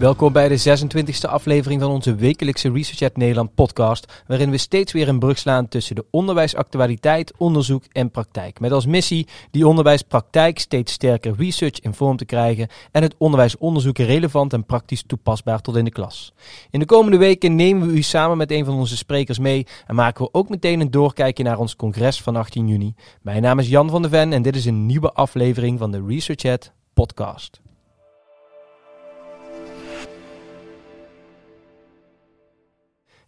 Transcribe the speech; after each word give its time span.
Welkom 0.00 0.32
bij 0.32 0.48
de 0.48 0.78
26e 0.78 1.30
aflevering 1.30 1.80
van 1.80 1.90
onze 1.90 2.14
wekelijkse 2.14 2.72
Research 2.72 3.16
Nederland 3.16 3.54
podcast, 3.54 4.22
waarin 4.26 4.50
we 4.50 4.56
steeds 4.56 4.92
weer 4.92 5.08
een 5.08 5.18
brug 5.18 5.38
slaan 5.38 5.68
tussen 5.68 5.94
de 5.94 6.04
onderwijsactualiteit, 6.10 7.32
onderzoek 7.36 7.84
en 7.92 8.10
praktijk. 8.10 8.60
Met 8.60 8.72
als 8.72 8.86
missie 8.86 9.26
die 9.50 9.66
onderwijspraktijk 9.66 10.58
steeds 10.58 10.92
sterker 10.92 11.34
research 11.38 11.80
in 11.80 11.94
vorm 11.94 12.16
te 12.16 12.24
krijgen 12.24 12.68
en 12.92 13.02
het 13.02 13.14
onderwijsonderzoek 13.18 13.98
relevant 13.98 14.52
en 14.52 14.64
praktisch 14.64 15.02
toepasbaar 15.06 15.60
tot 15.60 15.76
in 15.76 15.84
de 15.84 15.90
klas. 15.90 16.32
In 16.70 16.78
de 16.78 16.86
komende 16.86 17.18
weken 17.18 17.54
nemen 17.54 17.88
we 17.88 17.94
u 17.94 18.02
samen 18.02 18.36
met 18.36 18.50
een 18.50 18.64
van 18.64 18.74
onze 18.74 18.96
sprekers 18.96 19.38
mee 19.38 19.66
en 19.86 19.94
maken 19.94 20.24
we 20.24 20.32
ook 20.32 20.48
meteen 20.48 20.80
een 20.80 20.90
doorkijkje 20.90 21.44
naar 21.44 21.58
ons 21.58 21.76
congres 21.76 22.22
van 22.22 22.36
18 22.36 22.68
juni. 22.68 22.94
Mijn 23.22 23.42
naam 23.42 23.58
is 23.58 23.68
Jan 23.68 23.90
van 23.90 24.02
de 24.02 24.08
Ven 24.08 24.32
en 24.32 24.42
dit 24.42 24.56
is 24.56 24.64
een 24.64 24.86
nieuwe 24.86 25.12
aflevering 25.12 25.78
van 25.78 25.90
de 25.90 26.04
Research 26.06 26.70
podcast. 26.94 27.60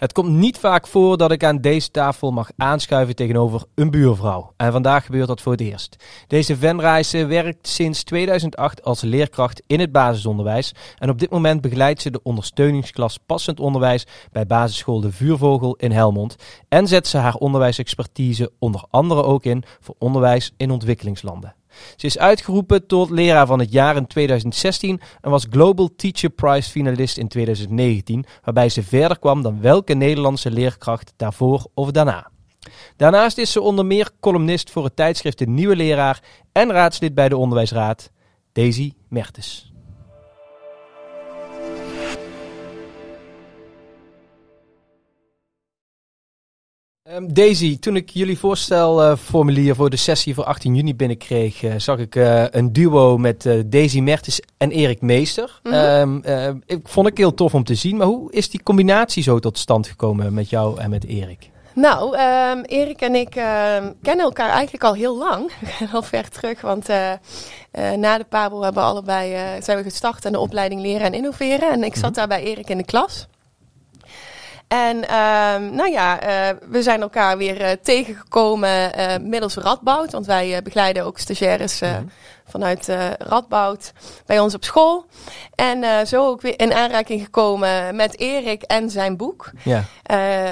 Het 0.03 0.13
komt 0.13 0.31
niet 0.31 0.59
vaak 0.59 0.87
voor 0.87 1.17
dat 1.17 1.33
ik 1.33 1.45
aan 1.45 1.61
deze 1.61 1.91
tafel 1.91 2.31
mag 2.31 2.51
aanschuiven 2.57 3.15
tegenover 3.15 3.65
een 3.75 3.91
buurvrouw. 3.91 4.53
En 4.57 4.73
vandaag 4.73 5.05
gebeurt 5.05 5.27
dat 5.27 5.41
voor 5.41 5.53
het 5.53 5.61
eerst. 5.61 5.97
Deze 6.27 6.57
Venrijse 6.57 7.27
werkt 7.27 7.69
sinds 7.69 8.03
2008 8.05 8.85
als 8.85 9.01
leerkracht 9.01 9.63
in 9.67 9.81
het 9.81 9.93
basisonderwijs. 9.93 10.75
En 10.99 11.11
op 11.11 11.19
dit 11.19 11.31
moment 11.31 11.61
begeleidt 11.61 12.03
ze 12.03 12.11
de 12.11 12.23
ondersteuningsklas 12.23 13.19
passend 13.27 13.61
onderwijs 13.61 14.07
bij 14.33 14.47
basisschool 14.47 15.01
De 15.01 15.13
Vuurvogel 15.13 15.77
in 15.77 15.93
Helmond. 15.93 16.37
En 16.69 16.87
zet 16.87 17.07
ze 17.07 17.19
haar 17.19 17.35
onderwijsexpertise 17.35 18.53
onder 18.59 18.85
andere 18.91 19.23
ook 19.23 19.45
in 19.45 19.65
voor 19.81 19.95
onderwijs 19.99 20.53
in 20.57 20.71
ontwikkelingslanden. 20.71 21.55
Ze 21.97 22.07
is 22.07 22.19
uitgeroepen 22.19 22.87
tot 22.87 23.11
leraar 23.11 23.47
van 23.47 23.59
het 23.59 23.73
jaar 23.73 23.97
in 23.97 24.07
2016 24.07 25.01
en 25.21 25.31
was 25.31 25.47
Global 25.51 25.91
Teacher 25.97 26.31
Prize 26.31 26.71
finalist 26.71 27.19
in 27.19 27.29
2019, 27.29 28.25
waarbij 28.45 28.69
ze 28.69 28.83
verder 28.83 29.19
kwam 29.19 29.43
dan 29.43 29.61
welke 29.61 29.95
Nederlandse 29.95 30.51
leerkracht 30.51 31.13
daarvoor 31.17 31.67
of 31.75 31.91
daarna. 31.91 32.31
Daarnaast 32.97 33.39
is 33.39 33.53
ze 33.53 33.61
onder 33.61 33.87
meer 33.87 34.11
columnist 34.21 34.71
voor 34.71 34.85
het 34.85 34.97
tijdschrift 34.97 35.39
De 35.39 35.49
Nieuwe 35.49 35.77
Leraar 35.77 36.23
en 36.53 36.71
raadslid 36.73 37.15
bij 37.15 37.29
de 37.29 37.37
Onderwijsraad, 37.37 38.11
Daisy 38.53 38.93
Mertes. 39.09 39.72
Um, 47.17 47.35
Daisy, 47.35 47.79
toen 47.79 47.97
ik 47.97 48.11
jullie 48.11 48.39
voorstelformulier 48.39 49.75
voor 49.75 49.91
de 49.91 49.97
sessie 49.97 50.35
voor 50.35 50.45
18 50.45 50.75
juni 50.75 50.95
binnenkreeg, 50.95 51.63
uh, 51.63 51.75
zag 51.77 51.99
ik 51.99 52.15
uh, 52.15 52.45
een 52.51 52.73
duo 52.73 53.19
met 53.19 53.49
Daisy 53.67 54.01
Mertens 54.01 54.41
en 54.57 54.71
Erik 54.71 55.01
Meester. 55.01 55.61
Mm 55.63 55.73
-hmm. 55.73 56.23
um, 56.27 56.63
ik 56.67 56.81
vond 56.85 57.07
ik 57.07 57.17
heel 57.17 57.35
tof 57.35 57.55
om 57.55 57.65
te 57.65 57.75
zien, 57.75 57.97
maar 57.97 58.07
hoe 58.07 58.33
is 58.33 58.51
die 58.51 58.63
combinatie 58.63 59.23
zo 59.23 59.39
tot 59.39 59.59
stand 59.59 59.87
gekomen 59.87 60.35
met 60.35 60.51
jou 60.51 60.81
en 60.81 60.91
met 60.91 61.05
Erik? 61.05 61.51
Nou, 61.75 62.19
um, 62.19 62.63
Erik 62.65 63.01
en 63.01 63.15
ik 63.15 63.31
kennen 64.03 64.25
elkaar 64.25 64.51
eigenlijk 64.51 64.85
al 64.85 64.95
heel 64.95 65.19
lang, 65.19 65.53
al 65.93 66.03
ver 66.03 66.29
terug, 66.29 66.61
want 66.61 66.87
na 67.97 68.19
de 68.19 68.27
Pabel 68.29 68.63
hebben 68.63 68.83
we 68.83 68.89
allebei 68.89 69.37
zijn 69.63 69.77
we 69.79 69.83
gestart 69.83 70.27
aan 70.27 70.33
de 70.33 70.39
opleiding 70.39 70.81
leren 70.81 71.07
en 71.07 71.15
innoveren 71.15 71.71
en 71.71 71.85
ik 71.85 71.95
zat 71.95 72.05
-hmm. 72.05 72.13
daar 72.13 72.29
bij 72.29 72.43
Erik 72.43 72.71
in 72.71 72.77
de 72.77 72.85
klas. 72.85 73.27
En 74.73 74.97
uh, 74.97 75.71
nou 75.71 75.91
ja, 75.91 76.23
uh, 76.23 76.57
we 76.69 76.83
zijn 76.83 77.01
elkaar 77.01 77.37
weer 77.37 77.61
uh, 77.61 77.71
tegengekomen 77.83 78.99
uh, 78.99 79.17
middels 79.21 79.55
Radboud. 79.55 80.13
Want 80.13 80.27
wij 80.27 80.63
begeleiden 80.63 81.05
ook 81.05 81.19
stagiaires 81.19 81.81
mm. 81.81 82.11
vanuit 82.45 82.89
Radboud 83.19 83.93
bij 84.27 84.41
ons 84.41 84.55
op 84.55 84.65
school. 84.65 85.07
En 85.55 86.07
zo 86.07 86.27
ook 86.27 86.41
weer 86.41 86.61
in 86.61 86.73
aanraking 86.73 87.23
gekomen 87.23 87.97
met 87.97 88.19
Erik 88.19 88.63
en 88.63 88.91
zijn 88.91 89.17
boek. 89.17 89.51
Ja. 89.63 89.85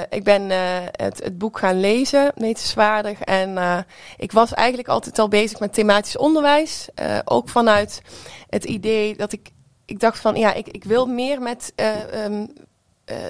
ik 0.09 0.23
ben 0.23 0.49
het, 0.91 1.23
het, 1.23 1.37
boek 1.37 1.59
gaan 1.59 1.79
lezen, 1.79 2.31
wetenswaardig. 2.35 3.21
En 3.21 3.85
ik 4.17 4.31
was 4.31 4.53
eigenlijk 4.53 4.87
altijd 4.87 5.19
al 5.19 5.27
bezig 5.27 5.59
met 5.59 5.73
thematisch 5.73 6.17
onderwijs. 6.17 6.89
ook 7.25 7.49
vanuit 7.49 8.01
het 8.49 8.63
idee 8.63 9.15
dat 9.15 9.31
ik 9.31 9.49
ik 9.85 9.99
dacht 9.99 10.19
van 10.19 10.35
ja, 10.35 10.53
ik, 10.53 10.67
ik 10.67 10.83
wil 10.83 11.05
meer 11.05 11.41
met 11.41 11.73
um, 12.15 12.39
uh, 12.41 12.47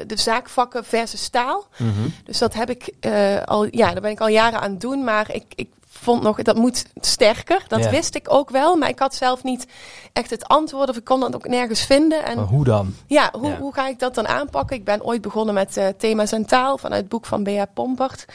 de 0.08 0.18
zaakvakken 0.18 0.86
versus 0.86 1.24
staal. 1.24 1.68
Mm 1.78 1.94
-hmm. 1.94 2.14
Dus 2.24 2.38
dat 2.38 2.54
heb 2.54 2.70
ik 2.70 2.94
uh, 3.02 3.44
al, 3.44 3.68
ja, 3.72 3.92
daar 3.92 4.02
ben 4.02 4.12
ik 4.12 4.20
al 4.20 4.28
jaren 4.28 4.60
aan 4.62 4.72
het 4.72 4.82
doen. 4.82 5.04
Maar 5.04 5.34
ik, 5.34 5.44
ik 5.56 5.70
vond 6.02 6.22
nog, 6.22 6.42
dat 6.42 6.56
moet 6.56 6.86
sterker. 6.96 7.64
Dat 7.68 7.80
yeah. 7.80 7.92
wist 7.92 8.16
ik 8.16 8.34
ook 8.34 8.50
wel. 8.50 8.76
Maar 8.76 8.90
ik 8.90 9.00
had 9.00 9.16
zelf 9.16 9.44
niet 9.44 9.68
echt 10.14 10.30
het 10.30 10.48
antwoord 10.48 10.90
of 10.90 10.98
ik 10.98 11.04
kon 11.04 11.20
dat 11.20 11.36
ook 11.36 11.48
nergens 11.48 11.86
vinden. 11.86 12.26
En, 12.26 12.36
maar 12.36 12.46
hoe 12.46 12.64
dan? 12.64 12.96
Ja, 13.08 13.30
hoe, 13.32 13.48
yeah. 13.48 13.60
hoe 13.60 13.74
ga 13.74 13.88
ik 13.88 14.00
dat 14.00 14.16
dan 14.16 14.28
aanpakken? 14.28 14.76
Ik 14.76 14.86
ben 14.86 15.04
ooit 15.04 15.22
begonnen 15.22 15.54
met 15.54 15.78
uh, 15.78 15.88
thema's 15.98 16.32
en 16.32 16.46
taal 16.46 16.78
vanuit 16.78 17.02
het 17.02 17.10
boek 17.10 17.26
van 17.26 17.44
Bea 17.44 17.66
Pompert. 17.66 18.26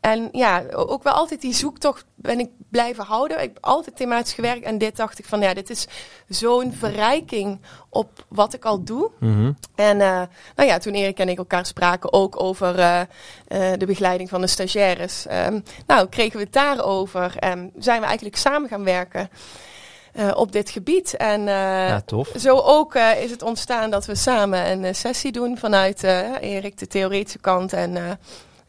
En 0.00 0.28
ja, 0.32 0.62
ook 0.72 1.02
wel 1.02 1.12
altijd 1.12 1.40
die 1.40 1.54
zoektocht 1.54 2.04
ben 2.14 2.38
ik 2.38 2.50
blijven 2.70 3.04
houden. 3.04 3.36
Ik 3.42 3.50
heb 3.54 3.64
altijd 3.64 3.96
thematisch 3.96 4.32
gewerkt 4.32 4.64
en 4.64 4.78
dit 4.78 4.96
dacht 4.96 5.18
ik 5.18 5.24
van 5.24 5.40
ja, 5.40 5.54
dit 5.54 5.70
is 5.70 5.86
zo'n 6.28 6.72
verrijking 6.72 7.60
op 7.88 8.26
wat 8.28 8.54
ik 8.54 8.64
al 8.64 8.82
doe. 8.84 9.10
Mm 9.18 9.34
-hmm. 9.34 9.56
En 9.74 10.00
uh, 10.00 10.22
nou 10.56 10.68
ja, 10.68 10.78
toen 10.78 10.92
Erik 10.92 11.18
en 11.18 11.28
ik 11.28 11.38
elkaar 11.38 11.66
spraken 11.66 12.12
ook 12.12 12.42
over 12.42 12.78
uh, 12.78 13.00
uh, 13.00 13.72
de 13.78 13.86
begeleiding 13.86 14.28
van 14.28 14.40
de 14.40 14.46
stagiaires. 14.46 15.26
Um, 15.46 15.62
nou, 15.86 16.08
kregen 16.08 16.36
we 16.36 16.44
het 16.44 16.52
daarover 16.52 17.11
en 17.14 17.72
zijn 17.78 18.00
we 18.00 18.06
eigenlijk 18.06 18.36
samen 18.36 18.68
gaan 18.68 18.84
werken. 18.84 19.30
Uh, 20.14 20.30
op 20.34 20.52
dit 20.52 20.70
gebied. 20.70 21.16
En 21.16 21.40
uh, 21.40 21.46
ja, 21.88 22.02
zo 22.38 22.58
ook 22.58 22.94
uh, 22.94 23.22
is 23.22 23.30
het 23.30 23.42
ontstaan 23.42 23.90
dat 23.90 24.06
we 24.06 24.14
samen 24.14 24.70
een 24.70 24.94
sessie 24.94 25.32
doen 25.32 25.58
vanuit 25.58 26.02
Erik 26.40 26.78
de 26.78 26.86
theoretische 26.86 27.38
kant 27.38 27.72
en 27.72 28.18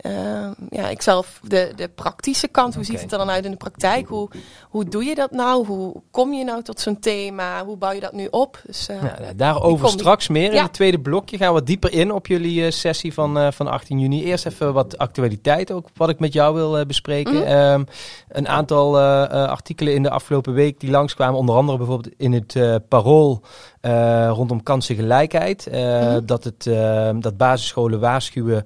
uh, 0.06 0.48
ja, 0.70 0.90
ik 0.90 1.02
zelf 1.02 1.40
de, 1.44 1.72
de 1.76 1.88
praktische 1.88 2.48
kant. 2.48 2.74
Hoe 2.74 2.84
okay. 2.84 2.96
ziet 2.96 3.04
het 3.04 3.12
er 3.12 3.18
dan 3.18 3.30
uit 3.30 3.46
in 3.46 3.52
de 3.52 3.58
praktijk? 3.58 4.08
Hoe, 4.08 4.30
hoe 4.70 4.86
doe 4.86 5.04
je 5.04 5.16
dat 5.16 5.32
nou? 5.32 5.66
Hoe 5.66 6.02
kom 6.12 6.34
je 6.34 6.44
nou 6.44 6.64
tot 6.64 6.80
zo'n 6.80 7.00
thema? 7.00 7.66
Hoe 7.66 7.78
bouw 7.78 7.92
je 7.92 8.00
dat 8.00 8.14
nu 8.14 8.28
op? 8.32 8.62
Dus, 8.66 8.90
uh, 8.90 9.04
ja, 9.04 9.34
daarover 9.36 9.90
straks 9.90 10.28
meer. 10.28 10.54
In 10.54 10.62
het 10.62 10.74
tweede 10.74 11.00
blokje 11.00 11.38
gaan 11.38 11.48
we 11.48 11.54
wat 11.54 11.68
dieper 11.68 11.94
in 11.94 12.12
op 12.12 12.28
jullie 12.28 12.66
uh, 12.66 12.72
sessie 12.72 13.14
van, 13.14 13.54
van 13.54 13.68
18 13.68 14.00
juni. 14.00 14.24
Eerst 14.24 14.46
even 14.46 14.74
wat 14.74 14.98
actualiteit 14.98 15.72
ook, 15.72 15.88
wat 15.96 16.10
ik 16.10 16.20
met 16.20 16.34
jou 16.34 16.56
wil 16.56 16.86
bespreken. 16.86 17.34
Mm 17.34 17.42
-hmm. 17.42 17.74
um, 17.74 17.86
een 18.28 18.48
aantal 18.48 19.00
artikelen 19.30 19.94
in 19.94 20.04
de 20.04 20.10
afgelopen 20.10 20.54
week 20.54 20.80
die 20.80 20.90
langskwamen. 20.90 21.40
Onder 21.40 21.56
andere 21.56 21.78
bijvoorbeeld 21.78 22.14
in 22.18 22.34
het 22.34 22.82
Parool. 22.88 23.44
Uh, 23.86 24.30
rondom 24.30 24.64
kansengelijkheid. 24.64 25.68
Uh, 25.68 25.74
mm 25.74 26.08
-hmm. 26.08 26.26
dat, 26.26 26.44
het, 26.44 26.66
uh, 26.66 27.10
dat 27.20 27.38
basisscholen 27.38 28.00
waarschuwen 28.00 28.66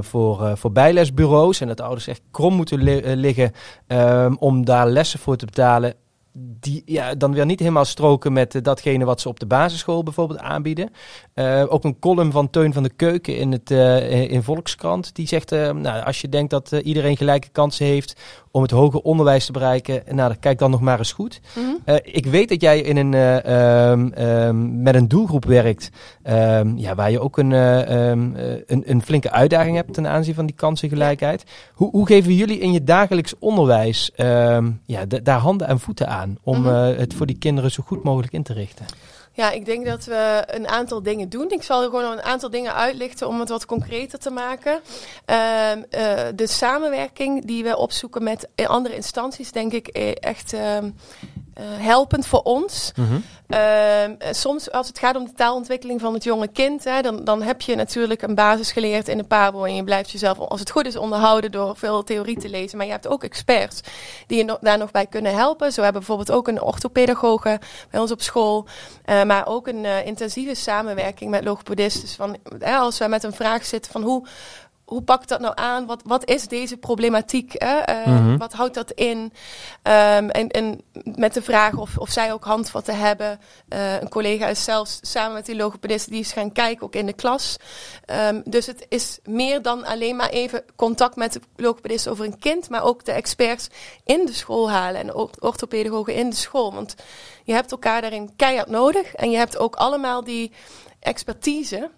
voor, 0.00 0.56
voor 0.56 0.72
bijlesbureaus. 0.72 1.60
En 1.60 1.68
dat 1.68 1.80
ouders 1.80 2.06
echt 2.06 2.22
krom 2.30 2.54
moeten 2.54 2.82
li 2.82 3.16
liggen 3.16 3.52
um, 3.86 4.36
om 4.38 4.64
daar 4.64 4.88
lessen 4.88 5.18
voor 5.18 5.36
te 5.36 5.44
betalen 5.44 5.94
die 6.60 6.82
ja, 6.84 7.14
dan 7.14 7.32
weer 7.32 7.46
niet 7.46 7.58
helemaal 7.58 7.84
stroken 7.84 8.32
met 8.32 8.64
datgene 8.64 9.04
wat 9.04 9.20
ze 9.20 9.28
op 9.28 9.40
de 9.40 9.46
basisschool 9.46 10.02
bijvoorbeeld 10.02 10.40
aanbieden. 10.40 10.90
Uh, 11.38 11.64
ook 11.68 11.84
een 11.84 11.98
column 11.98 12.32
van 12.32 12.50
Teun 12.50 12.72
van 12.72 12.82
de 12.82 12.90
Keuken 12.96 13.36
in, 13.36 13.52
het, 13.52 13.70
uh, 13.70 14.30
in 14.30 14.42
Volkskrant. 14.42 15.14
Die 15.14 15.26
zegt, 15.26 15.50
nou, 15.50 16.04
als 16.04 16.20
je 16.20 16.28
denkt 16.28 16.50
dat 16.50 16.72
iedereen 16.72 17.16
gelijke 17.16 17.48
kansen 17.48 17.86
heeft 17.86 18.20
om 18.50 18.62
het 18.62 18.70
hoger 18.70 19.00
onderwijs 19.00 19.46
te 19.46 19.52
bereiken, 19.52 20.02
nou, 20.10 20.34
kijk 20.40 20.58
dan 20.58 20.70
nog 20.70 20.80
maar 20.80 20.98
eens 20.98 21.12
goed. 21.12 21.40
Mm 21.54 21.62
-hmm. 21.64 21.98
ik 22.02 22.26
weet 22.26 22.48
dat 22.48 22.60
jij 22.60 22.80
in 22.80 22.96
een, 22.96 23.14
um, 23.52 24.12
um, 24.18 24.82
met 24.82 24.94
een 24.94 25.08
doelgroep 25.08 25.44
werkt 25.44 25.90
um, 26.24 26.78
ja, 26.78 26.94
waar 26.94 27.10
je 27.10 27.20
ook 27.20 27.38
een, 27.38 27.50
een, 27.50 28.36
een, 28.66 29.02
flinke 29.02 29.30
uitdaging 29.30 29.76
hebt 29.76 29.94
ten 29.94 30.06
aanzien 30.06 30.34
van 30.34 30.46
die 30.46 30.54
kansengelijkheid. 30.54 31.44
Hoe, 31.72 31.90
hoe 31.90 32.06
geven 32.06 32.34
jullie 32.34 32.58
in 32.58 32.72
je 32.72 32.84
dagelijks 32.84 33.34
onderwijs 33.38 34.10
ja, 34.86 35.04
daar 35.22 35.38
handen 35.38 35.66
en 35.66 35.80
voeten 35.80 36.08
aan? 36.08 36.38
om 36.42 36.58
mm 36.58 36.64
-hmm. 36.64 36.90
uh, 36.90 36.98
het 36.98 37.14
voor 37.14 37.26
die 37.26 37.38
kinderen 37.38 37.70
zo 37.70 37.82
goed 37.86 38.02
mogelijk 38.02 38.32
in 38.32 38.42
te 38.42 38.52
richten? 38.52 38.86
Ja, 39.38 39.50
ik 39.50 39.64
denk 39.64 39.86
dat 39.86 40.04
we 40.04 40.44
een 40.46 40.68
aantal 40.68 41.02
dingen 41.02 41.28
doen. 41.28 41.50
Ik 41.50 41.62
zal 41.62 41.82
er 41.82 41.90
gewoon 41.90 42.12
een 42.12 42.22
aantal 42.22 42.50
dingen 42.50 42.74
uitlichten 42.74 43.28
om 43.28 43.40
het 43.40 43.48
wat 43.48 43.66
concreter 43.66 44.18
te 44.18 44.30
maken. 44.30 44.80
Uh, 45.26 45.70
uh, 45.70 45.80
de 46.34 46.46
samenwerking 46.46 47.44
die 47.44 47.62
we 47.62 47.76
opzoeken 47.76 48.22
met 48.22 48.48
andere 48.56 48.94
instanties, 48.94 49.52
denk 49.52 49.72
ik 49.72 49.88
echt 49.88 50.52
uh, 50.52 50.78
helpend 51.62 52.26
voor 52.26 52.42
ons. 52.42 52.92
Mm 52.94 53.06
-hmm. 53.06 53.22
uh, 53.48 54.32
soms 54.32 54.70
als 54.70 54.88
het 54.88 54.98
gaat 54.98 55.16
om 55.16 55.24
de 55.24 55.32
taalontwikkeling 55.32 56.00
van 56.00 56.14
het 56.14 56.24
jonge 56.24 56.48
kind, 56.48 56.84
hè, 56.84 57.00
dan, 57.00 57.24
dan 57.24 57.42
heb 57.42 57.60
je 57.60 57.74
natuurlijk 57.74 58.22
een 58.22 58.34
basis 58.34 58.72
geleerd 58.72 59.08
in 59.08 59.18
de 59.18 59.24
Pabo 59.24 59.64
en 59.64 59.74
je 59.74 59.84
blijft 59.84 60.10
jezelf, 60.10 60.38
als 60.38 60.60
het 60.60 60.70
goed 60.70 60.86
is, 60.86 60.96
onderhouden 60.96 61.52
door 61.52 61.76
veel 61.76 62.04
theorie 62.04 62.38
te 62.38 62.48
lezen. 62.48 62.76
Maar 62.76 62.86
je 62.86 62.92
hebt 62.92 63.08
ook 63.08 63.24
experts 63.24 63.80
die 64.26 64.38
je 64.38 64.44
no 64.44 64.56
daar 64.60 64.78
nog 64.78 64.90
bij 64.90 65.06
kunnen 65.06 65.34
helpen. 65.34 65.72
Zo 65.72 65.82
hebben 65.82 66.00
we 66.00 66.06
bijvoorbeeld 66.06 66.38
ook 66.38 66.48
een 66.48 66.62
orthopedagoge 66.62 67.60
bij 67.90 68.00
ons 68.00 68.10
op 68.10 68.22
school, 68.22 68.66
uh, 69.06 69.22
maar 69.22 69.46
ook 69.46 69.66
een 69.66 69.84
intensieve 69.84 70.54
samenwerking 70.54 71.30
met 71.30 71.44
logopedisten. 71.44 72.00
Dus 72.00 72.14
van, 72.14 72.36
hè, 72.58 72.76
als 72.76 72.98
we 72.98 73.08
met 73.08 73.22
een 73.22 73.32
vraag 73.32 73.64
zitten 73.64 73.92
van 73.92 74.02
hoe 74.02 74.26
hoe 74.88 75.02
pak 75.02 75.22
ik 75.22 75.28
dat 75.28 75.40
nou 75.40 75.52
aan? 75.56 75.86
Wat, 75.86 76.02
wat 76.04 76.28
is 76.28 76.48
deze 76.48 76.76
problematiek? 76.76 77.54
Hè? 77.56 78.06
Uh, 78.06 78.36
Wat 78.38 78.52
houdt 78.52 78.74
dat 78.74 78.90
in? 78.90 79.18
Um, 79.18 79.32
en, 80.30 80.48
en 80.48 80.80
met 81.04 81.34
de 81.34 81.42
vraag 81.42 81.74
of, 81.74 81.98
of 81.98 82.10
zij 82.10 82.32
ook 82.32 82.44
handvatten 82.44 82.98
hebben. 82.98 83.40
Uh, 83.68 84.00
een 84.00 84.08
collega 84.08 84.46
is 84.46 84.64
zelfs 84.64 84.98
samen 85.02 85.34
met 85.34 85.46
die 85.46 85.56
logopedist 85.56 86.08
die 86.08 86.20
is 86.20 86.32
gaan 86.32 86.52
kijken, 86.52 86.84
ook 86.84 86.94
in 86.94 87.06
de 87.06 87.12
klas. 87.12 87.56
Um, 88.06 88.42
dus 88.44 88.66
het 88.66 88.86
is 88.88 89.18
meer 89.24 89.62
dan 89.62 89.84
alleen 89.84 90.16
maar 90.16 90.28
even 90.28 90.64
contact 90.76 91.16
met 91.16 91.32
de 91.32 91.40
logopedist 91.56 92.08
over 92.08 92.24
een 92.24 92.38
kind, 92.38 92.68
maar 92.68 92.82
ook 92.82 93.04
de 93.04 93.12
experts 93.12 93.68
in 94.04 94.26
de 94.26 94.32
school 94.32 94.70
halen 94.70 95.00
en 95.00 95.14
orthopedagogen 95.40 96.14
in 96.14 96.30
de 96.30 96.36
school. 96.36 96.74
Want 96.74 96.94
je 97.44 97.52
hebt 97.52 97.70
elkaar 97.70 98.00
daarin 98.00 98.36
keihard 98.36 98.68
nodig 98.68 99.14
en 99.14 99.30
je 99.30 99.36
hebt 99.36 99.58
ook 99.58 99.76
allemaal 99.76 100.24
die 100.24 100.52
expertise 101.00 101.90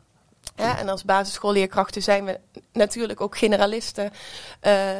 en 0.54 0.88
als 0.88 1.04
basisschoolleerkrachten 1.04 2.02
zijn 2.02 2.24
we 2.24 2.40
natuurlijk 2.72 3.20
ook 3.20 3.38
generalisten 3.38 4.10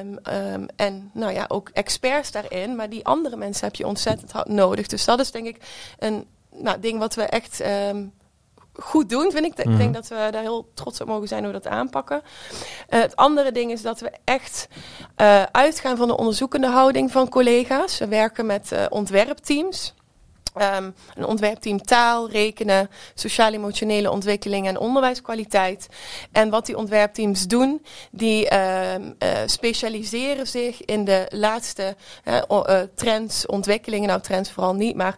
um, 0.00 0.18
um, 0.52 0.66
en 0.76 1.10
nou 1.14 1.32
ja, 1.32 1.44
ook 1.48 1.68
experts 1.72 2.30
daarin. 2.30 2.76
Maar 2.76 2.88
die 2.88 3.04
andere 3.04 3.36
mensen 3.36 3.64
heb 3.64 3.74
je 3.74 3.86
ontzettend 3.86 4.32
hard 4.32 4.48
nodig. 4.48 4.86
Dus 4.86 5.04
dat 5.04 5.20
is 5.20 5.30
denk 5.30 5.46
ik 5.46 5.56
een 5.98 6.26
nou, 6.50 6.80
ding 6.80 6.98
wat 6.98 7.14
we 7.14 7.22
echt 7.22 7.60
um, 7.66 8.12
goed 8.72 9.08
doen, 9.08 9.30
vind 9.30 9.44
ik. 9.44 9.58
Ik 9.58 9.64
denk 9.64 9.78
mhm. 9.78 9.92
dat 9.92 10.08
we 10.08 10.28
daar 10.30 10.42
heel 10.42 10.70
trots 10.74 11.00
op 11.00 11.06
mogen 11.06 11.28
zijn 11.28 11.44
hoe 11.44 11.52
we 11.52 11.60
dat 11.60 11.72
aanpakken. 11.72 12.22
Uh, 12.90 13.00
het 13.00 13.16
andere 13.16 13.52
ding 13.52 13.70
is 13.70 13.82
dat 13.82 14.00
we 14.00 14.12
echt 14.24 14.68
uh, 15.16 15.42
uitgaan 15.42 15.96
van 15.96 16.08
de 16.08 16.16
onderzoekende 16.16 16.68
houding 16.68 17.12
van 17.12 17.28
collega's. 17.28 17.98
We 17.98 18.08
werken 18.08 18.46
met 18.46 18.72
uh, 18.72 18.84
ontwerpteams. 18.88 19.94
Um, 20.56 20.94
een 21.14 21.26
ontwerpteam 21.26 21.82
taal, 21.82 22.30
rekenen, 22.30 22.90
sociaal-emotionele 23.14 24.10
ontwikkeling 24.10 24.66
en 24.66 24.78
onderwijskwaliteit. 24.78 25.86
En 26.32 26.50
wat 26.50 26.66
die 26.66 26.76
ontwerpteams 26.76 27.46
doen, 27.46 27.84
die 28.10 28.54
um, 28.54 29.14
uh, 29.18 29.28
specialiseren 29.46 30.46
zich 30.46 30.84
in 30.84 31.04
de 31.04 31.26
laatste 31.28 31.96
uh, 32.24 32.80
trends, 32.94 33.46
ontwikkelingen, 33.46 34.08
nou 34.08 34.20
trends 34.20 34.50
vooral 34.50 34.74
niet, 34.74 34.96
maar 34.96 35.16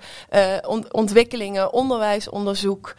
on 0.67 0.93
ontwikkelingen, 0.93 1.73
onderwijsonderzoek. 1.73 2.95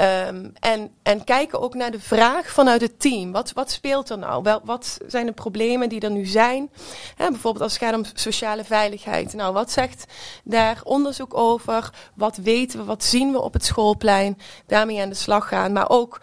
Um, 0.00 0.52
en, 0.60 0.90
en 1.02 1.24
kijken 1.24 1.60
ook 1.60 1.74
naar 1.74 1.90
de 1.90 2.00
vraag 2.00 2.50
vanuit 2.50 2.80
het 2.80 3.00
team. 3.00 3.32
Wat, 3.32 3.52
wat 3.52 3.70
speelt 3.70 4.10
er 4.10 4.18
nou? 4.18 4.42
Wel, 4.42 4.60
wat 4.64 4.98
zijn 5.06 5.26
de 5.26 5.32
problemen 5.32 5.88
die 5.88 6.00
er 6.00 6.10
nu 6.10 6.26
zijn? 6.26 6.70
Bijvoorbeeld 7.16 7.60
als 7.60 7.72
het 7.72 7.82
gaat 7.82 7.94
om 7.94 8.04
sociale 8.14 8.64
veiligheid. 8.64 9.32
Nou, 9.32 9.52
wat 9.52 9.70
zegt 9.70 10.04
daar 10.44 10.80
onderzoek 10.84 11.36
over? 11.36 11.90
Wat 12.14 12.36
weten 12.36 12.78
we? 12.78 12.84
Wat 12.84 13.04
zien 13.04 13.32
we 13.32 13.40
op 13.40 13.52
het 13.52 13.64
schoolplein? 13.64 14.38
Daarmee 14.66 15.00
aan 15.00 15.08
de 15.08 15.14
slag 15.14 15.48
gaan. 15.48 15.72
Maar 15.72 15.90
ook 15.90 16.20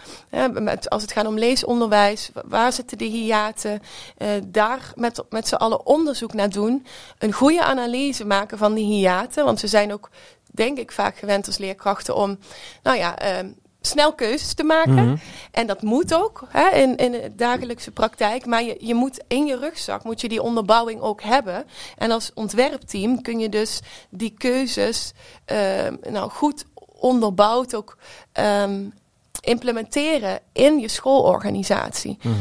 als 0.88 1.02
het 1.02 1.12
gaat 1.12 1.26
om 1.26 1.38
leesonderwijs. 1.38 2.30
Waar 2.46 2.74
zitten 2.74 2.98
de 2.98 3.06
hiaten? 3.06 3.82
Uh, 4.18 4.28
daar 4.46 4.92
met, 4.96 5.24
met 5.30 5.48
z'n 5.48 5.56
allen 5.56 5.86
onderzoek 5.86 6.34
naar 6.34 6.50
doen. 6.50 6.86
Een 7.18 7.34
goede 7.34 7.64
analyse 7.64 8.26
maken 8.26 8.58
van 8.58 8.74
die 8.74 8.86
hiaten. 8.86 9.46
Want 9.46 9.62
we 9.62 9.68
zijn 9.68 9.94
ook 9.94 10.10
denk 10.54 10.78
ik 10.78 10.92
vaak 10.92 11.18
gewend 11.18 11.48
als 11.48 11.58
leerkrachten 11.58 12.16
om, 12.16 12.40
nou 12.84 12.98
ja, 12.98 13.42
uh, 13.44 13.50
snel 13.82 14.14
keuzes 14.14 14.54
te 14.54 14.64
maken. 14.64 14.94
Mhm. 14.94 15.16
En 15.52 15.68
dat 15.68 15.82
moet 15.82 16.14
ook 16.14 16.48
hè, 16.50 16.70
in, 16.70 16.98
in 16.98 17.12
de 17.12 17.32
dagelijkse 17.36 17.92
praktijk. 17.92 18.46
Maar 18.46 18.64
je, 18.64 18.76
je 18.80 18.96
moet 18.96 19.24
in 19.28 19.46
je 19.46 19.58
rugzak 19.58 20.04
moet 20.04 20.22
je 20.22 20.30
die 20.30 20.42
onderbouwing 20.42 21.02
ook 21.02 21.22
hebben. 21.22 21.66
En 21.98 22.12
als 22.12 22.32
ontwerpteam 22.34 23.22
kun 23.22 23.40
je 23.40 23.50
dus 23.50 23.80
die 24.10 24.34
keuzes 24.38 25.14
uh, 25.52 25.88
nou, 26.10 26.30
goed 26.30 26.66
onderbouwd 27.00 27.76
ook 27.76 27.98
um, 28.40 28.94
implementeren 29.42 30.40
in 30.52 30.80
je 30.80 30.88
schoolorganisatie. 30.88 32.18
Mhm. 32.22 32.36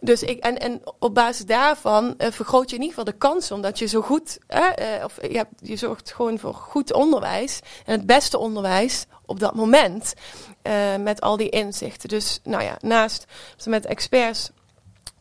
Dus 0.00 0.22
ik, 0.22 0.38
en, 0.38 0.58
en 0.58 0.82
op 0.98 1.14
basis 1.14 1.46
daarvan 1.46 2.14
uh, 2.18 2.30
vergroot 2.30 2.70
je 2.70 2.76
in 2.76 2.82
ieder 2.82 2.96
geval 2.96 3.12
de 3.12 3.18
kans 3.18 3.50
omdat 3.50 3.78
je 3.78 3.86
zo 3.86 4.00
goed, 4.00 4.38
uh, 4.48 5.04
of 5.04 5.18
je, 5.22 5.36
hebt, 5.36 5.52
je 5.60 5.76
zorgt 5.76 6.12
gewoon 6.12 6.38
voor 6.38 6.54
goed 6.54 6.92
onderwijs 6.92 7.60
en 7.84 7.92
het 7.92 8.06
beste 8.06 8.38
onderwijs 8.38 9.06
op 9.26 9.40
dat 9.40 9.54
moment 9.54 10.14
uh, 10.62 10.96
met 10.96 11.20
al 11.20 11.36
die 11.36 11.48
inzichten. 11.48 12.08
Dus 12.08 12.40
nou 12.42 12.62
ja, 12.62 12.76
naast 12.80 13.24
ze 13.56 13.68
met 13.68 13.86
experts 13.86 14.50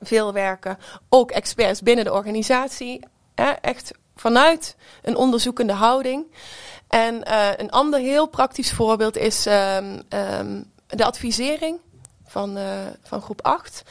veel 0.01 0.33
werken, 0.33 0.77
ook 1.09 1.31
experts 1.31 1.81
binnen 1.81 2.05
de 2.05 2.13
organisatie, 2.13 2.99
echt 3.61 3.91
vanuit 4.15 4.75
een 5.01 5.15
onderzoekende 5.15 5.73
houding. 5.73 6.25
En 6.87 7.33
een 7.61 7.71
ander 7.71 7.99
heel 7.99 8.25
praktisch 8.25 8.71
voorbeeld 8.71 9.17
is 9.17 9.45
um, 9.45 10.01
um, 10.09 10.73
de 10.87 11.05
advisering 11.05 11.79
van, 12.27 12.57
uh, 12.57 12.63
van 13.01 13.21
groep 13.21 13.41
8. 13.41 13.83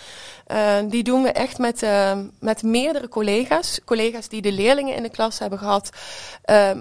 Uh, 0.53 0.77
die 0.89 1.03
doen 1.03 1.23
we 1.23 1.33
echt 1.33 1.59
met, 1.59 1.83
uh, 1.83 2.19
met 2.41 2.63
meerdere 2.63 3.09
collega's. 3.09 3.81
Collega's 3.85 4.29
die 4.29 4.43
de 4.43 4.53
leerlingen 4.53 4.95
in 4.95 5.03
de 5.03 5.11
klas 5.11 5.39
hebben 5.39 5.59
gehad. 5.59 5.91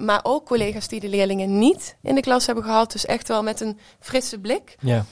maar 0.01 0.19
ook 0.23 0.45
collega's 0.45 0.87
die 0.87 0.99
de 0.99 1.09
leerlingen 1.09 1.59
niet 1.59 1.95
in 2.01 2.15
de 2.15 2.21
klas 2.21 2.45
hebben 2.45 2.63
gehad. 2.63 2.91
Dus 2.91 3.05
echt 3.05 3.27
wel 3.27 3.43
met 3.43 3.61
een 3.61 3.79
frisse 3.99 4.39
blik. 4.39 4.75
Ja. 4.79 5.05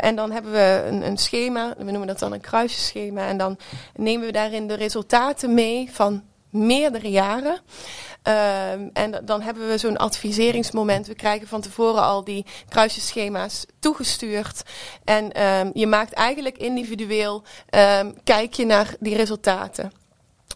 en 0.00 0.16
dan 0.16 0.30
hebben 0.30 0.52
we 0.52 0.84
een, 0.86 1.06
een 1.06 1.18
schema. 1.18 1.74
We 1.78 1.84
noemen 1.84 2.06
dat 2.06 2.18
dan 2.18 2.32
een 2.32 2.40
kruisschema. 2.40 3.26
En 3.26 3.36
dan 3.36 3.58
nemen 3.96 4.26
we 4.26 4.32
daarin 4.32 4.66
de 4.66 4.74
resultaten 4.74 5.54
mee 5.54 5.90
van 5.92 6.22
meerdere 6.54 7.10
jaren. 7.10 7.52
Um, 7.52 8.90
en 8.92 9.22
dan 9.24 9.40
hebben 9.42 9.68
we 9.68 9.78
zo'n 9.78 9.96
adviseringsmoment. 9.96 11.06
We 11.06 11.14
krijgen 11.14 11.48
van 11.48 11.60
tevoren 11.60 12.02
al 12.02 12.24
die 12.24 12.46
kruisjeschema's 12.68 13.66
toegestuurd. 13.78 14.62
En 15.04 15.42
um, 15.42 15.70
je 15.74 15.86
maakt 15.86 16.12
eigenlijk 16.12 16.58
individueel, 16.58 17.42
um, 17.70 18.14
kijk 18.24 18.54
je 18.54 18.66
naar 18.66 18.94
die 19.00 19.16
resultaten. 19.16 19.92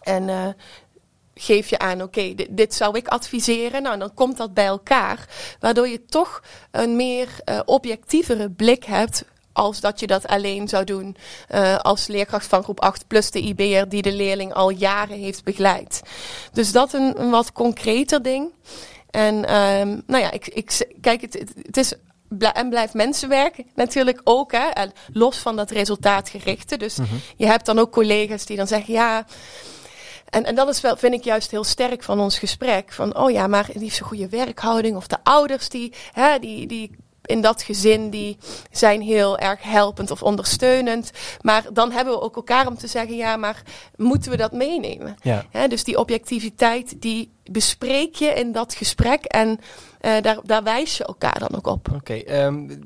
En 0.03 0.27
uh, 0.27 0.47
geef 1.33 1.69
je 1.69 1.79
aan, 1.79 2.01
oké, 2.01 2.33
dit, 2.49 2.73
zou 2.73 2.97
ik 2.97 3.07
adviseren. 3.07 3.81
Nou, 3.81 3.99
dan 3.99 4.13
komt 4.13 4.37
dat 4.37 4.53
bij 4.53 4.65
elkaar. 4.65 5.27
Waardoor 5.59 5.87
je 5.87 6.05
toch 6.05 6.43
een 6.71 6.95
meer 6.95 7.27
uh, 7.45 7.59
objectievere 7.65 8.51
blik 8.51 8.83
hebt 8.83 9.23
als 9.59 9.79
dat 9.79 9.99
je 9.99 10.07
dat 10.07 10.27
alleen 10.27 10.67
zou 10.67 10.83
doen 10.83 11.15
uh, 11.49 11.77
als 11.77 12.07
leerkracht 12.07 12.47
van 12.47 12.63
groep 12.63 12.81
8 12.81 13.07
plus 13.07 13.31
de 13.31 13.39
IB'er 13.41 13.89
die 13.89 14.01
de 14.01 14.11
leerling 14.11 14.53
al 14.53 14.69
jaren 14.69 15.17
heeft 15.17 15.43
begeleid. 15.43 16.01
Dus 16.53 16.71
dat 16.71 16.93
een, 16.93 17.21
een 17.21 17.29
wat 17.29 17.51
concreter 17.51 18.23
ding. 18.23 18.51
En 19.09 19.35
um, 19.35 20.03
nou 20.07 20.23
ja, 20.23 20.31
ik, 20.31 20.47
ik, 20.47 20.87
kijk, 21.01 21.21
het, 21.21 21.43
het 21.65 21.77
is 21.77 21.93
en 22.37 22.69
blijft 22.69 22.93
mensenwerk 22.93 23.63
natuurlijk 23.75 24.21
ook. 24.23 24.51
Hè, 24.51 24.67
en 24.67 24.91
los 25.13 25.37
van 25.37 25.55
dat 25.55 25.71
resultaatgerichte. 25.71 26.77
Dus 26.77 26.95
mm 26.95 27.05
-hmm. 27.05 27.21
je 27.35 27.45
hebt 27.45 27.65
dan 27.65 27.79
ook 27.79 27.91
collega's 27.91 28.45
die 28.45 28.57
dan 28.57 28.67
zeggen, 28.67 28.93
ja... 28.93 29.25
En, 30.29 30.45
en 30.45 30.55
dat 30.55 30.69
is 30.69 30.81
wel, 30.81 30.97
vind 30.97 31.13
ik 31.13 31.23
juist 31.23 31.51
heel 31.51 31.63
sterk 31.63 32.03
van 32.03 32.19
ons 32.19 32.39
gesprek. 32.39 32.93
Van, 32.93 33.17
oh 33.17 33.31
ja, 33.31 33.47
maar 33.47 33.65
die 33.65 33.81
heeft 33.81 33.95
zo'n 33.95 34.07
goede 34.07 34.29
werkhouding. 34.29 34.95
Of 34.95 35.07
de 35.07 35.17
ouders 35.23 35.69
die, 35.69 35.93
hè, 36.11 36.39
die, 36.39 36.67
die 36.67 36.95
in 37.29 37.41
dat 37.41 37.61
gezin 37.61 38.09
die 38.09 38.37
zijn 38.71 39.01
heel 39.01 39.37
erg 39.37 39.63
helpend 39.63 40.11
of 40.11 40.23
ondersteunend. 40.23 41.11
Maar 41.41 41.65
dan 41.73 41.91
hebben 41.91 42.13
we 42.13 42.21
ook 42.21 42.35
elkaar 42.35 42.67
om 42.67 42.77
te 42.77 42.87
zeggen, 42.87 43.15
ja, 43.15 43.35
maar 43.35 43.63
moeten 43.95 44.31
we 44.31 44.37
dat 44.37 44.51
meenemen? 44.51 45.15
Ja. 45.21 45.67
dus 45.67 45.83
die 45.83 45.97
objectiviteit, 45.97 47.01
die 47.01 47.31
bespreek 47.51 48.15
je 48.15 48.27
in 48.27 48.51
dat 48.51 48.73
gesprek 48.73 49.23
en 49.23 49.59
uh, 50.01 50.21
daar, 50.21 50.37
daar 50.43 50.63
wijs 50.63 50.97
je 50.97 51.03
elkaar 51.03 51.39
dan 51.39 51.55
ook 51.55 51.67
op. 51.67 51.87
Oké, 51.87 51.97
okay, 51.97 52.45
um, 52.45 52.69
ehm, 52.69 52.79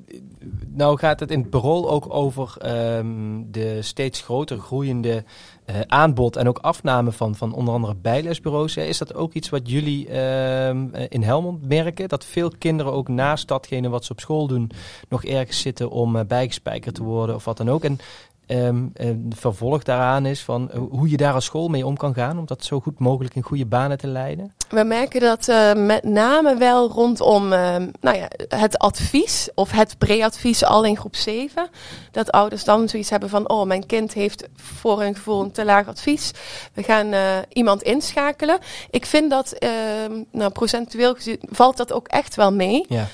nou 0.67 0.97
gaat 0.97 1.19
het 1.19 1.31
in 1.31 1.39
het 1.39 1.49
bureau 1.49 1.87
ook 1.87 2.13
over 2.13 2.55
um, 2.97 3.51
de 3.51 3.81
steeds 3.81 4.21
groter 4.21 4.57
groeiende 4.57 5.23
uh, 5.65 5.75
aanbod 5.87 6.35
en 6.35 6.47
ook 6.47 6.57
afname 6.57 7.11
van, 7.11 7.35
van 7.35 7.53
onder 7.53 7.73
andere 7.73 7.95
bijlesbureaus. 7.95 8.77
Is 8.77 8.97
dat 8.97 9.15
ook 9.15 9.33
iets 9.33 9.49
wat 9.49 9.69
jullie 9.69 10.09
uh, 10.09 10.69
in 11.09 11.23
Helmond 11.23 11.67
merken? 11.67 12.09
Dat 12.09 12.25
veel 12.25 12.51
kinderen 12.57 12.93
ook 12.93 13.07
naast 13.07 13.47
datgene 13.47 13.89
wat 13.89 14.05
ze 14.05 14.11
op 14.11 14.19
school 14.19 14.47
doen 14.47 14.71
nog 15.09 15.23
ergens 15.23 15.61
zitten 15.61 15.89
om 15.89 16.15
uh, 16.15 16.21
bijgespijkerd 16.27 16.95
te 16.95 17.03
worden 17.03 17.35
of 17.35 17.45
wat 17.45 17.57
dan 17.57 17.69
ook. 17.69 17.83
En 17.83 17.99
um, 18.47 18.91
vervolg 19.29 19.83
daaraan 19.83 20.25
is 20.25 20.41
van 20.41 20.69
uh, 20.73 20.81
hoe 20.89 21.09
je 21.09 21.17
daar 21.17 21.33
als 21.33 21.45
school 21.45 21.67
mee 21.67 21.85
om 21.85 21.97
kan 21.97 22.13
gaan 22.13 22.39
om 22.39 22.45
dat 22.45 22.63
zo 22.63 22.79
goed 22.79 22.99
mogelijk 22.99 23.35
in 23.35 23.41
goede 23.41 23.65
banen 23.65 23.97
te 23.97 24.07
leiden? 24.07 24.53
We 24.69 24.83
merken 24.83 25.21
dat 25.21 25.47
uh, 25.47 25.73
met 25.73 26.03
name 26.03 26.57
wel 26.57 26.89
rondom 26.89 27.43
uh, 27.53 27.75
nou 28.01 28.17
ja, 28.17 28.27
het 28.47 28.77
advies 28.77 29.49
of 29.55 29.71
het 29.71 29.97
pre-advies 29.97 30.63
al 30.63 30.83
in 30.83 30.97
groep 30.97 31.15
7. 31.15 31.69
Dat 32.11 32.31
ouders 32.31 32.63
dan 32.63 32.89
zoiets 32.89 33.09
hebben 33.09 33.29
van, 33.29 33.49
oh 33.49 33.65
mijn 33.65 33.85
kind 33.85 34.13
heeft 34.13 34.47
voor 34.55 35.01
hun 35.01 35.15
gevoel 35.15 35.43
een 35.43 35.51
te 35.51 35.65
laag 35.65 35.87
advies. 35.87 36.31
We 36.73 36.83
gaan 36.83 37.13
iemand 37.49 37.81
inschakelen. 37.81 38.57
Ik 38.89 39.05
vind 39.05 39.29
dat, 39.29 39.51
ehm, 39.51 40.11
nou 40.31 40.51
procentueel 40.51 41.13
gezien, 41.13 41.39
valt 41.49 41.77
dat 41.77 41.93
ook 41.93 42.07
echt 42.07 42.35
wel 42.35 42.53
mee. 42.53 42.85
Ja. 42.87 43.07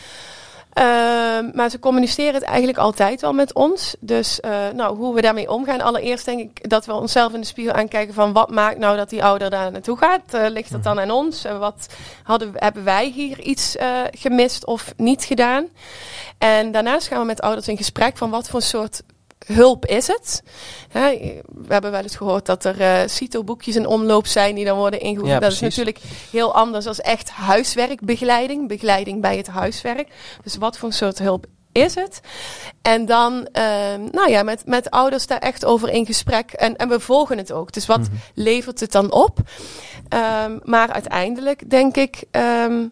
Uh, 0.73 0.83
maar 1.53 1.69
ze 1.69 1.79
communiceren 1.79 2.33
het 2.33 2.43
eigenlijk 2.43 2.77
altijd 2.77 3.21
wel 3.21 3.33
met 3.33 3.53
ons. 3.53 3.95
Dus 3.99 4.39
uh, 4.45 4.51
nou, 4.73 4.97
hoe 4.97 5.15
we 5.15 5.21
daarmee 5.21 5.49
omgaan. 5.49 5.81
Allereerst 5.81 6.25
denk 6.25 6.39
ik 6.39 6.69
dat 6.69 6.85
we 6.85 6.93
onszelf 6.93 7.33
in 7.33 7.39
de 7.39 7.45
spiegel 7.45 7.73
aankijken 7.73 8.13
van 8.13 8.33
wat 8.33 8.51
maakt 8.51 8.77
nou 8.77 8.97
dat 8.97 9.09
die 9.09 9.23
ouder 9.23 9.49
daar 9.49 9.71
naartoe 9.71 9.97
gaat. 9.97 10.33
Uh, 10.33 10.45
ligt 10.49 10.71
dat 10.71 10.83
dan 10.83 10.93
mhm. 10.93 11.03
aan 11.03 11.11
ons? 11.11 11.45
wat 11.59 11.87
hadden, 12.23 12.51
hebben 12.55 12.83
wij 12.83 13.05
hier 13.09 13.39
iets 13.39 13.75
gemist 14.11 14.65
of 14.65 14.93
niet 14.97 15.23
gedaan? 15.23 15.67
En 16.37 16.71
daarnaast 16.71 17.07
gaan 17.07 17.19
we 17.19 17.25
met 17.25 17.41
ouders 17.41 17.67
in 17.67 17.77
gesprek 17.77 18.17
van 18.17 18.29
wat 18.29 18.49
voor 18.49 18.61
soort 18.61 19.01
hulp 19.45 19.85
is 19.85 20.07
het? 20.07 20.43
we 20.91 21.43
hebben 21.67 21.91
wel 21.91 22.01
eens 22.01 22.15
gehoord 22.15 22.45
dat 22.45 22.65
er 22.65 22.81
uh, 22.81 23.07
CITO-boekjes 23.07 23.75
in 23.75 23.87
omloop 23.87 24.27
zijn 24.27 24.55
die 24.55 24.65
dan 24.65 24.77
worden 24.77 24.99
ingevoerd. 24.99 25.41
dat 25.41 25.51
is 25.51 25.59
natuurlijk 25.59 25.99
heel 26.31 26.53
anders 26.53 26.85
dan 26.85 26.93
echt 26.93 27.29
huiswerkbegeleiding, 27.29 28.67
begeleiding 28.67 29.21
bij 29.21 29.37
het 29.37 29.47
huiswerk. 29.47 30.07
Dus 30.43 30.57
wat 30.57 30.77
voor 30.77 30.93
soort 30.93 31.19
hulp 31.19 31.45
is 31.71 31.95
het? 31.95 32.21
En 32.81 33.05
dan, 33.05 33.47
ehm, 33.51 34.07
nou 34.11 34.29
ja, 34.29 34.43
met, 34.43 34.65
met 34.65 34.89
ouders 34.89 35.27
daar 35.27 35.39
echt 35.39 35.65
over 35.65 35.89
in 35.89 36.05
gesprek. 36.05 36.51
En, 36.51 36.75
en 36.75 36.89
we 36.89 36.99
volgen 36.99 37.37
het 37.37 37.51
ook. 37.51 37.71
Dus 37.71 37.85
wat 37.85 37.99
mhm. 37.99 38.11
levert 38.33 38.79
het 38.79 38.91
dan 38.91 39.11
op? 39.11 39.39
Ehm, 40.09 40.59
maar 40.63 40.91
uiteindelijk 40.91 41.69
denk 41.69 41.97
ik 41.97 42.23
ehm, 42.31 42.87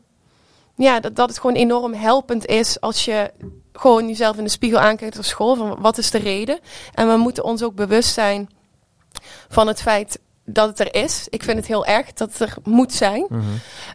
ja, 0.75 0.99
dat, 0.99 1.15
dat 1.15 1.29
het 1.29 1.39
gewoon 1.39 1.55
enorm 1.55 1.93
helpend 1.93 2.45
is 2.45 2.81
als 2.81 3.05
je 3.05 3.31
gewoon 3.79 4.07
jezelf 4.07 4.37
in 4.37 4.43
de 4.43 4.49
spiegel 4.49 4.79
aankijkt 4.79 5.17
op 5.17 5.23
school. 5.23 5.55
Van 5.55 5.77
wat 5.79 5.97
is 5.97 6.11
de 6.11 6.17
reden? 6.17 6.59
En 6.93 7.07
we 7.07 7.17
moeten 7.17 7.43
ons 7.43 7.63
ook 7.63 7.75
bewust 7.75 8.13
zijn 8.13 8.49
van 9.47 9.67
het 9.67 9.81
feit 9.81 10.19
dat 10.45 10.67
het 10.67 10.79
er 10.79 11.03
is. 11.03 11.27
Ik 11.29 11.43
vind 11.43 11.57
het 11.57 11.67
heel 11.67 11.85
erg 11.85 12.13
dat 12.13 12.31
het 12.31 12.39
er 12.39 12.55
moet 12.63 12.93
zijn. 12.93 13.25
Mhm. 13.29 13.41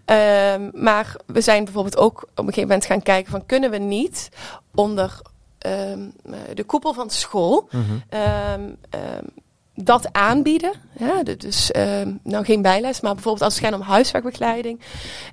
Ehm, 0.04 0.70
maar 0.72 1.16
we 1.26 1.40
zijn 1.40 1.64
bijvoorbeeld 1.64 1.96
ook 1.96 2.22
op 2.22 2.28
een 2.34 2.44
gegeven 2.44 2.68
moment 2.68 2.86
gaan 2.86 3.02
kijken 3.02 3.30
van 3.30 3.46
kunnen 3.46 3.70
we 3.70 3.78
niet 3.78 4.28
onder 4.74 5.20
ehm, 5.58 6.08
de 6.54 6.64
koepel 6.64 6.92
van 6.92 7.10
school 7.10 7.68
ehm, 8.08 8.72
dat 9.74 10.12
aanbieden. 10.12 10.72
Ja, 10.98 11.22
dus 11.22 11.70
uh, 11.70 11.84
nou 12.22 12.44
geen 12.44 12.62
bijles, 12.62 13.00
maar 13.00 13.14
bijvoorbeeld 13.14 13.44
als 13.44 13.54
het 13.54 13.64
gaat 13.64 13.74
om 13.74 13.80
huiswerkbegeleiding. 13.80 14.80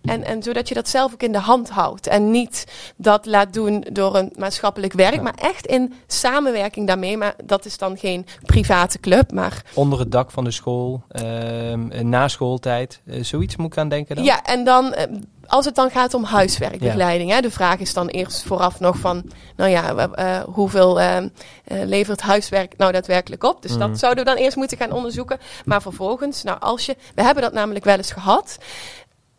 En, 0.04 0.24
en 0.24 0.44
zodat 0.44 0.68
je 0.68 0.74
dat 0.74 0.88
zelf 0.88 1.14
ook 1.14 1.24
in 1.24 1.32
de 1.32 1.40
hand 1.40 1.70
houdt. 1.70 2.08
En 2.08 2.32
niet 2.32 2.66
dat 2.96 3.26
laat 3.26 3.54
doen 3.54 3.86
door 3.92 4.16
een 4.16 4.34
maatschappelijk 4.36 4.94
werk, 4.94 5.22
maar 5.22 5.34
echt 5.36 5.66
in 5.66 5.94
samenwerking 6.08 6.88
daarmee. 6.88 7.18
Maar 7.18 7.36
dat 7.46 7.66
is 7.66 7.78
dan 7.78 7.98
geen 7.98 8.26
private 8.46 9.00
club. 9.00 9.32
Maar 9.32 9.64
Onder 9.74 10.00
het 10.00 10.12
dak 10.12 10.32
van 10.32 10.44
de 10.44 10.52
school, 10.52 11.04
uh, 11.12 11.74
na 12.02 12.28
schooltijd, 12.28 13.02
uh, 13.06 13.24
zoiets 13.24 13.56
moet 13.56 13.72
ik 13.72 13.78
aan 13.78 13.90
denken 13.90 14.16
dan? 14.16 14.26
Ja, 14.26 14.44
en 14.44 14.64
dan 14.64 14.94
ehm, 14.94 15.14
als 15.50 15.66
het 15.66 15.76
dan 15.76 15.90
gaat 15.90 16.14
om 16.14 16.24
huiswerkbegeleiding, 16.24 17.32
hè, 17.32 17.42
de 17.42 17.52
vraag 17.52 17.80
is 17.80 17.94
dan 17.94 18.08
eerst 18.08 18.44
vooraf 18.44 18.80
nog 18.80 18.98
van, 18.98 19.24
nou 19.56 19.70
ja, 19.70 20.10
uh, 20.20 20.44
hoeveel 20.54 21.02
uh, 21.02 21.18
levert 21.66 22.22
huiswerk 22.22 22.78
nou 22.78 22.92
daadwerkelijk 22.92 23.44
op? 23.44 23.62
Dus 23.62 23.78
dat 23.78 23.90
mhm. 23.90 23.98
zouden 23.98 24.24
we 24.24 24.30
dan 24.30 24.40
eerst 24.40 24.58
moeten 24.58 24.78
gaan 24.78 24.92
onderzoeken. 24.92 25.40
Maar 25.66 25.82
vervolgens, 25.82 26.44
nou 26.44 26.60
als 26.60 26.86
je, 26.86 26.96
we 27.16 27.24
hebben 27.24 27.44
dat 27.44 27.54
namelijk 27.54 27.86
wel 27.86 27.98
eens 27.98 28.12
gehad. 28.12 28.58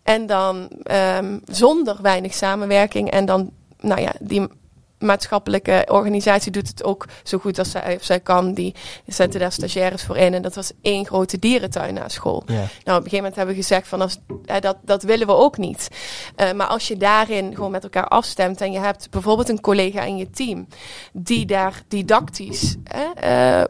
En 0.02 0.26
dan 0.26 0.70
um, 1.16 1.40
zonder 1.44 1.96
weinig 2.02 2.34
samenwerking 2.34 3.10
en 3.10 3.24
dan, 3.24 3.50
nou 3.80 4.00
ja, 4.00 4.12
die 4.20 4.48
maatschappelijke 5.00 5.86
organisatie 5.88 6.52
doet 6.52 6.68
het 6.68 6.84
ook 6.84 7.06
zo 7.22 7.38
goed 7.38 7.58
als 7.58 7.70
zij, 7.70 7.96
of 7.96 8.04
zij 8.04 8.20
kan. 8.20 8.54
Die 8.54 8.74
zetten 9.06 9.40
daar 9.40 9.52
stagiaires 9.52 10.02
voor 10.02 10.16
in. 10.16 10.34
En 10.34 10.42
dat 10.42 10.54
was 10.54 10.72
één 10.82 11.06
grote 11.06 11.38
dierentuin 11.38 11.94
na 11.94 12.08
school. 12.08 12.42
Nou, 12.46 12.60
op 12.60 12.68
een 12.84 12.94
gegeven 12.94 13.16
moment 13.16 13.36
hebben 13.36 13.54
we 13.54 13.60
gezegd 13.60 13.88
van 13.88 14.00
als, 14.00 14.18
dat, 14.60 14.76
dat 14.82 15.02
willen 15.02 15.26
we 15.26 15.32
ook 15.32 15.58
niet. 15.58 15.88
Uh, 16.36 16.52
maar 16.52 16.66
als 16.66 16.88
je 16.88 16.96
daarin 16.96 17.54
gewoon 17.54 17.70
met 17.70 17.82
elkaar 17.82 18.08
afstemt 18.08 18.60
en 18.60 18.72
je 18.72 18.78
hebt 18.78 19.10
bijvoorbeeld 19.10 19.48
een 19.48 19.60
collega 19.60 20.02
in 20.02 20.16
je 20.16 20.30
team 20.30 20.66
die 21.12 21.46
daar 21.46 21.82
didactisch 21.88 22.76
uh, 23.24 23.62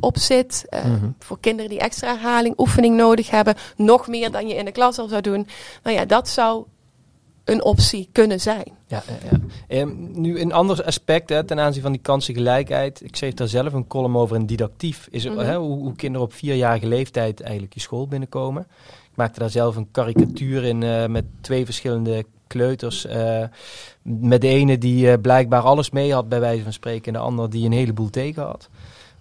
op 0.00 0.18
zit. 0.18 0.64
Uh, 0.70 0.84
mm-hmm. 0.84 1.14
Voor 1.18 1.40
kinderen 1.40 1.70
die 1.70 1.78
extra 1.78 2.08
herhaling, 2.08 2.58
oefening 2.58 2.96
nodig 2.96 3.30
hebben. 3.30 3.54
Nog 3.76 4.06
meer 4.06 4.30
dan 4.30 4.48
je 4.48 4.54
in 4.54 4.64
de 4.64 4.72
klas 4.72 4.98
al 4.98 5.08
zou 5.08 5.20
doen. 5.20 5.48
Nou 5.82 5.96
ja, 5.96 6.04
dat 6.04 6.28
zou 6.28 6.64
een 7.46 7.64
optie 7.64 8.08
kunnen 8.12 8.40
zijn. 8.40 8.72
Ja, 8.86 9.02
ja, 9.30 9.38
ehm, 9.68 10.20
nu 10.20 10.40
een 10.40 10.52
ander 10.52 10.84
aspect 10.84 11.28
hè, 11.28 11.44
ten 11.44 11.60
aanzien 11.60 11.82
van 11.82 11.92
die 11.92 12.00
kansengelijkheid. 12.00 13.02
Ik 13.04 13.16
schreef 13.16 13.34
daar 13.34 13.48
zelf 13.48 13.72
een 13.72 13.86
column 13.86 14.16
over 14.16 14.36
in 14.36 14.46
didactief. 14.46 15.08
Is 15.10 15.28
mhm. 15.28 15.38
hè, 15.38 15.56
hoe, 15.56 15.78
hoe, 15.78 15.96
kinderen 15.96 16.26
op 16.26 16.32
vierjarige 16.32 16.86
leeftijd 16.86 17.40
eigenlijk 17.40 17.74
je 17.74 17.80
school 17.80 18.08
binnenkomen. 18.08 18.62
Ik 19.10 19.16
maakte 19.16 19.38
daar 19.38 19.50
zelf 19.50 19.76
een 19.76 19.90
karikatuur 19.90 20.64
in 20.64 20.82
uh, 20.82 21.06
met 21.06 21.24
twee 21.40 21.64
verschillende 21.64 22.24
kleuters. 22.46 23.06
Uh, 23.06 23.44
met 24.02 24.40
de 24.40 24.48
ene 24.48 24.78
die 24.78 25.06
uh, 25.06 25.14
blijkbaar 25.22 25.62
alles 25.62 25.90
mee 25.90 26.12
had 26.12 26.28
bij 26.28 26.40
wijze 26.40 26.62
van 26.62 26.72
spreken. 26.72 27.06
En 27.06 27.12
de 27.12 27.26
ander 27.26 27.50
die 27.50 27.66
een 27.66 27.72
heleboel 27.72 28.10
tegen 28.10 28.42
had. 28.42 28.68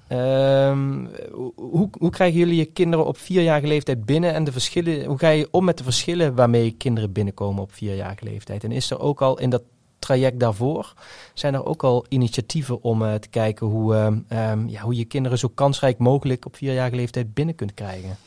Um, 0.09 1.09
hoe, 1.55 1.89
hoe 1.99 2.09
krijgen 2.09 2.39
jullie 2.39 2.55
je 2.55 2.65
kinderen 2.65 3.05
op 3.05 3.17
vierjarige 3.17 3.67
leeftijd 3.67 4.05
binnen 4.05 4.33
en 4.33 4.43
de 4.43 4.51
verschillen? 4.51 5.05
Hoe 5.05 5.17
ga 5.17 5.29
je 5.29 5.47
om 5.51 5.65
met 5.65 5.77
de 5.77 5.83
verschillen 5.83 6.35
waarmee 6.35 6.71
kinderen 6.71 7.11
binnenkomen 7.11 7.61
op 7.61 7.73
vierjarige 7.73 8.23
leeftijd? 8.23 8.63
En 8.63 8.71
is 8.71 8.91
er 8.91 8.99
ook 8.99 9.21
al 9.21 9.39
in 9.39 9.49
dat 9.49 9.61
traject 9.99 10.39
daarvoor, 10.39 10.93
zijn 11.33 11.53
er 11.53 11.65
ook 11.65 11.83
al 11.83 12.05
initiatieven 12.09 12.83
om 12.83 13.01
uh, 13.01 13.13
te 13.13 13.27
kijken 13.27 13.67
hoe, 13.67 13.95
um, 13.95 14.25
ja, 14.67 14.81
hoe 14.81 14.95
je 14.95 15.05
kinderen 15.05 15.37
zo 15.37 15.47
kansrijk 15.55 15.97
mogelijk 15.97 16.45
op 16.45 16.55
vierjarige 16.55 16.95
leeftijd 16.95 17.33
binnen 17.33 17.55
kunt 17.55 17.73
krijgen? 17.73 18.17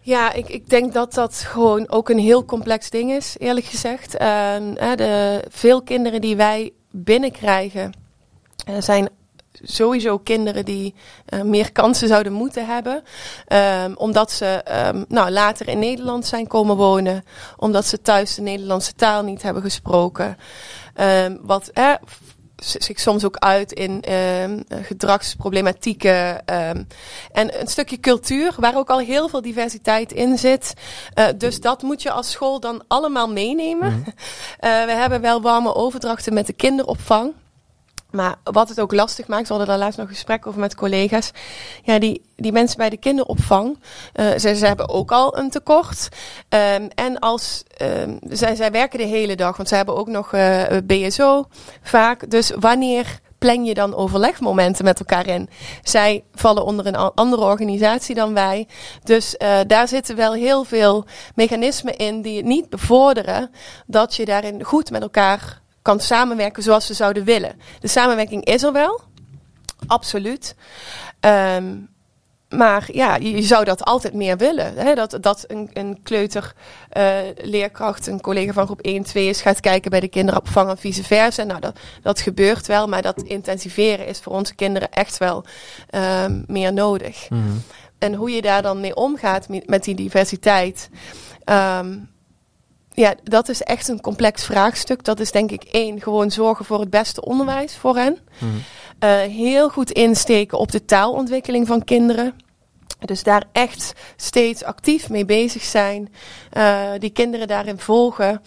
Ja, 0.00 0.32
ik, 0.32 0.48
ik 0.48 0.68
denk 0.68 0.92
dat 0.92 1.14
dat 1.14 1.34
gewoon 1.34 1.88
ook 1.88 2.08
een 2.08 2.18
heel 2.18 2.44
complex 2.44 2.90
ding 2.90 3.10
is, 3.10 3.36
eerlijk 3.38 3.66
gezegd. 3.66 4.12
De, 4.12 5.44
veel 5.48 5.82
kinderen 5.82 6.20
die 6.20 6.36
wij 6.36 6.72
binnenkrijgen 6.90 7.92
uh, 8.68 8.80
zijn 8.80 9.08
sowieso 9.62 10.18
kinderen 10.18 10.64
die 10.64 10.94
uh, 11.28 11.42
meer 11.42 11.72
kansen 11.72 12.08
zouden 12.08 12.32
moeten 12.32 12.66
hebben. 12.66 13.02
Um, 13.84 13.96
omdat 13.96 14.30
ze 14.30 14.64
um, 14.94 15.04
nou, 15.08 15.30
later 15.30 15.68
in 15.68 15.78
Nederland 15.78 16.26
zijn 16.26 16.46
komen 16.46 16.76
wonen. 16.76 17.24
Omdat 17.56 17.86
ze 17.86 18.02
thuis 18.02 18.34
de 18.34 18.42
Nederlandse 18.42 18.94
taal 18.94 19.22
niet 19.22 19.42
hebben 19.42 19.62
gesproken. 19.62 20.36
Um, 21.00 21.38
wat 21.42 21.68
eh, 21.68 21.92
zich 22.56 23.00
soms 23.00 23.24
ook 23.24 23.36
uit 23.36 23.72
in 23.72 24.04
gedragsproblematieken. 24.68 26.46
en 26.46 26.86
een 27.60 27.66
stukje 27.66 28.00
cultuur, 28.00 28.54
waar 28.56 28.76
ook 28.76 28.90
al 28.90 28.98
heel 28.98 29.28
veel 29.28 29.42
diversiteit 29.42 30.12
in 30.12 30.38
zit. 30.38 30.74
Uh, 31.14 31.24
dus 31.36 31.60
dat 31.60 31.82
moet 31.82 32.02
je 32.02 32.10
als 32.10 32.30
school 32.30 32.60
dan 32.60 32.84
allemaal 32.88 33.28
meenemen. 33.28 33.92
Mm. 33.92 34.04
Uh, 34.06 34.84
we 34.90 34.92
hebben 34.92 35.20
wel 35.20 35.42
warme 35.42 35.74
overdrachten 35.74 36.34
met 36.34 36.46
de 36.46 36.52
kinderopvang. 36.52 37.32
Maar 38.10 38.34
wat 38.44 38.68
het 38.68 38.80
ook 38.80 38.92
lastig 38.92 39.26
maakt, 39.26 39.42
we 39.42 39.54
hadden 39.54 39.66
daar 39.66 39.78
laatst 39.78 39.98
nog 39.98 40.08
gesprek 40.08 40.46
over 40.46 40.60
met 40.60 40.74
collega's. 40.74 41.30
Ja, 41.82 41.98
die, 41.98 42.22
die 42.36 42.52
mensen 42.52 42.76
bij 42.76 42.90
de 42.90 42.96
kinderopvang, 42.96 43.78
uh, 44.14 44.30
ze, 44.30 44.56
ze 44.56 44.66
hebben 44.66 44.88
ook 44.88 45.12
al 45.12 45.38
een 45.38 45.50
tekort. 45.50 46.08
Um, 46.48 46.88
en 46.94 47.18
als, 47.18 47.62
um, 47.82 48.18
zij, 48.22 48.54
zij 48.54 48.70
werken 48.70 48.98
de 48.98 49.04
hele 49.04 49.36
dag, 49.36 49.56
want 49.56 49.68
zij 49.68 49.76
hebben 49.76 49.96
ook 49.96 50.08
nog 50.08 50.32
uh, 50.32 50.62
BSO 50.84 51.46
vaak. 51.82 52.30
Dus 52.30 52.52
wanneer 52.58 53.20
plan 53.38 53.64
je 53.64 53.74
dan 53.74 53.94
overlegmomenten 53.94 54.84
met 54.84 54.98
elkaar 54.98 55.26
in? 55.26 55.48
Zij 55.82 56.24
vallen 56.34 56.64
onder 56.64 56.86
een 56.86 56.96
andere 56.96 57.42
organisatie 57.42 58.14
dan 58.14 58.34
wij. 58.34 58.68
Dus 59.04 59.34
uh, 59.38 59.58
daar 59.66 59.88
zitten 59.88 60.16
wel 60.16 60.32
heel 60.32 60.64
veel 60.64 61.04
mechanismen 61.34 61.96
in 61.96 62.22
die 62.22 62.36
het 62.36 62.46
niet 62.46 62.68
bevorderen 62.68 63.50
dat 63.86 64.14
je 64.14 64.24
daarin 64.24 64.64
goed 64.64 64.90
met 64.90 65.02
elkaar 65.02 65.60
kan 65.88 66.00
samenwerken 66.00 66.62
zoals 66.62 66.86
ze 66.86 66.94
zouden 66.94 67.24
willen. 67.24 67.60
De 67.80 67.88
samenwerking 67.88 68.44
is 68.44 68.62
er 68.62 68.72
wel, 68.72 69.00
absoluut. 69.86 70.54
Um, 71.20 71.88
maar 72.48 72.88
ja, 72.92 73.16
je, 73.16 73.42
zou 73.42 73.64
dat 73.64 73.84
altijd 73.84 74.14
meer 74.14 74.36
willen. 74.36 74.74
Hè? 74.76 74.94
Dat, 74.94 75.18
dat 75.20 75.44
een, 75.46 75.70
een 75.72 75.98
kleuter 76.02 76.54
uh, 76.96 77.18
leerkracht, 77.36 78.06
een 78.06 78.20
collega 78.20 78.52
van 78.52 78.64
groep 78.64 78.80
1, 78.80 79.02
2 79.02 79.28
is, 79.28 79.40
gaat 79.40 79.60
kijken 79.60 79.90
bij 79.90 80.00
de 80.00 80.08
kinderopvang 80.08 80.70
en 80.70 80.78
vice 80.78 81.04
versa. 81.04 81.42
Nou, 81.42 81.60
dat, 81.60 81.78
dat 82.02 82.20
gebeurt 82.20 82.66
wel, 82.66 82.88
maar 82.88 83.02
dat 83.02 83.22
intensiveren 83.22 84.06
is 84.06 84.18
voor 84.18 84.32
onze 84.32 84.54
kinderen 84.54 84.90
echt 84.90 85.18
wel 85.18 85.44
um, 86.24 86.44
meer 86.46 86.72
nodig. 86.72 87.28
Mm 87.28 87.42
-hmm. 87.42 87.62
En 87.98 88.14
hoe 88.14 88.30
je 88.30 88.42
daar 88.42 88.62
dan 88.62 88.80
mee 88.80 88.94
omgaat 88.94 89.48
met, 89.48 89.68
met 89.68 89.84
die 89.84 89.94
diversiteit. 89.94 90.90
Um, 91.44 92.16
ja, 92.98 93.14
dat 93.22 93.48
is 93.48 93.62
echt 93.62 93.88
een 93.88 94.00
complex 94.00 94.44
vraagstuk. 94.44 95.04
Dat 95.04 95.20
is 95.20 95.32
denk 95.32 95.50
ik 95.50 95.62
één, 95.62 96.00
gewoon 96.00 96.30
zorgen 96.30 96.64
voor 96.64 96.80
het 96.80 96.90
beste 96.90 97.24
onderwijs 97.24 97.76
voor 97.76 97.96
hen. 97.96 98.18
Mm 98.38 98.62
uh, 99.04 99.20
heel 99.20 99.68
goed 99.68 99.90
insteken 99.90 100.58
op 100.58 100.70
de 100.70 100.84
taalontwikkeling 100.84 101.66
van 101.66 101.84
kinderen. 101.84 102.34
Dus 102.98 103.22
daar 103.22 103.44
echt 103.52 103.92
steeds 104.16 104.64
actief 104.64 105.08
mee 105.08 105.24
bezig 105.24 105.62
zijn. 105.62 106.12
Uh, 106.52 106.80
die 106.98 107.10
kinderen 107.10 107.48
daarin 107.48 107.78
volgen. 107.78 108.42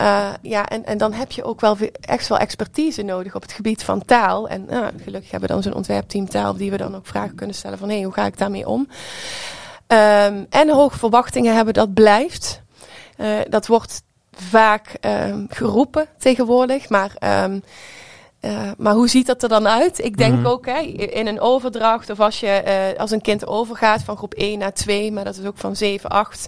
Uh, 0.00 0.28
ja, 0.42 0.68
en, 0.68 0.84
en 0.84 0.98
dan 0.98 1.12
heb 1.12 1.32
je 1.32 1.44
ook 1.44 1.60
wel 1.60 1.76
echt 2.00 2.28
wel 2.28 2.38
expertise 2.38 3.02
nodig 3.02 3.34
op 3.34 3.42
het 3.42 3.52
gebied 3.52 3.84
van 3.84 4.04
taal. 4.04 4.48
En 4.48 4.66
uh, 4.70 4.86
gelukkig 5.02 5.30
hebben 5.30 5.48
we 5.48 5.54
dan 5.54 5.62
zo'n 5.62 5.74
ontwerpteam 5.74 6.28
taal, 6.28 6.56
die 6.56 6.70
we 6.70 6.76
dan 6.76 6.96
ook 6.96 7.06
vragen 7.06 7.34
kunnen 7.34 7.56
stellen 7.56 7.78
van 7.78 7.88
hé, 7.88 7.94
hey, 7.94 8.04
hoe 8.04 8.12
ga 8.12 8.26
ik 8.26 8.38
daarmee 8.38 8.68
om? 8.68 8.88
Um, 9.88 10.46
en 10.50 10.70
hoge 10.70 10.98
verwachtingen 10.98 11.54
hebben, 11.54 11.74
dat 11.74 11.94
blijft. 11.94 12.62
Uh, 13.18 13.38
dat 13.48 13.66
wordt 13.66 14.02
vaak 14.32 14.96
um, 15.00 15.46
geroepen 15.50 16.06
tegenwoordig, 16.18 16.88
maar 16.88 17.42
um, 17.44 17.62
uh, 18.44 18.70
maar 18.78 18.94
hoe 18.94 19.08
ziet 19.08 19.26
dat 19.26 19.42
er 19.42 19.48
dan 19.48 19.68
uit? 19.68 20.04
Ik 20.04 20.16
denk 20.16 20.38
mm. 20.38 20.46
ook 20.46 20.66
hè, 20.66 20.78
in 20.80 21.26
een 21.26 21.40
overdracht 21.40 22.10
of 22.10 22.20
als 22.20 22.40
je 22.40 22.62
uh, 22.94 23.00
als 23.00 23.10
een 23.10 23.20
kind 23.20 23.46
overgaat 23.46 24.02
van 24.02 24.16
groep 24.16 24.34
1 24.34 24.58
naar 24.58 24.72
2, 24.72 25.12
maar 25.12 25.24
dat 25.24 25.38
is 25.38 25.46
ook 25.46 25.58
van 25.58 25.76
7, 25.76 26.10
8. 26.10 26.46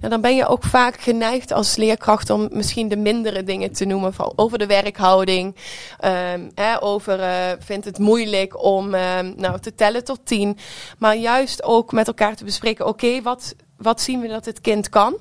Ja, 0.00 0.08
dan 0.08 0.20
ben 0.20 0.36
je 0.36 0.46
ook 0.46 0.64
vaak 0.64 1.00
geneigd 1.00 1.52
als 1.52 1.76
leerkracht 1.76 2.30
om 2.30 2.48
misschien 2.52 2.88
de 2.88 2.96
mindere 2.96 3.44
dingen 3.44 3.72
te 3.72 3.84
noemen. 3.84 4.14
Van, 4.14 4.32
over 4.36 4.58
de 4.58 4.66
werkhouding. 4.66 5.56
Um, 6.04 6.50
hè, 6.54 6.82
over 6.82 7.20
uh, 7.20 7.28
vindt 7.58 7.84
het 7.84 7.98
moeilijk 7.98 8.62
om 8.64 8.94
um, 8.94 9.34
nou, 9.36 9.60
te 9.60 9.74
tellen 9.74 10.04
tot 10.04 10.20
10. 10.24 10.58
Maar 10.98 11.16
juist 11.16 11.62
ook 11.62 11.92
met 11.92 12.06
elkaar 12.06 12.36
te 12.36 12.44
bespreken. 12.44 12.86
Oké, 12.86 13.06
okay, 13.06 13.22
wat, 13.22 13.54
wat 13.76 14.00
zien 14.00 14.20
we 14.20 14.28
dat 14.28 14.44
het 14.44 14.60
kind 14.60 14.88
kan? 14.88 15.16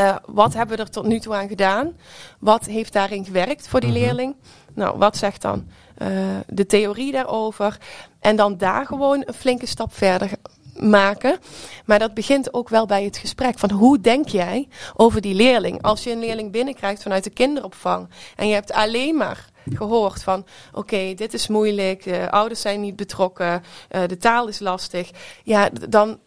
Uh, 0.00 0.16
wat 0.26 0.54
hebben 0.54 0.76
we 0.76 0.82
er 0.82 0.90
tot 0.90 1.06
nu 1.06 1.20
toe 1.20 1.34
aan 1.34 1.48
gedaan? 1.48 1.96
Wat 2.38 2.64
heeft 2.64 2.92
daarin 2.92 3.24
gewerkt 3.24 3.68
voor 3.68 3.80
die 3.80 3.90
-hmm. 3.90 3.98
leerling? 3.98 4.36
Nou, 4.74 4.98
wat 4.98 5.16
zegt 5.16 5.42
dan 5.42 5.68
uh, 6.02 6.08
de 6.46 6.66
theorie 6.66 7.12
daarover? 7.12 7.78
En 8.20 8.36
dan 8.36 8.56
daar 8.56 8.86
gewoon 8.86 9.22
een 9.26 9.34
flinke 9.34 9.66
stap 9.66 9.94
verder 9.94 10.30
maken. 10.76 11.38
Maar 11.84 11.98
dat 11.98 12.14
begint 12.14 12.54
ook 12.54 12.68
wel 12.68 12.86
bij 12.86 13.04
het 13.04 13.16
gesprek 13.16 13.58
van 13.58 13.70
hoe 13.70 14.00
denk 14.00 14.28
jij 14.28 14.68
over 14.94 15.20
die 15.20 15.34
leerling? 15.34 15.82
Als 15.82 16.04
je 16.04 16.10
een 16.10 16.18
leerling 16.18 16.52
binnenkrijgt 16.52 17.02
vanuit 17.02 17.24
de 17.24 17.30
kinderopvang 17.30 18.08
en 18.36 18.48
je 18.48 18.54
hebt 18.54 18.72
alleen 18.72 19.16
maar 19.16 19.48
gehoord 19.72 20.22
van 20.22 20.38
oké, 20.68 20.78
okay, 20.78 21.14
dit 21.14 21.34
is 21.34 21.48
moeilijk, 21.48 22.06
uh, 22.06 22.26
ouders 22.26 22.60
zijn 22.60 22.80
niet 22.80 22.96
betrokken, 22.96 23.62
uh, 23.90 24.02
de 24.06 24.16
taal 24.16 24.48
is 24.48 24.58
lastig. 24.58 25.10
Ja, 25.42 25.70
dan 25.88 26.18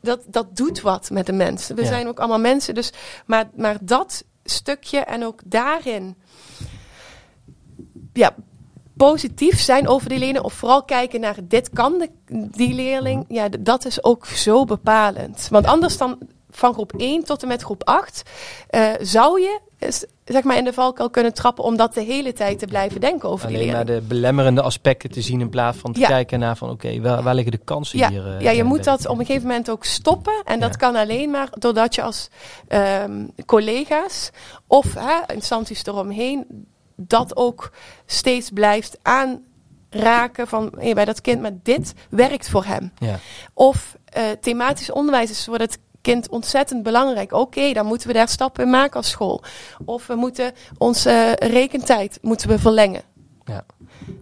dat, 0.00 0.22
dat 0.26 0.56
doet 0.56 0.80
wat 0.80 1.10
met 1.10 1.26
de 1.26 1.32
mens. 1.32 1.66
We 1.66 1.82
ja. 1.82 1.88
zijn 1.88 2.08
ook 2.08 2.18
allemaal 2.18 2.38
mensen, 2.38 2.74
dus 2.74 2.92
maar, 3.26 3.50
maar 3.54 3.76
dat 3.80 4.24
stukje 4.44 4.98
en 4.98 5.24
ook 5.24 5.40
daarin 5.44 6.16
ja, 8.12 8.34
positief 8.96 9.60
zijn 9.60 9.88
over 9.88 10.08
die 10.08 10.18
leerling. 10.18 10.44
Of 10.44 10.52
vooral 10.52 10.84
kijken 10.84 11.20
naar 11.20 11.36
dit 11.42 11.70
kan 11.70 11.98
de, 11.98 12.10
die 12.50 12.74
leerling. 12.74 13.24
Ja, 13.28 13.48
dat 13.60 13.84
is 13.84 14.04
ook 14.04 14.26
zo 14.26 14.64
bepalend. 14.64 15.48
Want 15.50 15.66
anders 15.66 15.96
dan 15.96 16.18
van 16.60 16.72
groep 16.72 16.92
1 16.96 17.24
tot 17.24 17.42
en 17.42 17.48
met 17.48 17.62
groep 17.62 17.84
8 17.84 18.22
uh, 18.70 18.88
zou 19.00 19.40
je 19.40 19.60
zeg 20.24 20.42
maar 20.42 20.56
in 20.56 20.64
de 20.64 20.72
valkuil 20.72 21.10
kunnen 21.10 21.34
trappen 21.34 21.64
om 21.64 21.76
dat 21.76 21.94
de 21.94 22.00
hele 22.00 22.32
tijd 22.32 22.58
te 22.58 22.66
blijven 22.66 23.00
denken 23.00 23.28
over 23.28 23.46
Alleen 23.46 23.58
die 23.58 23.66
leerling. 23.66 23.88
naar 23.88 24.00
de 24.00 24.06
belemmerende 24.06 24.62
aspecten 24.62 25.10
te 25.10 25.20
zien 25.20 25.40
in 25.40 25.48
plaats 25.48 25.78
van 25.78 25.92
te 25.92 26.00
ja. 26.00 26.06
kijken 26.06 26.38
naar 26.38 26.56
van 26.56 26.70
oké, 26.70 26.86
okay, 26.86 27.00
waar, 27.00 27.22
waar, 27.22 27.34
liggen 27.34 27.52
de 27.52 27.64
kansen 27.64 27.98
ja. 27.98 28.08
hier? 28.08 28.26
Uh, 28.26 28.40
ja, 28.40 28.50
je 28.50 28.64
moet 28.64 28.84
dat 28.84 29.06
op 29.06 29.18
een 29.18 29.26
gegeven 29.26 29.48
moment 29.48 29.70
ook 29.70 29.84
stoppen. 29.84 30.42
En 30.44 30.60
dat 30.60 30.76
kan 30.76 30.96
alleen 30.96 31.30
maar 31.30 31.48
doordat 31.58 31.94
je 31.94 32.02
als 32.02 32.28
um, 32.68 33.30
collega's 33.46 34.30
of 34.66 34.94
hè, 34.94 35.34
instanties 35.34 35.86
eromheen 35.86 36.66
dat 36.96 37.36
ook 37.36 37.72
steeds 38.06 38.50
blijft 38.50 38.98
aanraken 39.02 40.48
van 40.48 40.72
hey, 40.78 40.94
bij 40.94 41.04
dat 41.04 41.20
kind, 41.20 41.40
maar 41.40 41.54
dit 41.62 41.94
werkt 42.10 42.48
voor 42.48 42.64
hem. 42.64 42.92
Ja. 42.98 43.18
Of 43.54 43.96
uh, 44.16 44.22
thematisch 44.40 44.90
onderwijs 44.90 45.30
is 45.30 45.44
voor 45.44 45.58
het 45.58 45.78
kind 46.00 46.28
ontzettend 46.28 46.82
belangrijk. 46.82 47.32
Oké, 47.32 47.42
okay, 47.42 47.72
dan 47.72 47.86
moeten 47.86 48.08
we 48.08 48.14
daar 48.14 48.28
stappen 48.28 48.64
in 48.64 48.70
maken 48.70 48.96
als 48.96 49.10
school. 49.10 49.42
Of 49.84 50.06
we 50.06 50.14
moeten 50.14 50.52
onze 50.78 51.36
rekentijd 51.38 52.18
moeten 52.22 52.48
we 52.48 52.58
verlengen. 52.58 53.02
Ja. 53.44 53.64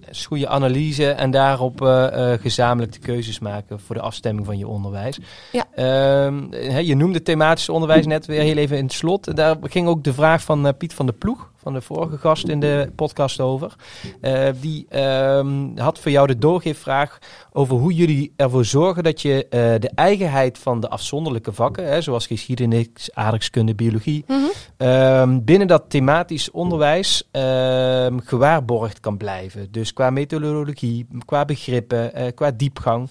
Dus 0.09 0.27
goede 0.27 0.49
analyse 0.49 1.11
en 1.11 1.31
daarop 1.31 1.83
uh, 1.83 2.07
uh, 2.13 2.33
gezamenlijk 2.41 2.93
de 2.93 2.99
keuzes 2.99 3.39
maken 3.39 3.81
voor 3.81 3.95
de 3.95 4.01
afstemming 4.01 4.47
van 4.47 4.59
je 4.59 4.69
onderwijs. 4.69 5.19
Ja. 5.53 5.65
Uh, 5.77 6.43
he, 6.51 6.79
je 6.79 6.97
noemde 6.97 7.23
thematisch 7.23 7.69
onderwijs 7.69 8.07
net 8.07 8.27
weer 8.27 8.41
heel 8.41 8.57
even 8.57 8.77
in 8.77 8.85
het 8.85 8.93
slot. 8.93 9.37
Daar 9.37 9.57
ging 9.63 9.89
ook 9.89 10.05
de 10.05 10.13
vraag 10.13 10.43
van 10.43 10.77
Piet 10.77 10.95
van 10.95 11.07
der 11.07 11.15
Ploeg, 11.15 11.51
van 11.63 11.73
de 11.73 11.81
vorige 11.81 12.19
gast 12.19 12.49
in 12.49 12.61
de 12.61 12.93
podcast 12.97 13.41
over. 13.41 13.75
Uh, 14.21 14.49
die 14.61 14.87
um, 14.99 15.79
had 15.79 15.99
voor 15.99 16.11
jou 16.11 16.27
de 16.27 16.39
doorgeefvraag 16.39 17.19
over 17.53 17.77
hoe 17.77 17.93
jullie 17.93 18.33
ervoor 18.37 18.65
zorgen 18.65 19.03
dat 19.03 19.23
je 19.23 19.45
uh, 19.45 19.51
de 19.81 19.91
eigenheid 19.95 20.59
van 20.59 20.81
de 20.81 20.89
afzonderlijke 20.89 21.53
vakken, 21.53 21.89
hè, 21.89 22.01
zoals 22.01 22.27
geschiedenis, 22.27 22.87
aardrijkskunde, 23.13 23.75
biologie, 23.75 24.25
mm 24.27 24.37
-hmm. 24.37 24.89
um, 24.89 25.45
binnen 25.45 25.69
dat 25.69 25.85
thematisch 25.89 26.51
onderwijs 26.51 27.29
um, 27.33 28.21
gewaarborgd 28.21 29.01
kan 29.01 29.17
blijven. 29.17 29.69
Dus 29.71 29.93
qua 29.93 30.11
methodologie, 30.11 31.07
qua 31.25 31.45
begrippen, 31.45 32.11
uh, 32.17 32.27
qua 32.35 32.51
diepgang. 32.51 33.11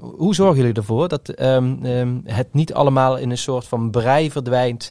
hoe 0.00 0.34
zorgen 0.34 0.56
jullie 0.56 0.74
ervoor 0.74 1.08
dat 1.08 1.32
het 2.24 2.52
niet 2.52 2.74
allemaal 2.74 3.16
in 3.16 3.30
een 3.30 3.38
soort 3.38 3.66
van 3.66 3.90
brei 3.90 4.30
verdwijnt 4.30 4.90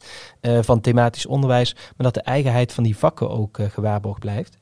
van 0.62 0.82
thematisch 0.82 1.26
onderwijs, 1.26 1.74
maar 1.74 2.12
dat 2.12 2.14
de 2.14 2.25
eigenheid 2.26 2.74
van 2.74 2.84
die 2.84 2.98
vakken 2.98 3.30
ook 3.30 3.58
uh, 3.58 3.70
gewaarborgd 3.70 4.20
blijft? 4.20 4.58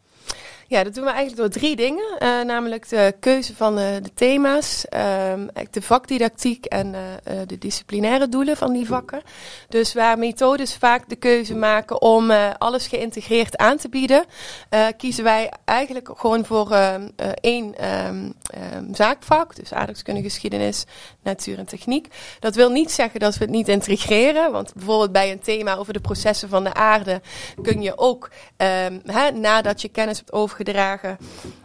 Ja, 0.73 0.83
dat 0.83 0.93
doen 0.93 1.03
we 1.03 1.11
eigenlijk 1.11 1.41
door 1.41 1.61
drie 1.61 1.75
dingen. 1.75 2.17
Uh, 2.19 2.41
namelijk 2.41 2.89
de 2.89 3.15
keuze 3.19 3.55
van 3.55 3.79
uh, 3.79 3.85
de 4.01 4.13
thema's, 4.13 4.85
um, 5.31 5.49
de 5.71 5.81
vakdidactiek 5.81 6.65
en 6.65 6.93
uh, 6.93 6.99
de 7.47 7.57
disciplinaire 7.57 8.29
doelen 8.29 8.57
van 8.57 8.73
die 8.73 8.87
vakken. 8.87 9.21
Dus 9.69 9.93
waar 9.93 10.17
methodes 10.17 10.75
vaak 10.75 11.09
de 11.09 11.15
keuze 11.15 11.55
maken 11.55 12.01
om 12.01 12.31
alles 12.57 12.87
geïntegreerd 12.87 13.57
aan 13.57 13.77
te 13.77 13.89
bieden, 13.89 14.25
kiezen 14.97 15.23
wij 15.23 15.51
eigenlijk 15.65 16.09
gewoon 16.15 16.45
voor 16.45 16.71
ehm, 16.71 17.09
één 17.41 17.75
um, 18.05 18.33
zaakvak. 18.91 19.55
Dus 19.55 19.73
aardrijkskunde, 19.73 20.21
geschiedenis, 20.21 20.85
natuur 21.23 21.57
en 21.57 21.65
techniek. 21.65 22.07
Dat 22.39 22.55
wil 22.55 22.69
niet 22.69 22.91
zeggen 22.91 23.19
dat 23.19 23.37
we 23.37 23.43
het 23.43 23.53
niet 23.53 23.67
integreren. 23.67 24.51
Want 24.51 24.73
bijvoorbeeld 24.73 25.11
bij 25.11 25.31
een 25.31 25.39
thema 25.39 25.75
over 25.75 25.93
de 25.93 25.99
processen 25.99 26.49
van 26.49 26.63
de 26.63 26.73
aarde 26.73 27.21
kun 27.61 27.81
je 27.81 27.97
ook, 27.97 28.29
hè, 29.05 29.31
nadat 29.31 29.81
je 29.81 29.87
kennis 29.87 30.17
hebt 30.17 30.31
overgedragen, 30.31 30.61
gedragen 30.63 31.17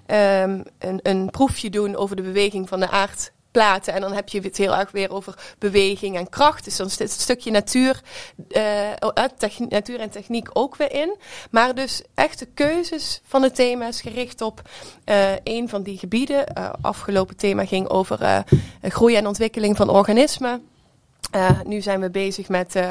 um, 0.07 0.63
een, 0.79 1.01
een 1.03 1.31
proefje 1.31 1.71
doen 1.71 1.97
over 1.97 2.17
de 2.17 2.23
beweging 2.23 2.69
van 2.69 2.81
de 2.81 2.91
aardplaten. 2.91 3.95
En 3.95 4.01
dan 4.01 4.13
heb 4.13 4.29
je 4.29 4.41
het 4.41 4.57
heel 4.57 4.77
erg 4.77 4.91
weer 4.91 5.11
over 5.11 5.55
beweging 5.59 6.17
en 6.17 6.29
kracht. 6.29 6.65
Dus 6.65 6.77
dan 6.77 6.91
zit 6.91 6.99
het 6.99 7.21
stukje 7.21 7.51
natuur, 7.51 8.01
uh, 8.49 9.29
natuur 9.69 10.01
en 10.01 10.11
techniek 10.11 10.49
ook 10.53 10.77
weer 10.77 10.93
in. 10.93 11.17
Maar 11.51 11.75
dus 11.75 12.03
echte 12.15 12.47
keuzes 12.47 13.21
van 13.25 13.43
de 13.43 13.51
thema's 13.51 14.01
gericht 14.01 14.41
op 14.41 14.63
uh, 15.05 15.31
een 15.45 15.69
van 15.69 15.83
die 15.83 15.99
gebieden. 15.99 16.45
Uh, 16.59 16.71
afgelopen 16.81 17.37
thema 17.37 17.67
ging 17.67 17.89
over 17.89 18.45
groei 18.83 19.17
en 19.17 19.27
ontwikkeling 19.27 19.77
van 19.77 19.91
organismen. 19.91 20.69
Uh, 21.35 21.61
nu 21.65 21.81
zijn 21.81 22.01
we 22.01 22.11
bezig 22.11 22.49
met 22.49 22.77
uh, 22.77 22.91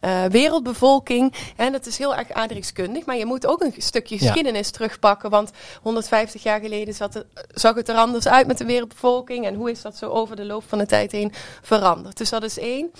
uh, 0.00 0.24
wereldbevolking. 0.24 1.34
En 1.56 1.72
dat 1.72 1.86
is 1.86 1.98
heel 1.98 2.14
erg 2.14 2.32
aardrijkskundig. 2.32 3.04
Maar 3.04 3.16
je 3.16 3.26
moet 3.26 3.46
ook 3.46 3.60
een 3.60 3.74
stukje 3.76 4.18
geschiedenis 4.18 4.66
ja. 4.66 4.72
terugpakken. 4.72 5.30
Want 5.30 5.50
150 5.82 6.42
jaar 6.42 6.60
geleden 6.60 6.94
zat 6.94 7.14
het, 7.14 7.26
zag 7.54 7.74
het 7.74 7.88
er 7.88 7.96
anders 7.96 8.28
uit 8.28 8.46
met 8.46 8.58
de 8.58 8.64
wereldbevolking. 8.64 9.46
En 9.46 9.54
hoe 9.54 9.70
is 9.70 9.82
dat 9.82 9.96
zo 9.96 10.10
over 10.10 10.36
de 10.36 10.44
loop 10.44 10.64
van 10.68 10.78
de 10.78 10.86
tijd 10.86 11.12
heen 11.12 11.32
veranderd? 11.62 12.16
Dus 12.16 12.30
dat 12.30 12.42
is 12.42 12.58
één. 12.58 12.90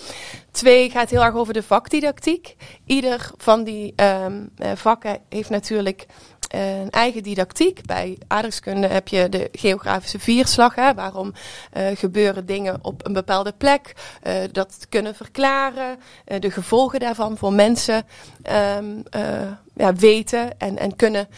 Twee 0.50 0.90
gaat 0.90 1.10
heel 1.10 1.24
erg 1.24 1.34
over 1.34 1.52
de 1.52 1.62
vakdidactiek. 1.62 2.56
Ieder 2.84 3.30
van 3.36 3.64
die 3.64 3.94
um, 3.96 4.50
vakken 4.74 5.18
heeft 5.28 5.50
natuurlijk 5.50 6.06
een 6.48 6.90
eigen 6.90 7.22
didactiek. 7.22 7.86
Bij 7.86 8.18
aardrijkskunde 8.26 8.86
heb 8.86 9.08
je 9.08 9.28
de 9.28 9.48
geografische 9.52 10.18
vierslag. 10.18 10.74
Hè, 10.74 10.94
waarom 10.94 11.32
uh, 11.76 11.86
gebeuren 11.94 12.46
dingen 12.46 12.78
op 12.82 13.06
een 13.06 13.12
bepaalde 13.12 13.52
plek? 13.52 13.92
Uh, 14.26 14.34
dat 14.52 14.86
kunnen 14.88 15.14
verklaren. 15.14 15.98
De 16.38 16.50
gevolgen 16.50 17.00
daarvan 17.00 17.36
voor 17.36 17.52
mensen 17.52 18.04
um, 18.78 19.02
ja, 19.74 19.94
weten 19.94 20.58
en, 20.58 20.78
en 20.78 20.96
kunnen 20.96 21.28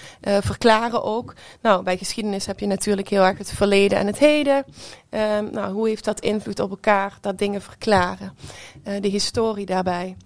verklaren 0.40 1.02
ook. 1.02 1.34
Nou, 1.62 1.82
bij 1.82 1.96
geschiedenis 1.96 2.46
heb 2.46 2.60
je 2.60 2.66
natuurlijk 2.66 3.08
heel 3.08 3.24
erg 3.24 3.38
het 3.38 3.52
verleden 3.52 3.98
en 3.98 4.06
het 4.06 4.18
heden. 4.18 4.64
Um, 5.10 5.50
nou, 5.52 5.72
hoe 5.72 5.88
heeft 5.88 6.04
dat 6.04 6.20
invloed 6.20 6.60
op 6.60 6.70
elkaar? 6.70 7.18
Dat 7.20 7.38
dingen 7.38 7.62
verklaren. 7.62 8.36
de 9.00 9.08
historie 9.08 9.66
daarbij. 9.66 10.16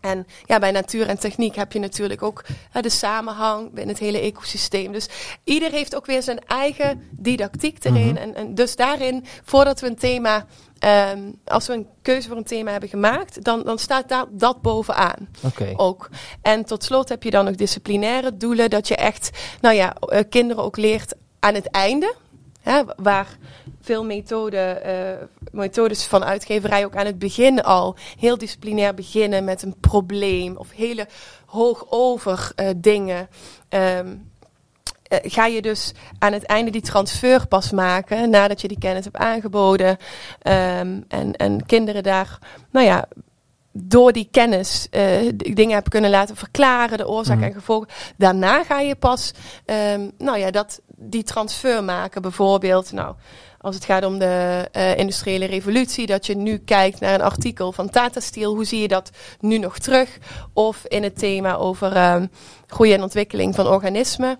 En 0.00 0.26
ja, 0.44 0.58
bij 0.58 0.70
natuur 0.70 1.06
en 1.06 1.18
techniek 1.18 1.56
heb 1.56 1.72
je 1.72 1.78
natuurlijk 1.78 2.22
ook 2.22 2.44
uh, 2.76 2.82
de 2.82 2.88
samenhang 2.88 3.72
binnen 3.72 3.94
het 3.94 4.04
hele 4.04 4.20
ecosysteem. 4.20 4.92
Dus 4.92 5.08
ieder 5.44 5.70
heeft 5.70 5.96
ook 5.96 6.06
weer 6.06 6.22
zijn 6.22 6.38
eigen 6.46 7.02
didactiek 7.10 7.84
erin. 7.84 8.02
Mm 8.02 8.08
-hmm. 8.08 8.16
en, 8.16 8.34
en, 8.34 8.54
dus 8.54 8.76
daarin, 8.76 9.24
voordat 9.44 9.80
we 9.80 9.86
een 9.86 9.96
thema, 9.96 10.46
um, 11.12 11.40
als 11.44 11.66
we 11.66 11.72
een 11.72 11.86
keuze 12.02 12.28
voor 12.28 12.36
een 12.36 12.44
thema 12.44 12.70
hebben 12.70 12.88
gemaakt, 12.88 13.44
dan, 13.44 13.62
dan 13.62 13.78
staat 13.78 14.08
daar 14.08 14.24
dat 14.30 14.62
bovenaan. 14.62 15.28
Okay. 15.40 15.74
Ook. 15.76 16.08
En 16.42 16.64
tot 16.64 16.84
slot 16.84 17.08
heb 17.08 17.22
je 17.22 17.30
dan 17.30 17.48
ook 17.48 17.56
disciplinaire 17.56 18.36
doelen, 18.36 18.70
dat 18.70 18.88
je 18.88 18.96
echt, 18.96 19.30
nou 19.60 19.74
ja, 19.74 19.96
uh, 20.08 20.20
kinderen 20.28 20.64
ook 20.64 20.76
leert 20.76 21.14
aan 21.40 21.54
het 21.54 21.70
einde. 21.70 22.14
Hè, 22.66 22.82
waar 22.96 23.36
veel 23.80 24.04
methode, 24.04 24.82
uh, 24.86 25.26
methodes 25.52 26.04
van 26.04 26.24
uitgeverij 26.24 26.84
ook 26.84 26.96
aan 26.96 27.06
het 27.06 27.18
begin 27.18 27.62
al 27.62 27.96
heel 28.18 28.38
disciplinair 28.38 28.94
beginnen 28.94 29.44
met 29.44 29.62
een 29.62 29.74
probleem 29.80 30.56
of 30.56 30.70
hele 30.70 31.06
hoog 31.44 31.86
over 31.88 32.52
uh, 32.56 32.68
dingen. 32.76 33.28
Um, 33.68 34.30
uh, 35.08 35.18
ga 35.22 35.46
je 35.46 35.62
dus 35.62 35.92
aan 36.18 36.32
het 36.32 36.44
einde 36.44 36.70
die 36.70 36.80
transfer 36.80 37.46
pas 37.46 37.70
maken 37.70 38.30
nadat 38.30 38.60
je 38.60 38.68
die 38.68 38.78
kennis 38.78 39.04
hebt 39.04 39.16
aangeboden 39.16 39.88
um, 39.88 41.04
en, 41.08 41.32
en 41.36 41.66
kinderen 41.66 42.02
daar, 42.02 42.38
nou 42.70 42.86
ja, 42.86 43.08
door 43.78 44.12
die 44.12 44.28
kennis 44.30 44.88
uh, 44.90 45.32
dingen 45.36 45.74
heb 45.74 45.90
kunnen 45.90 46.10
laten 46.10 46.36
verklaren, 46.36 46.98
de 46.98 47.08
oorzaak 47.08 47.36
mhm. 47.36 47.46
en 47.46 47.52
gevolgen. 47.52 47.88
Daarna 48.16 48.64
ga 48.64 48.80
je 48.80 48.94
pas, 48.94 49.32
um, 49.66 50.10
nou 50.18 50.38
ja, 50.38 50.50
dat, 50.50 50.80
die 50.96 51.22
transfer 51.22 51.84
maken. 51.84 52.22
Bijvoorbeeld, 52.22 52.92
nou, 52.92 53.14
als 53.60 53.74
het 53.74 53.84
gaat 53.84 54.04
om 54.04 54.18
de 54.18 54.68
uh, 54.76 54.96
industriële 54.96 55.44
revolutie, 55.44 56.06
dat 56.06 56.26
je 56.26 56.36
nu 56.36 56.58
kijkt 56.58 57.00
naar 57.00 57.14
een 57.14 57.22
artikel 57.22 57.72
van 57.72 57.90
Tata 57.90 58.20
Steel, 58.20 58.54
hoe 58.54 58.64
zie 58.64 58.80
je 58.80 58.88
dat 58.88 59.10
nu 59.40 59.58
nog 59.58 59.78
terug? 59.78 60.18
Of 60.52 60.84
in 60.86 61.02
het 61.02 61.18
thema 61.18 61.54
over 61.54 62.12
um, 62.14 62.30
groei 62.66 62.92
en 62.92 63.02
ontwikkeling 63.02 63.54
van 63.54 63.66
organismen. 63.66 64.38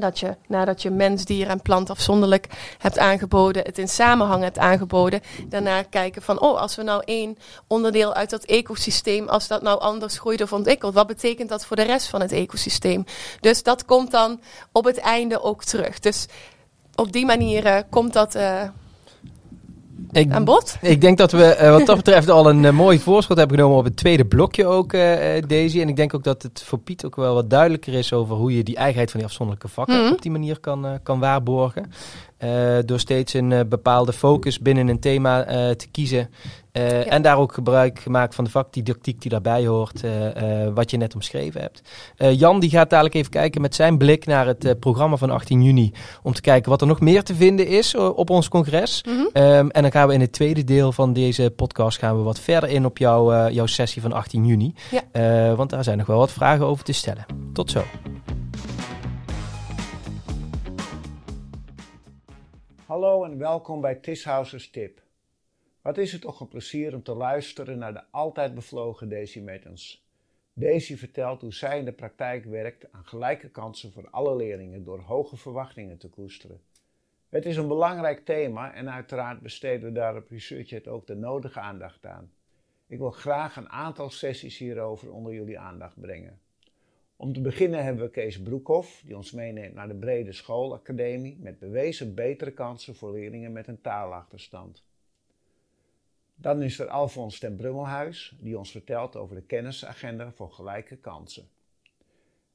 Dat 0.00 0.18
je 0.18 0.36
nadat 0.46 0.82
je 0.82 0.90
mens, 0.90 1.24
dier 1.24 1.48
en 1.48 1.62
plant 1.62 1.90
afzonderlijk 1.90 2.46
hebt 2.78 2.98
aangeboden, 2.98 3.64
het 3.64 3.78
in 3.78 3.88
samenhang 3.88 4.42
hebt 4.42 4.58
aangeboden, 4.58 5.20
daarna 5.48 5.82
kijken 5.82 6.22
van, 6.22 6.40
oh, 6.40 6.60
als 6.60 6.76
we 6.76 6.82
nou 6.82 7.02
één 7.04 7.38
onderdeel 7.66 8.14
uit 8.14 8.30
dat 8.30 8.44
ecosysteem, 8.44 9.28
als 9.28 9.48
dat 9.48 9.62
nou 9.62 9.80
anders 9.80 10.18
groeit 10.18 10.42
of 10.42 10.52
ontwikkelt, 10.52 10.94
wat 10.94 11.06
betekent 11.06 11.48
dat 11.48 11.66
voor 11.66 11.76
de 11.76 11.82
rest 11.82 12.06
van 12.06 12.20
het 12.20 12.32
ecosysteem? 12.32 13.04
Dus 13.40 13.62
dat 13.62 13.84
komt 13.84 14.10
dan 14.10 14.40
op 14.72 14.84
het 14.84 14.98
einde 14.98 15.42
ook 15.42 15.64
terug. 15.64 15.98
Dus 15.98 16.26
op 16.94 17.12
die 17.12 17.26
manier 17.26 17.66
uh, 17.66 17.78
komt 17.90 18.12
dat 18.12 18.34
uh, 18.34 18.62
ik, 20.12 20.32
aan 20.32 20.44
bod. 20.44 20.76
Ik 20.80 21.00
denk 21.00 21.18
dat 21.18 21.32
we 21.32 21.58
uh, 21.60 21.70
wat 21.70 21.86
dat 21.86 21.96
betreft 21.96 22.28
al 22.30 22.48
een 22.48 22.62
uh, 22.62 22.70
mooi 22.70 22.98
voorschot 22.98 23.36
hebben 23.36 23.56
genomen 23.56 23.78
op 23.78 23.84
het 23.84 23.96
tweede 23.96 24.24
blokje 24.24 24.66
ook, 24.66 24.92
uh, 24.92 25.02
Daisy. 25.46 25.80
En 25.80 25.88
ik 25.88 25.96
denk 25.96 26.14
ook 26.14 26.24
dat 26.24 26.42
het 26.42 26.62
voor 26.66 26.78
Piet 26.78 27.04
ook 27.04 27.16
wel 27.16 27.34
wat 27.34 27.50
duidelijker 27.50 27.94
is 27.94 28.12
over 28.12 28.36
hoe 28.36 28.56
je 28.56 28.62
die 28.62 28.76
eigenheid 28.76 29.10
van 29.10 29.20
die 29.20 29.28
afzonderlijke 29.28 29.68
vakken 29.68 30.02
mhm. 30.02 30.12
op 30.12 30.22
die 30.22 30.30
manier 30.30 30.60
kan, 30.60 30.98
kan 31.02 31.18
waarborgen. 31.18 31.92
Door 32.84 32.98
steeds 32.98 33.34
een 33.34 33.68
bepaalde 33.68 34.12
focus 34.12 34.58
binnen 34.58 34.88
een 34.88 35.00
thema 35.00 35.44
te 35.74 35.86
kiezen. 35.90 36.30
Ja. 36.72 37.04
En 37.04 37.22
daar 37.22 37.38
ook 37.38 37.52
gebruik 37.52 37.98
gemaakt 37.98 38.34
van 38.34 38.44
de 38.44 38.50
vakdidactiek 38.50 39.20
die 39.20 39.30
daarbij 39.30 39.66
hoort, 39.66 40.02
wat 40.74 40.90
je 40.90 40.96
net 40.96 41.14
omschreven 41.14 41.60
hebt. 41.60 41.82
Jan 42.16 42.60
die 42.60 42.70
gaat 42.70 42.90
dadelijk 42.90 43.14
even 43.14 43.30
kijken 43.30 43.60
met 43.60 43.74
zijn 43.74 43.98
blik 43.98 44.26
naar 44.26 44.46
het 44.46 44.80
programma 44.80 45.16
van 45.16 45.30
18 45.30 45.62
juni. 45.62 45.92
Om 46.22 46.32
te 46.32 46.40
kijken 46.40 46.70
wat 46.70 46.80
er 46.80 46.86
nog 46.86 47.00
meer 47.00 47.22
te 47.22 47.34
vinden 47.34 47.66
is 47.66 47.94
op 47.94 48.30
ons 48.30 48.48
congres. 48.48 49.04
Mm 49.04 49.12
-hmm. 49.12 49.42
um, 49.42 49.70
en 49.70 49.82
dan 49.82 49.90
gaan 49.90 50.08
we 50.08 50.14
in 50.14 50.20
het 50.20 50.32
tweede 50.32 50.64
deel 50.64 50.92
van 50.92 51.12
deze 51.12 51.52
podcast 51.56 51.98
gaan 51.98 52.16
we 52.16 52.22
wat 52.22 52.40
verder 52.40 52.68
in 52.68 52.84
op 52.84 52.98
jouw, 52.98 53.50
jouw 53.50 53.66
sessie 53.66 54.02
van 54.02 54.12
18 54.12 54.46
juni. 54.46 54.74
Ja. 55.12 55.54
want 55.54 55.70
daar 55.70 55.84
zijn 55.84 55.98
nog 55.98 56.06
wel 56.06 56.18
wat 56.18 56.32
vragen 56.32 56.66
over 56.66 56.84
te 56.84 56.92
stellen. 56.92 57.26
Tot 57.52 57.70
zo. 57.70 57.82
Hallo 62.90 63.24
en 63.24 63.38
welkom 63.38 63.80
bij 63.80 63.94
Tishausers 63.94 64.70
Tip. 64.70 65.00
Wat 65.82 65.98
is 65.98 66.12
het 66.12 66.20
toch 66.20 66.40
een 66.40 66.48
plezier 66.48 66.94
om 66.94 67.02
te 67.02 67.14
luisteren 67.14 67.78
naar 67.78 67.92
de 67.92 68.02
altijd 68.10 68.54
bevlogen 68.54 69.08
Daisy 69.08 69.40
Mettens. 69.40 70.06
Daisy 70.52 70.96
vertelt 70.96 71.40
hoe 71.40 71.54
zij 71.54 71.78
in 71.78 71.84
de 71.84 71.92
praktijk 71.92 72.44
werkt 72.44 72.92
aan 72.92 73.04
gelijke 73.04 73.48
kansen 73.48 73.92
voor 73.92 74.10
alle 74.10 74.36
leerlingen 74.36 74.84
door 74.84 75.00
hoge 75.00 75.36
verwachtingen 75.36 75.98
te 75.98 76.08
koesteren. 76.08 76.60
Het 77.28 77.46
is 77.46 77.56
een 77.56 77.68
belangrijk 77.68 78.24
thema 78.24 78.74
en 78.74 78.90
uiteraard 78.90 79.40
besteden 79.40 79.88
we 79.88 79.92
daar 79.92 80.16
op 80.16 80.28
het 80.28 80.88
ook 80.88 81.06
de 81.06 81.14
nodige 81.14 81.60
aandacht 81.60 82.06
aan. 82.06 82.32
Ik 82.86 82.98
wil 82.98 83.10
graag 83.10 83.56
een 83.56 83.68
aantal 83.68 84.10
sessies 84.10 84.58
hierover 84.58 85.12
onder 85.12 85.34
jullie 85.34 85.58
aandacht 85.58 86.00
brengen. 86.00 86.40
Om 87.16 87.32
te 87.32 87.40
beginnen 87.40 87.84
hebben 87.84 88.04
we 88.04 88.10
Kees 88.10 88.42
Broekhoff, 88.42 89.02
die 89.04 89.16
ons 89.16 89.32
meeneemt 89.32 89.74
naar 89.74 89.88
de 89.88 89.94
brede 89.94 90.32
schoolacademie 90.32 91.38
met 91.38 91.58
bewezen 91.58 92.14
betere 92.14 92.52
kansen 92.52 92.94
voor 92.94 93.12
leerlingen 93.12 93.52
met 93.52 93.68
een 93.68 93.80
taalachterstand. 93.80 94.88
Dan 96.40 96.62
is 96.62 96.78
er 96.78 96.88
Alfons 96.88 97.38
ten 97.38 97.56
Brummelhuis, 97.56 98.36
die 98.38 98.58
ons 98.58 98.70
vertelt 98.70 99.16
over 99.16 99.34
de 99.34 99.42
kennisagenda 99.42 100.32
voor 100.32 100.50
gelijke 100.50 100.96
kansen. 100.96 101.48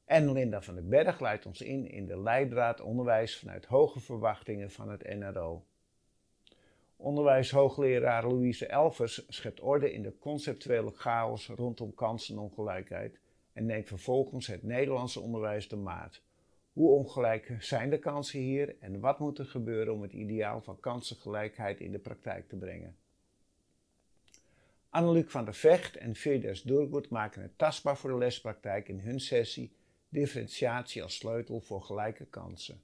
En 0.06 0.32
Linda 0.32 0.62
van 0.62 0.76
den 0.76 0.90
Berg 0.90 1.20
leidt 1.20 1.46
ons 1.46 1.62
in 1.62 1.88
in 1.88 2.06
de 2.06 2.20
leidraad 2.20 2.82
onderwijs 2.82 3.38
vanuit 3.38 3.66
hoge 3.66 4.00
verwachtingen 4.00 4.72
van 4.72 4.90
het 4.90 5.18
NRO. 5.18 5.66
Onderwijshoogleraar 6.96 8.28
Louise 8.28 8.66
Elvers 8.66 9.26
schept 9.28 9.60
orde 9.60 9.94
in 9.94 10.02
de 10.02 10.18
conceptuele 10.20 10.92
chaos 10.92 11.48
rondom 11.48 11.94
kansenongelijkheid 11.94 13.20
en 13.54 13.66
neemt 13.66 13.88
vervolgens 13.88 14.48
het 14.48 14.64
Nederlandse 14.64 15.20
onderwijs 15.20 15.68
de 15.68 15.76
maat. 15.76 16.22
Hoe 16.74 16.90
ongelijk 16.90 17.56
zijn 17.60 17.90
de 17.90 18.00
kansen 18.00 18.40
hier 18.40 18.76
en 18.80 19.00
wat 19.00 19.20
moet 19.20 19.40
er 19.40 19.46
gebeuren 19.46 19.94
om 19.94 20.02
het 20.02 20.14
ideaal 20.14 20.62
van 20.62 20.80
kansengelijkheid 20.80 21.80
in 21.80 21.92
de 21.92 22.00
praktijk 22.00 22.48
te 22.48 22.56
brengen? 22.56 22.96
Anneliek 24.96 25.30
van 25.30 25.46
der 25.46 25.54
Vecht 25.54 25.98
en 25.98 26.16
Veerdes 26.16 26.62
Durgut 26.62 27.10
maken 27.10 27.42
het 27.42 27.58
tastbaar 27.58 27.98
voor 27.98 28.10
de 28.10 28.18
lespraktijk 28.18 28.88
in 28.88 29.00
hun 29.00 29.20
sessie 29.20 29.72
Differentiatie 30.10 31.04
als 31.04 31.16
sleutel 31.16 31.62
voor 31.62 31.82
gelijke 31.82 32.26
kansen. 32.26 32.82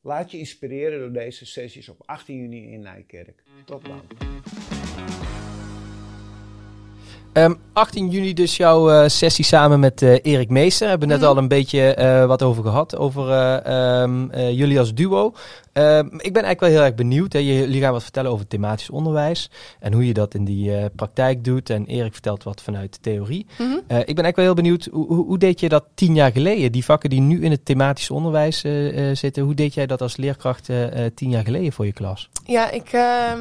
Laat 0.00 0.30
je 0.30 0.38
inspireren 0.38 0.98
door 0.98 1.12
deze 1.12 1.46
sessies 1.46 1.88
op 1.88 2.02
18 2.06 2.36
juni 2.36 2.72
in 2.72 2.80
Nijkerk. 2.80 3.42
Tot 3.64 3.84
dan. 3.84 4.02
18 7.72 8.04
ehm, 8.04 8.12
juni 8.14 8.34
dus 8.34 8.56
jouw 8.56 8.90
uh, 8.90 9.08
sessie 9.08 9.44
samen 9.44 9.80
met 9.80 10.02
uh, 10.02 10.18
Erik 10.22 10.48
Meester. 10.50 10.88
Hebben 10.88 11.08
we 11.08 11.14
net 11.14 11.22
mhm. 11.22 11.32
al 11.32 11.38
een 11.38 11.48
beetje 11.48 11.96
uh, 11.98 12.26
wat 12.26 12.42
over 12.42 12.62
gehad, 12.62 12.96
over 12.96 13.28
um, 14.02 14.34
jullie 14.34 14.78
als 14.78 14.94
duo. 14.94 15.34
Um, 15.74 16.06
ik 16.06 16.32
ben 16.32 16.42
eigenlijk 16.42 16.60
wel 16.60 16.70
heel 16.70 16.82
erg 16.82 16.94
benieuwd. 16.94 17.32
Hè. 17.32 17.38
Jullie 17.38 17.80
gaan 17.80 17.92
wat 17.92 18.02
vertellen 18.02 18.30
over 18.30 18.46
thematisch 18.46 18.90
onderwijs 18.90 19.50
en 19.80 19.92
hoe 19.92 20.06
je 20.06 20.12
dat 20.12 20.34
in 20.34 20.44
die 20.44 20.90
praktijk 20.90 21.44
doet. 21.44 21.70
En 21.70 21.86
Erik 21.86 22.12
vertelt 22.12 22.42
wat 22.42 22.62
vanuit 22.62 22.92
de 22.92 23.00
theorie. 23.00 23.46
Mm 23.58 23.66
-hmm. 23.66 23.78
ik 23.78 23.86
ben 23.86 23.96
eigenlijk 23.96 24.36
wel 24.36 24.44
heel 24.44 24.54
benieuwd, 24.54 24.88
hoe, 24.92 25.06
hoe, 25.06 25.38
deed 25.38 25.60
je 25.60 25.68
dat 25.68 25.84
tien 25.94 26.14
jaar 26.14 26.32
geleden? 26.32 26.72
Die 26.72 26.84
vakken 26.84 27.10
die 27.10 27.20
nu 27.20 27.42
in 27.42 27.50
het 27.50 27.64
thematisch 27.64 28.10
onderwijs 28.10 28.64
zitten, 29.12 29.42
hoe 29.42 29.54
deed 29.54 29.74
jij 29.74 29.86
dat 29.86 30.00
als 30.00 30.16
leerkracht 30.16 30.68
tien 31.14 31.30
jaar 31.30 31.44
geleden 31.44 31.72
voor 31.72 31.86
je 31.86 31.92
klas? 31.92 32.28
Ja, 32.44 32.70
ik, 32.70 32.92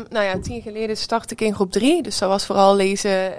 nou 0.10 0.26
ja, 0.26 0.40
tien 0.40 0.54
jaar 0.54 0.62
geleden 0.62 0.98
startte 0.98 1.34
ik 1.34 1.42
in 1.42 1.56
groep 1.56 1.72
drie. 1.72 2.04
Dus 2.04 2.18
dat 2.18 2.30
was 2.30 2.46
vooral 2.46 2.76
lezen 2.76 3.34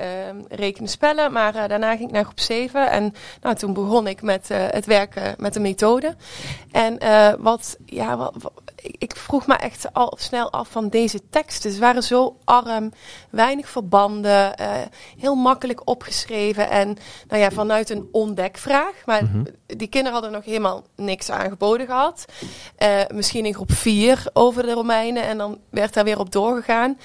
rekenen, 0.48 0.88
spellen. 0.88 1.32
Maar 1.32 1.68
daarna 1.68 1.96
ging 1.96 2.08
ik 2.08 2.14
naar 2.14 2.24
groep 2.24 2.40
7. 2.40 2.90
En 2.90 3.14
nou, 3.40 3.54
toen 3.54 3.72
begon 3.72 4.06
ik 4.06 4.22
met 4.22 4.48
het 4.48 4.86
werken 4.86 5.34
met 5.38 5.54
de 5.54 5.60
methode. 5.60 6.16
En 6.70 6.98
wat, 7.38 7.76
ja, 7.86 8.16
wat, 8.16 8.34
wat, 8.38 8.52
ik 8.82 9.16
vroeg 9.16 9.46
me 9.46 9.54
echt 9.54 9.92
al 9.92 10.16
snel 10.18 10.52
af 10.52 10.68
van 10.68 10.88
deze 10.88 11.20
teksten. 11.30 11.72
Ze 11.72 11.80
waren 11.80 12.02
zo 12.02 12.36
arm, 12.44 12.92
weinig 13.30 13.68
verbanden, 13.68 14.54
heel 15.18 15.34
makkelijk 15.34 15.80
opgeschreven. 15.84 16.70
En 16.70 16.96
nou 17.28 17.42
ja, 17.42 17.50
vanuit 17.50 17.90
een 17.90 18.08
ontdekvraag. 18.12 18.92
Maar 19.04 19.24
mm 19.24 19.30
-hmm. 19.30 19.46
die 19.66 19.88
kinderen 19.88 20.12
hadden 20.12 20.32
nog 20.32 20.44
helemaal 20.44 20.84
niks 20.96 21.30
aangeboden 21.30 21.86
gehad. 21.86 22.24
misschien 23.14 23.46
in 23.46 23.54
groep 23.54 23.72
4 23.72 24.24
over 24.32 24.62
de 24.62 24.72
Romeinen. 24.72 25.22
En 25.22 25.38
dan 25.38 25.58
werd 25.70 25.94
daar 25.94 26.04
weer 26.04 26.18
op 26.18 26.32
doorgegaan. 26.32 26.98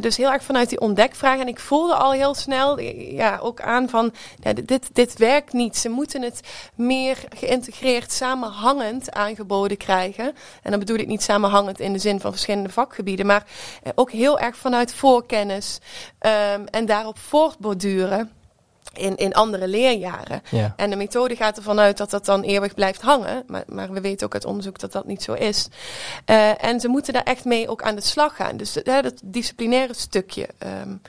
dus 0.00 0.16
heel 0.16 0.32
erg 0.32 0.42
vanuit 0.42 0.68
die 0.68 0.80
ontdekvraag. 0.80 1.40
En 1.40 1.48
ik 1.48 1.60
voelde 1.60 1.94
al 1.94 2.12
heel 2.12 2.34
snel 2.34 2.80
ja, 2.80 3.38
ook 3.42 3.60
aan 3.60 3.88
van 3.88 4.12
ja, 4.42 4.52
dit, 4.52 4.88
dit 4.92 5.18
werkt 5.18 5.52
niet. 5.52 5.76
Ze 5.76 5.88
moeten 5.88 6.22
het 6.22 6.40
meer 6.74 7.24
geïntegreerd, 7.36 8.12
samenhangend 8.12 9.12
aangeboden 9.12 9.76
krijgen. 9.76 10.34
En 10.62 10.70
dan 10.70 10.78
bedoel 10.78 10.96
ik 10.96 11.05
niet 11.06 11.22
samenhangend 11.22 11.80
in 11.80 11.92
de 11.92 11.98
zin 11.98 12.20
van 12.20 12.30
verschillende 12.30 12.70
vakgebieden, 12.70 13.26
maar 13.26 13.46
eh, 13.82 13.92
ook 13.94 14.10
heel 14.10 14.38
erg 14.38 14.56
vanuit 14.56 14.94
voorkennis 14.94 15.78
um, 16.20 16.66
en 16.66 16.86
daarop 16.86 17.18
voortborduren 17.18 18.30
in, 18.96 19.16
in 19.16 19.34
andere 19.34 19.68
leerjaren. 19.68 20.42
Ja. 20.50 20.74
En 20.76 20.90
de 20.90 20.96
methode 20.96 21.36
gaat 21.36 21.56
ervan 21.56 21.80
uit 21.80 21.96
dat 21.96 22.10
dat 22.10 22.24
dan 22.24 22.42
eeuwig 22.42 22.74
blijft 22.74 23.00
hangen. 23.00 23.44
Maar, 23.46 23.64
maar 23.66 23.92
we 23.92 24.00
weten 24.00 24.26
ook 24.26 24.34
uit 24.34 24.44
onderzoek 24.44 24.78
dat 24.78 24.92
dat 24.92 25.06
niet 25.06 25.22
zo 25.22 25.32
is. 25.32 25.68
Uh, 26.26 26.64
en 26.64 26.80
ze 26.80 26.88
moeten 26.88 27.12
daar 27.12 27.22
echt 27.22 27.44
mee 27.44 27.68
ook 27.68 27.82
aan 27.82 27.94
de 27.94 28.00
slag 28.00 28.36
gaan. 28.36 28.56
Dus 28.56 28.76
uh, 28.76 29.02
dat 29.02 29.20
disciplinaire 29.24 29.94
stukje. 29.94 30.48
Um, 30.82 31.00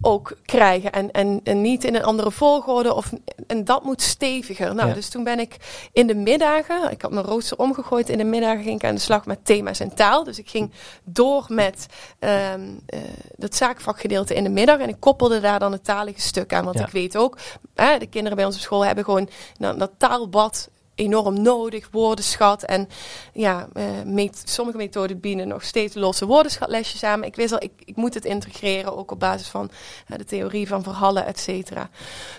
ook 0.00 0.36
krijgen. 0.44 0.92
En, 0.92 1.10
en, 1.10 1.40
en 1.44 1.60
niet 1.60 1.84
in 1.84 1.94
een 1.94 2.04
andere 2.04 2.30
volgorde. 2.30 2.94
Of, 2.94 3.12
en 3.46 3.64
dat 3.64 3.84
moet 3.84 4.02
steviger. 4.02 4.74
Nou, 4.74 4.94
dus 4.94 5.08
toen 5.08 5.24
ben 5.24 5.38
ik 5.38 5.56
in 5.92 6.06
de 6.06 6.14
middagen, 6.14 6.90
ik 6.90 7.02
had 7.02 7.10
mijn 7.10 7.26
rooster 7.26 7.58
omgegooid. 7.58 8.08
In 8.08 8.18
de 8.18 8.24
middagen 8.24 8.62
ging 8.62 8.76
ik 8.76 8.84
aan 8.88 8.94
de 8.94 9.00
slag 9.00 9.26
met 9.26 9.44
thema's 9.44 9.80
en 9.80 9.94
taal. 9.94 10.24
Dus 10.24 10.38
ik 10.38 10.50
ging 10.50 10.70
door 11.04 11.44
met 11.48 11.86
um, 12.20 12.80
uh, 12.94 13.00
dat 13.36 13.54
zaakvakgedeelte 13.54 14.34
in 14.34 14.44
de 14.44 14.50
middag. 14.50 14.78
En 14.78 14.88
ik 14.88 15.00
koppelde 15.00 15.40
daar 15.40 15.58
dan 15.58 15.72
het 15.72 15.84
talige 15.84 16.20
stuk 16.20 16.52
aan. 16.52 16.64
Want 16.64 16.80
ik 16.80 16.88
weet 16.88 17.16
ook, 17.16 17.38
uh, 17.76 17.98
de 17.98 18.06
kinderen 18.06 18.36
bij 18.36 18.46
ons 18.46 18.56
op 18.56 18.62
school 18.62 18.84
hebben 18.84 19.04
gewoon 19.04 19.28
nou, 19.58 19.78
dat 19.78 19.90
taalbad 19.98 20.68
enorm 20.94 21.42
nodig, 21.42 21.88
woordenschat. 21.90 22.62
En 22.62 22.88
ja, 23.32 23.68
uh, 23.74 23.84
met, 24.04 24.42
sommige 24.44 24.76
methoden 24.76 25.20
bieden 25.20 25.48
nog 25.48 25.64
steeds 25.64 25.94
losse 25.94 26.26
woordenschatlesjes 26.26 27.02
aan. 27.02 27.18
Maar 27.18 27.28
ik 27.28 27.36
wist 27.36 27.52
al, 27.52 27.62
ik, 27.62 27.72
ik 27.84 27.96
moet 27.96 28.14
het 28.14 28.24
integreren, 28.24 28.96
ook 28.96 29.10
op 29.10 29.20
basis 29.20 29.48
van 29.48 29.70
uh, 30.08 30.18
de 30.18 30.24
theorie 30.24 30.68
van 30.68 30.82
verhallen, 30.82 31.26
et 31.26 31.38
cetera. 31.38 31.88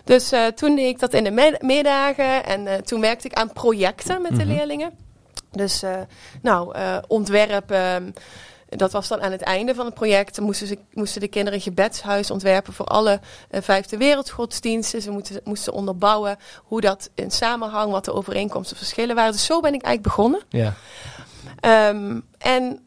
Dus 0.03 0.33
uh, 0.33 0.45
toen 0.45 0.75
deed 0.75 0.87
ik 0.87 0.99
dat 0.99 1.13
in 1.13 1.23
de 1.23 1.57
middagen 1.61 2.45
en 2.45 2.83
toen 2.83 3.01
werkte 3.01 3.27
ik 3.27 3.33
aan 3.33 3.53
projecten 3.53 4.21
met 4.21 4.35
de 4.35 4.45
mhm. 4.45 4.53
leerlingen. 4.53 4.91
Dus 5.51 5.83
nou, 6.41 6.75
ontwerp 7.07 7.75
dat 8.77 8.91
was 8.91 9.07
dan 9.07 9.21
aan 9.21 9.31
het 9.31 9.41
einde 9.41 9.75
van 9.75 9.85
het 9.85 9.93
project. 9.93 10.39
Moesten, 10.39 10.67
ze, 10.67 10.77
moesten 10.93 11.21
de 11.21 11.27
kinderen 11.27 11.59
een 11.59 11.65
gebedshuis 11.65 12.31
ontwerpen 12.31 12.73
voor 12.73 12.85
alle 12.85 13.19
uh, 13.51 13.61
vijfde 13.61 13.97
wereldgodsdiensten. 13.97 15.01
Ze 15.01 15.11
moesten, 15.11 15.41
moesten 15.43 15.73
onderbouwen 15.73 16.37
hoe 16.63 16.81
dat 16.81 17.09
in 17.15 17.31
samenhang, 17.31 17.91
wat 17.91 18.05
de 18.05 18.13
overeenkomsten 18.13 18.77
verschillen 18.77 19.15
waren. 19.15 19.31
Dus 19.31 19.45
zo 19.45 19.59
ben 19.59 19.73
ik 19.73 19.81
eigenlijk 19.81 20.15
begonnen. 20.15 20.41
Ja. 20.49 20.73
Um, 21.89 22.25
en 22.37 22.85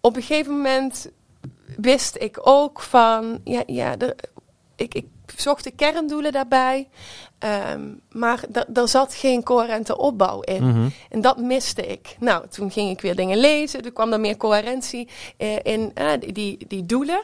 op 0.00 0.16
een 0.16 0.22
gegeven 0.22 0.52
moment 0.52 1.10
wist 1.76 2.16
ik 2.18 2.38
ook 2.40 2.80
van, 2.80 3.40
ja, 3.44 3.62
ja 3.66 3.96
ik, 4.76 4.94
ik 4.94 5.06
zocht 5.36 5.64
de 5.64 5.70
kerndoelen 5.70 6.32
daarbij. 6.32 6.88
Um, 7.72 8.00
maar 8.10 8.44
er 8.74 8.88
zat 8.88 9.14
geen 9.14 9.42
coherente 9.42 9.98
opbouw 9.98 10.40
in. 10.40 10.68
Mhm. 10.68 10.88
En 11.08 11.20
dat 11.20 11.38
miste 11.38 11.86
ik. 11.86 12.16
Nou, 12.18 12.48
toen 12.48 12.70
ging 12.70 12.90
ik 12.90 13.00
weer 13.00 13.16
dingen 13.16 13.38
lezen. 13.38 13.82
Toen 13.82 13.92
kwam 13.92 14.12
er 14.12 14.20
meer 14.20 14.36
coherentie 14.36 15.08
uh, 15.38 15.56
in 15.62 15.92
uh, 16.00 16.12
die, 16.32 16.64
die 16.68 16.86
doelen. 16.86 17.20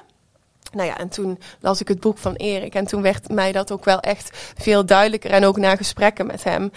Nou 0.73 0.89
ja, 0.89 0.99
en 0.99 1.09
toen 1.09 1.39
las 1.61 1.81
ik 1.81 1.89
het 1.89 2.01
boek 2.01 2.19
van 2.19 2.35
Erik. 2.35 2.75
En 2.75 2.87
toen 2.87 3.03
werd 3.03 3.29
mij 3.29 3.53
dat 3.53 3.73
ook 3.73 3.85
wel 3.85 4.01
echt 4.01 4.53
veel 4.59 4.87
duidelijker. 4.87 5.31
En 5.31 5.45
ook 5.45 5.57
na 5.57 5.77
gesprekken 5.77 6.27
met 6.27 6.45
hem. 6.45 6.71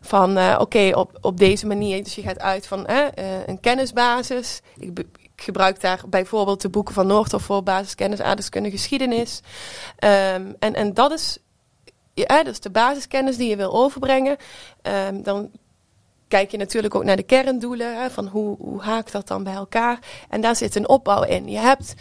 Van 0.00 0.38
uh, 0.38 0.56
oké, 0.60 0.90
op, 0.94 1.18
op 1.20 1.38
deze 1.38 1.66
manier. 1.66 2.04
Dus 2.04 2.14
je 2.14 2.22
gaat 2.22 2.40
uit 2.40 2.66
van 2.66 2.86
uh, 2.90 3.06
een 3.46 3.60
kennisbasis. 3.60 4.60
Ik 4.78 4.94
gebruik 5.36 5.80
daar 5.80 6.00
bijvoorbeeld 6.08 6.60
de 6.60 6.68
boeken 6.68 6.94
van 6.94 7.06
Noordhof 7.06 7.42
voor 7.42 7.62
basiskennis, 7.62 8.20
aardeskunde, 8.20 8.70
geschiedenis. 8.70 9.40
Um, 9.98 10.54
en, 10.58 10.74
en 10.74 10.94
dat 10.94 11.12
is, 11.12 11.38
ja, 12.14 12.44
is 12.44 12.60
de 12.60 12.70
basiskennis 12.70 13.36
die 13.36 13.48
je 13.48 13.56
wil 13.56 13.74
overbrengen. 13.74 14.36
Um, 14.82 15.22
dan 15.22 15.50
kijk 16.28 16.50
je 16.50 16.56
natuurlijk 16.56 16.94
ook 16.94 17.04
naar 17.04 17.16
de 17.16 17.22
kerndoelen, 17.22 18.02
hè, 18.02 18.10
van 18.10 18.26
hoe, 18.26 18.56
hoe 18.58 18.82
haakt 18.82 19.12
dat 19.12 19.28
dan 19.28 19.44
bij 19.44 19.54
elkaar. 19.54 19.98
En 20.28 20.40
daar 20.40 20.56
zit 20.56 20.74
een 20.74 20.88
opbouw 20.88 21.22
in. 21.22 21.48
Je 21.48 21.58
hebt 21.58 21.94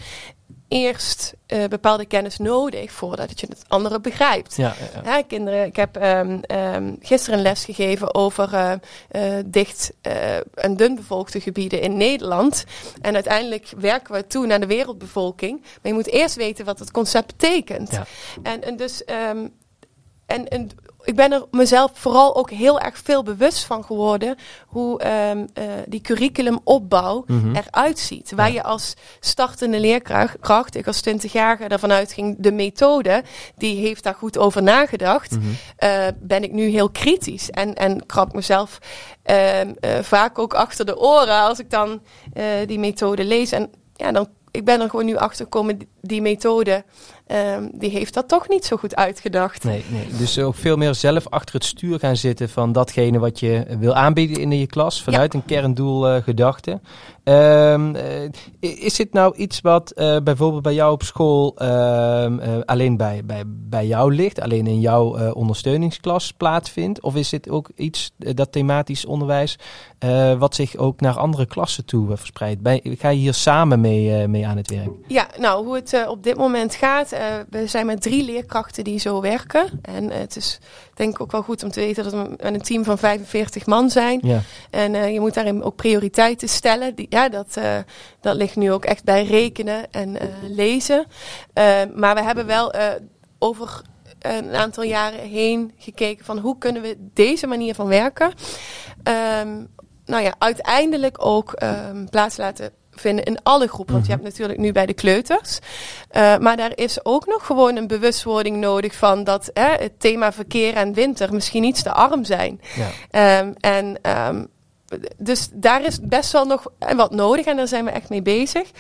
eerst 0.68 1.34
uh, 1.48 1.66
bepaalde 1.66 2.06
kennis 2.06 2.38
nodig 2.38 2.92
voordat 2.92 3.40
je 3.40 3.48
het 3.50 3.64
andere 3.68 4.00
begrijpt. 4.00 4.56
Ja, 4.56 4.76
ja, 4.94 5.12
ja. 5.12 5.22
kinderen, 5.22 5.66
ik 5.66 5.76
heb 5.76 5.96
um, 5.96 6.42
um, 6.48 6.98
gisteren 7.02 7.38
een 7.38 7.44
les 7.44 7.66
gegeven 7.66 8.16
over 8.16 8.54
uh, 8.54 8.72
uh, 9.12 9.44
dicht 9.46 9.94
en 10.54 10.76
dun 10.76 10.96
bevolkte 10.96 11.42
gebieden 11.42 11.82
in 11.82 11.98
Nederland. 11.98 12.64
En 13.02 13.14
uiteindelijk 13.14 13.74
werken 13.78 14.14
we 14.14 14.28
toe 14.28 14.46
naar 14.46 14.60
de 14.60 14.66
wereldbevolking. 14.66 15.62
Maar 15.62 15.92
je 15.92 15.94
moet 15.94 16.08
eerst 16.08 16.36
weten 16.36 16.66
wat 16.66 16.80
het 16.80 16.92
concept 16.92 17.38
betekent. 17.38 18.00
En, 18.44 18.64
en 18.64 18.76
dus 18.76 19.04
um, 19.30 19.54
en, 20.26 20.48
en 20.48 20.70
ik 21.04 21.16
ben 21.16 21.32
er 21.32 21.46
mezelf 21.52 21.92
vooral 21.94 22.36
ook 22.36 22.50
heel 22.50 22.80
erg 22.80 22.98
veel 23.04 23.24
bewust 23.24 23.64
van 23.64 23.84
geworden 23.84 24.36
hoe 24.68 25.02
um, 25.30 25.40
uh, 25.40 25.64
die 25.88 26.02
curriculumopbouw 26.02 27.24
mm 27.28 27.56
eruit 27.56 28.00
ziet. 28.00 28.32
Waar 28.36 28.52
je 28.52 28.64
als 28.64 28.94
startende 29.20 29.80
leerkracht, 29.80 30.76
ik 30.76 30.88
als 30.88 31.02
20-jarige 31.10 31.64
ervan 31.64 31.92
uitging, 31.92 32.36
de 32.40 32.52
methode, 32.52 33.24
die 33.58 33.86
heeft 33.86 34.04
daar 34.04 34.16
goed 34.16 34.38
over 34.38 34.64
nagedacht, 34.64 35.32
mm 35.32 35.42
-hmm. 35.42 35.90
uh, 35.90 36.08
ben 36.20 36.44
ik 36.44 36.52
nu 36.52 36.68
heel 36.68 36.90
kritisch 36.90 37.50
en, 37.50 37.76
en 37.76 38.06
krap 38.06 38.34
mezelf 38.34 38.78
uh, 39.26 39.36
vaak 40.02 40.40
ook 40.40 40.54
achter 40.54 40.86
de 40.86 41.00
oren 41.00 41.42
als 41.42 41.60
ik 41.60 41.70
dan 41.70 42.02
die 42.66 42.80
methode 42.80 43.24
lees. 43.24 43.52
En 43.52 43.70
ja, 43.96 44.12
dan 44.12 44.28
ik 44.54 44.66
ben 44.66 44.82
er 44.82 44.90
gewoon 44.90 45.06
nu 45.06 45.16
achter 45.16 45.44
gekomen, 45.44 45.80
die 46.02 46.22
methode 46.22 46.84
Um, 47.28 47.70
die 47.74 47.90
heeft 47.90 48.14
dat 48.14 48.28
toch 48.28 48.50
niet 48.50 48.66
zo 48.66 48.78
goed 48.78 48.96
uitgedacht. 48.96 49.64
Nee, 49.64 49.84
nee, 49.90 50.08
dus 50.18 50.40
ook 50.40 50.56
veel 50.56 50.78
meer 50.78 50.96
zelf 50.96 51.28
achter 51.30 51.56
het 51.56 51.64
stuur 51.64 52.00
gaan 52.00 52.18
zitten 52.18 52.50
van 52.50 52.72
datgene 52.72 53.20
wat 53.20 53.40
je 53.40 53.66
wil 53.80 53.96
aanbieden 53.96 54.38
in 54.38 54.60
je 54.60 54.68
klas, 54.68 55.04
vanuit 55.04 55.34
een 55.34 55.46
kerndoel 55.46 56.16
uh, 56.16 56.24
gedachte. 56.24 56.80
Um, 57.26 57.96
uh, 57.96 58.30
is 58.60 58.96
dit 58.96 59.14
nou 59.14 59.36
iets 59.36 59.62
wat 59.62 59.94
uh, 59.96 60.18
bijvoorbeeld 60.24 60.64
bij 60.64 60.74
jou 60.74 60.92
op 60.92 61.04
school 61.04 61.56
ehm, 61.58 62.62
alleen 62.66 62.98
bij, 62.98 63.22
bij, 63.26 63.44
bij 63.48 63.88
jou 63.88 64.16
ligt, 64.16 64.42
alleen 64.42 64.68
in 64.68 64.80
jouw 64.80 65.32
ondersteuningsklas 65.32 66.32
plaatsvindt? 66.32 67.02
Of 67.02 67.16
is 67.16 67.30
dit 67.30 67.50
ook 67.50 67.70
iets, 67.76 68.12
dat 68.18 68.52
thematisch 68.52 69.06
onderwijs, 69.06 69.60
wat 70.38 70.56
zich 70.56 70.76
ook 70.76 71.02
naar 71.02 71.18
andere 71.18 71.46
klassen 71.46 71.86
toe 71.86 72.18
verspreidt? 72.18 72.62
Bij, 72.62 72.82
ga 72.84 73.10
je 73.10 73.20
hier 73.20 73.34
samen 73.34 73.82
mee, 73.82 74.28
mee 74.28 74.48
aan 74.48 74.58
het 74.58 74.70
werk? 74.70 74.90
Ja, 75.08 75.28
nou, 75.40 75.66
hoe 75.66 75.76
het 75.76 76.06
op 76.08 76.24
dit 76.24 76.38
moment 76.38 76.76
gaat, 76.76 77.10
we 77.50 77.68
zijn 77.68 77.86
met 77.86 78.02
drie 78.02 78.26
leerkrachten 78.26 78.84
die 78.84 79.00
zo 79.00 79.22
werken. 79.22 79.80
En 79.82 80.12
het 80.12 80.36
is 80.36 80.60
denk 80.94 81.14
ik 81.14 81.22
ook 81.22 81.32
wel 81.32 81.42
goed 81.42 81.64
om 81.64 81.72
te 81.72 81.80
weten 81.80 82.04
dat 82.04 82.14
we 82.14 82.34
een 82.38 82.62
team 82.62 82.84
van 82.84 82.98
45 82.98 83.66
man 83.66 83.90
zijn. 83.90 84.20
Ja. 84.24 84.42
En 84.70 84.94
uh, 84.94 85.14
je 85.14 85.20
moet 85.20 85.34
daarin 85.34 85.64
ook 85.64 85.76
prioriteiten 85.76 86.50
stellen. 86.50 86.96
Die, 86.96 87.08
ja, 87.14 87.30
dat, 87.30 87.58
dat 88.22 88.36
ligt 88.36 88.56
nu 88.56 88.72
ook 88.72 88.86
echt 88.86 89.04
bij 89.04 89.26
rekenen 89.26 89.92
en 89.92 90.18
lezen. 90.42 91.06
maar 91.94 92.16
we 92.16 92.22
hebben 92.22 92.46
wel 92.46 92.74
over 93.40 93.82
een 94.20 94.56
aantal 94.56 94.84
jaren 94.84 95.20
heen 95.20 95.74
gekeken 95.78 96.26
van 96.26 96.38
hoe 96.38 96.58
kunnen 96.58 96.82
we 96.82 96.98
deze 97.14 97.48
manier 97.48 97.76
van 97.76 97.88
werken. 97.88 98.34
Um, 99.42 99.68
nou 100.06 100.24
ja, 100.24 100.34
uiteindelijk 100.38 101.26
ook 101.26 101.62
um, 101.64 102.10
plaats 102.10 102.38
laten 102.38 102.72
vinden 102.92 103.26
in 103.26 103.44
alle 103.44 103.68
groepen. 103.68 103.94
Want 103.94 104.06
je 104.06 104.12
mhm. 104.12 104.22
hebt 104.22 104.34
natuurlijk 104.34 104.60
nu 104.60 104.72
bij 104.72 104.86
de 104.86 104.94
kleuters. 104.94 105.60
Uh, 106.12 106.38
maar 106.38 106.58
daar 106.58 106.72
is 106.76 107.06
ook 107.06 107.26
nog 107.26 107.46
gewoon 107.46 107.76
een 107.76 107.88
bewustwording 107.88 108.58
nodig 108.58 108.96
van 108.96 109.24
dat 109.24 109.50
hè, 109.54 109.74
het 109.74 110.00
thema 110.00 110.32
verkeer 110.32 110.74
en 110.74 110.94
winter 110.94 111.34
misschien 111.34 111.64
iets 111.64 111.84
te 111.84 111.92
arm 111.92 112.24
zijn. 112.24 112.62
Ja. 113.12 113.40
Um, 113.40 113.54
en 113.60 113.98
um, 114.28 114.48
dus 115.18 115.50
daar 115.52 115.86
is 115.86 116.00
best 116.02 116.32
wel 116.32 116.46
nog 116.46 116.72
wat 116.96 117.12
nodig 117.12 117.46
en 117.46 117.56
daar 117.56 117.68
zijn 117.68 117.86
we 117.86 117.92
echt 117.92 118.10
mee 118.10 118.22
bezig. 118.22 118.72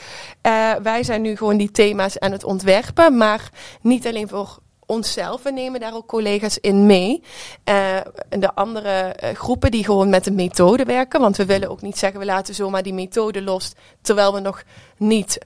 Uh, 0.41 0.73
wij 0.73 1.03
zijn 1.03 1.21
nu 1.21 1.35
gewoon 1.35 1.57
die 1.57 1.71
thema's 1.71 2.19
aan 2.19 2.31
het 2.31 2.43
ontwerpen, 2.43 3.17
maar 3.17 3.49
niet 3.81 4.07
alleen 4.07 4.27
voor 4.27 4.61
onszelf. 4.85 5.43
We 5.43 5.51
nemen 5.51 5.79
daar 5.79 5.95
ook 5.95 6.07
collega's 6.07 6.57
in 6.57 6.85
mee. 6.85 7.23
Uh, 7.69 7.97
de 8.29 8.53
andere 8.53 9.15
uh, 9.23 9.29
groepen 9.29 9.71
die 9.71 9.85
gewoon 9.85 10.09
met 10.09 10.23
de 10.23 10.31
methode 10.31 10.83
werken. 10.83 11.19
Want 11.19 11.37
we 11.37 11.45
willen 11.45 11.69
ook 11.69 11.81
niet 11.81 11.97
zeggen, 11.97 12.19
we 12.19 12.25
laten 12.25 12.55
zomaar 12.55 12.83
die 12.83 12.93
methode 12.93 13.41
los. 13.41 13.73
Terwijl 14.01 14.33
we 14.33 14.39
nog 14.39 14.63
niet. 14.97 15.37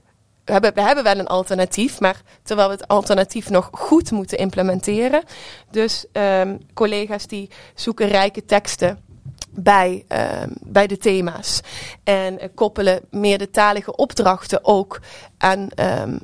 We 0.46 0.52
hebben, 0.54 0.74
we 0.74 0.82
hebben 0.82 1.04
wel 1.04 1.18
een 1.18 1.28
alternatief, 1.28 2.00
maar 2.00 2.22
terwijl 2.44 2.68
we 2.68 2.74
het 2.74 2.88
alternatief 2.88 3.50
nog 3.50 3.70
goed 3.72 4.12
moeten 4.12 4.38
implementeren. 4.38 5.24
Dus 5.72 6.06
um, 6.14 6.60
collega's 6.74 7.28
die 7.28 7.50
zoeken 7.76 8.08
rijke 8.08 8.46
teksten 8.46 9.07
bij, 9.52 10.06
um, 10.42 10.54
bij 10.62 10.88
de 10.88 10.98
thema's. 10.98 11.62
En 12.04 12.34
uh, 12.34 12.44
koppelen 12.56 13.02
meertalige 13.10 13.96
opdrachten 13.96 14.66
ook 14.66 15.02
aan, 15.38 15.68
um, 15.80 16.20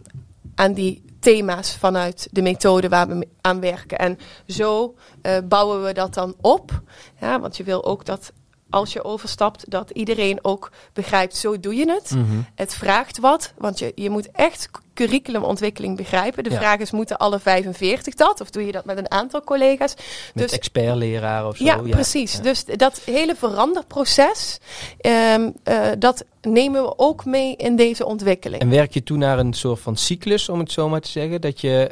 aan 0.56 0.74
die 0.74 1.04
thema's 1.20 1.76
vanuit 1.76 2.28
de 2.32 2.42
methode 2.42 2.90
waar 2.90 3.08
we 3.08 3.28
aan 3.42 3.60
werken. 3.60 3.98
En 3.98 4.20
zo 4.48 4.96
uh, 5.22 5.38
bouwen 5.44 5.84
we 5.84 5.94
dat 5.94 6.14
dan 6.14 6.36
op. 6.42 6.82
Ja, 7.20 7.40
want 7.40 7.58
je 7.58 7.64
wil 7.64 7.86
ook 7.86 8.06
dat 8.06 8.32
als 8.74 8.94
je 8.94 9.04
overstapt, 9.04 9.72
dat 9.72 9.90
iedereen 9.90 10.40
ook 10.42 10.72
begrijpt, 10.94 11.36
zo 11.36 11.60
doe 11.60 11.76
je 11.76 11.92
het. 11.92 12.12
Mhm. 12.12 12.42
Het 12.56 12.74
vraagt 12.74 13.20
wat, 13.20 13.54
want 13.58 13.80
je, 13.80 13.92
je 13.96 14.10
moet 14.10 14.32
echt 14.32 14.70
curriculumontwikkeling 14.94 15.98
begrijpen. 15.98 16.44
De 16.44 16.52
vraag 16.52 16.80
is, 16.80 16.92
moeten 16.92 17.18
alle 17.18 17.40
45 17.40 18.14
dat? 18.14 18.42
Of 18.42 18.50
doe 18.50 18.66
je 18.66 18.72
dat 18.72 18.86
met 18.86 18.98
een 18.98 19.12
aantal 19.12 19.44
collega's? 19.44 19.94
Met 20.34 20.44
dus, 20.44 20.52
expertleraar 20.52 21.48
of 21.48 21.58
zo? 21.58 21.64
Ja, 21.64 21.78
precies. 21.78 22.40
Dus 22.40 22.66
dat 22.66 23.02
hele 23.06 23.36
veranderproces, 23.36 24.60
um, 25.02 25.54
uh, 25.64 25.88
dat 26.00 26.26
nemen 26.42 26.84
we 26.84 26.94
ook 26.98 27.26
mee 27.26 27.56
in 27.56 27.76
deze 27.76 28.06
ontwikkeling. 28.06 28.62
En 28.62 28.70
werk 28.70 28.94
je 28.94 29.04
toe 29.04 29.18
naar 29.18 29.40
een 29.40 29.54
soort 29.54 29.80
van 29.80 29.96
cyclus, 29.96 30.50
om 30.50 30.60
het 30.60 30.72
zo 30.72 30.90
maar 30.90 31.02
te 31.02 31.10
zeggen? 31.10 31.42
Dat 31.42 31.62
je 31.62 31.90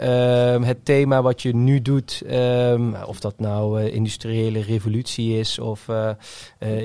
uh, 0.61 0.67
het 0.67 0.85
thema 0.85 1.21
wat 1.21 1.41
je 1.41 1.55
nu 1.55 1.81
doet, 1.81 2.21
um, 2.31 2.95
of 3.05 3.19
dat 3.19 3.39
nou 3.39 3.81
uh, 3.81 3.93
industriële 3.93 4.61
revolutie 4.61 5.39
is 5.39 5.59
of 5.59 5.87
uh, 5.87 6.13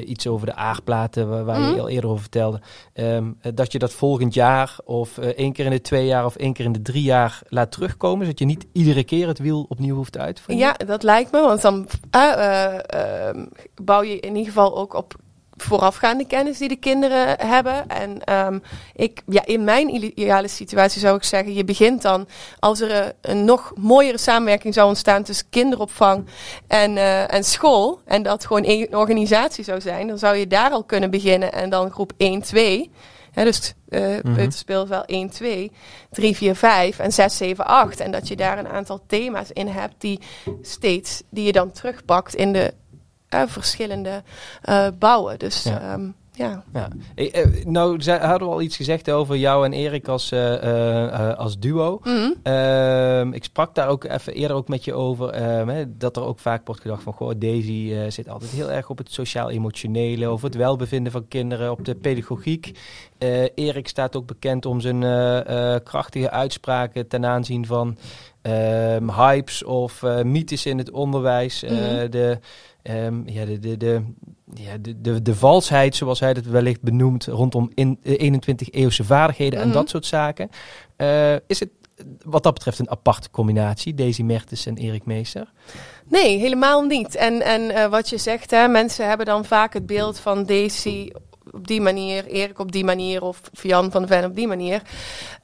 iets 0.09 0.27
over 0.27 0.47
de 0.47 0.55
aardplaten, 0.55 1.29
waar, 1.29 1.45
waar 1.45 1.59
mm 1.59 1.63
-hmm. 1.63 1.71
je 1.71 1.77
mhm. 1.77 1.85
al 1.85 1.91
eerder 1.91 2.11
over 2.11 2.21
vertelde, 2.21 2.61
um, 2.95 3.39
dat 3.55 3.73
je 3.73 3.79
dat 3.79 3.93
volgend 3.93 4.35
jaar 4.35 4.77
of 4.85 5.19
één 5.19 5.53
keer 5.53 5.65
in 5.65 5.71
de 5.71 5.81
twee 5.81 6.06
jaar 6.07 6.25
of 6.25 6.37
één 6.37 6.53
keer 6.53 6.65
in 6.65 6.73
de 6.73 6.83
drie 6.83 7.03
jaar 7.03 7.41
laat 7.49 7.73
terugkomen, 7.73 8.25
zodat 8.25 8.39
je 8.39 8.45
niet 8.45 8.67
iedere 8.73 9.05
keer 9.05 9.29
het 9.29 9.39
wiel 9.39 9.67
opnieuw 9.69 9.95
hoeft 9.95 10.19
uit 10.19 10.43
te? 10.47 10.57
Ja, 10.57 10.73
dat 10.87 11.03
lijkt 11.03 11.33
me, 11.33 11.41
want 11.41 11.63
dan 11.63 11.89
ehm, 12.11 13.45
bouw 13.83 14.03
je 14.03 14.21
in 14.21 14.37
ieder 14.37 14.53
geval 14.53 14.77
ook 14.77 14.95
op 14.95 15.15
voorafgaande 15.57 16.27
kennis 16.27 16.59
die 16.59 16.69
de 16.69 16.77
kinderen 16.77 17.47
hebben. 17.47 17.89
En 17.89 18.35
um, 18.47 18.63
ik, 18.95 19.23
ja, 19.27 19.45
in 19.45 19.65
mijn 19.65 19.95
ideale 19.95 20.49
situatie 20.49 21.01
zou 21.01 21.17
ik 21.17 21.23
zeggen, 21.23 21.55
je 21.55 21.65
begint 21.65 22.03
dan 22.03 22.29
als 22.59 22.81
er 22.81 23.15
een, 23.21 23.45
nog 23.45 23.73
mooiere 23.75 24.19
samenwerking 24.19 24.75
zou 24.75 24.89
ontstaan 24.89 25.23
tussen 25.23 25.47
kinderopvang 25.51 26.27
en, 26.67 26.97
uh, 26.97 27.33
en 27.33 27.45
school. 27.45 28.01
En 28.05 28.23
dat 28.23 28.47
gewoon 28.47 28.65
één 28.65 28.97
organisatie 28.97 29.65
zou 29.65 29.81
zijn, 29.81 30.07
dan 30.07 30.19
zou 30.19 30.37
je 30.37 30.47
daar 30.47 30.71
al 30.71 30.85
kunnen 30.85 31.11
beginnen 31.11 31.53
en 31.53 31.71
dan 31.71 31.91
groep 31.91 32.13
1, 32.17 32.43
2. 32.43 32.91
He, 33.37 33.45
dus 33.45 33.75
uh, 33.89 34.19
mm 34.23 34.35
-hmm. 34.35 34.51
speelt 34.51 34.89
wel 34.89 35.05
1, 35.05 35.31
2, 35.31 35.73
3, 36.11 36.37
4, 36.37 36.55
5 36.55 36.99
en 36.99 37.13
6, 37.13 37.37
7, 37.37 37.67
8. 37.67 38.01
En 38.01 38.11
dat 38.11 38.29
je 38.29 38.37
daar 38.37 38.59
een 38.59 38.69
aantal 38.69 39.05
thema's 39.07 39.51
in 39.53 39.69
hebt 39.69 39.95
die 39.99 40.21
steeds, 40.63 41.23
die 41.31 41.45
je 41.45 41.53
dan 41.53 41.71
terugpakt 41.71 42.35
in 42.35 42.53
de 42.53 42.75
uh, 43.35 43.43
verschillende 43.47 44.23
uh, 44.69 44.89
bouwen. 44.99 45.39
Dus 45.39 45.63
ja. 45.63 45.93
Um, 45.93 46.15
ja. 46.37 46.65
ja. 46.73 46.89
Eh, 47.15 47.65
nou, 47.65 48.11
hadden 48.11 48.49
we 48.49 48.55
al 48.55 48.63
iets 48.63 48.77
gezegd 48.77 49.11
over 49.11 49.37
jou 49.37 49.65
en 49.65 49.73
Erik 49.73 50.09
als, 50.09 50.33
uh, 50.33 51.33
als 51.37 51.59
duo. 51.59 52.01
Mhm. 52.03 52.31
Ehm, 52.43 53.33
ik 53.33 53.45
sprak 53.45 53.75
daar 53.75 53.89
ook 53.89 54.05
even 54.05 54.35
eerder 54.35 54.57
ook 54.57 54.69
met 54.69 54.85
je 54.85 54.95
over. 54.95 55.29
Ehm, 55.29 55.69
hè, 55.69 55.97
dat 55.97 56.17
er 56.17 56.23
ook 56.23 56.39
vaak 56.39 56.67
wordt 56.67 56.81
gedacht 56.81 57.03
van... 57.03 57.13
Goh, 57.13 57.33
Daisy 57.39 57.95
zit 58.09 58.29
altijd 58.29 58.51
heel 58.51 58.71
erg 58.71 58.91
op 58.91 58.99
het 58.99 59.13
sociaal-emotionele... 59.13 60.27
over 60.27 60.47
het 60.47 60.57
welbevinden 60.57 61.13
van 61.13 61.29
kinderen, 61.29 61.71
op 61.71 61.85
de 61.85 61.95
pedagogiek. 61.95 62.79
Erik 63.55 63.89
staat 63.89 64.17
ook 64.17 64.27
bekend 64.27 64.67
om 64.67 64.81
zijn 64.81 65.01
krachtige 65.83 66.31
uitspraken... 66.31 67.09
ten 67.09 67.27
aanzien 67.27 67.67
van 67.67 67.97
ehm, 68.43 69.11
hypes 69.11 69.65
of 69.65 70.03
mythes 70.23 70.67
in 70.67 70.79
het 70.79 70.91
onderwijs. 70.91 71.63
Mhm. 71.63 72.11
de, 72.11 72.39
ja, 73.25 73.45
de, 73.45 73.59
de, 73.59 73.77
de 73.77 74.03
ja, 74.55 74.77
de, 74.81 75.01
de, 75.01 75.23
de 75.23 75.35
valsheid, 75.35 75.97
zoals 75.97 76.21
hij 76.21 76.29
het 76.31 76.47
wellicht 76.47 76.83
benoemt, 76.83 77.25
rondom 77.25 77.71
in, 77.75 77.99
21-eeuwse 78.05 79.03
eh, 79.03 79.07
vaardigheden 79.07 79.61
en 79.61 79.67
mhm. 79.67 79.77
dat 79.77 79.89
soort 79.89 80.07
zaken. 80.07 80.51
Uh, 80.97 81.35
is 81.47 81.61
het 81.61 81.71
wat 82.25 82.43
dat 82.43 82.55
betreft 82.55 82.79
een 82.79 82.91
aparte 82.91 83.31
combinatie, 83.31 83.95
Daisy 83.95 84.23
Mertens 84.23 84.67
en 84.67 84.77
Erik 84.77 85.05
Meester? 85.05 85.53
Nee, 86.09 86.39
helemaal 86.39 86.83
niet. 86.83 87.15
En, 87.15 87.43
en 87.43 87.63
uh, 87.63 87.87
wat 87.87 88.09
je 88.09 88.19
zegt, 88.19 88.51
hè, 88.51 88.69
mensen 88.69 89.09
hebben 89.09 89.27
dan 89.27 89.45
vaak 89.45 89.73
het 89.73 89.87
beeld 89.87 90.19
van 90.19 90.45
Daisy 90.45 91.11
op 91.57 91.67
die 91.67 91.81
manier, 91.81 92.27
Erik 92.27 92.59
op 92.59 92.73
die 92.73 92.85
manier 92.85 93.23
of 93.23 93.41
Jan 93.63 93.91
van 93.91 94.03
de 94.03 94.09
Ven 94.09 94.25
op 94.25 94.35
die 94.35 94.47
manier. 94.47 94.83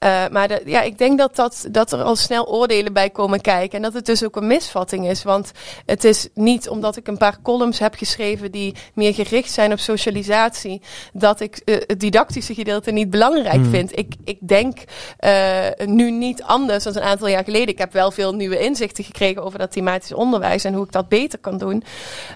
Uh, 0.04 0.28
maar 0.30 0.68
ja, 0.68 0.82
ik 0.82 0.98
denk 0.98 1.18
dat, 1.18 1.36
dat, 1.36 1.66
dat 1.70 1.92
er 1.92 2.02
al 2.02 2.16
snel 2.16 2.46
oordelen 2.48 2.92
bij 2.92 3.10
komen 3.10 3.40
kijken. 3.40 3.76
En 3.76 3.82
dat 3.82 3.92
het 3.92 4.06
dus 4.06 4.24
ook 4.24 4.36
een 4.36 4.46
misvatting 4.46 5.08
is. 5.08 5.22
Want 5.22 5.52
het 5.86 6.04
is 6.04 6.28
niet 6.34 6.68
omdat 6.68 6.96
ik 6.96 7.08
een 7.08 7.16
paar 7.16 7.38
columns 7.42 7.78
heb 7.78 7.94
geschreven 7.94 8.50
die 8.50 8.74
meer 8.94 9.14
gericht 9.14 9.50
zijn 9.50 9.72
op 9.72 9.78
socialisatie, 9.78 10.82
dat 11.12 11.40
ik 11.40 11.62
uh, 11.64 11.76
het 11.86 12.00
didactische 12.00 12.54
gedeelte 12.54 12.90
niet 12.90 13.10
belangrijk 13.10 13.54
hmm. 13.54 13.70
vind. 13.70 13.98
Ik, 13.98 14.14
ik 14.24 14.38
denk 14.40 14.78
uh, 15.20 15.66
nu 15.84 16.10
niet 16.10 16.42
anders 16.42 16.84
dan 16.84 16.96
een 16.96 17.02
aantal 17.02 17.28
jaar 17.28 17.44
geleden. 17.44 17.68
Ik 17.68 17.78
heb 17.78 17.92
wel 17.92 18.10
veel 18.10 18.34
nieuwe 18.34 18.58
inzichten 18.58 19.04
gekregen 19.04 19.44
over 19.44 19.58
dat 19.58 19.72
thematisch 19.72 20.12
onderwijs 20.12 20.64
en 20.64 20.74
hoe 20.74 20.84
ik 20.84 20.92
dat 20.92 21.08
beter 21.08 21.38
kan 21.38 21.58
doen. 21.58 21.84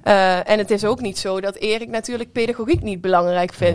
en 0.03 0.59
het 0.59 0.71
is 0.71 0.85
ook 0.85 1.01
niet 1.01 1.19
zo 1.19 1.41
dat 1.41 1.57
Erik 1.57 1.89
natuurlijk 1.89 2.33
pedagogiek 2.33 2.83
niet 2.83 3.01
belangrijk 3.01 3.53
vindt. 3.53 3.66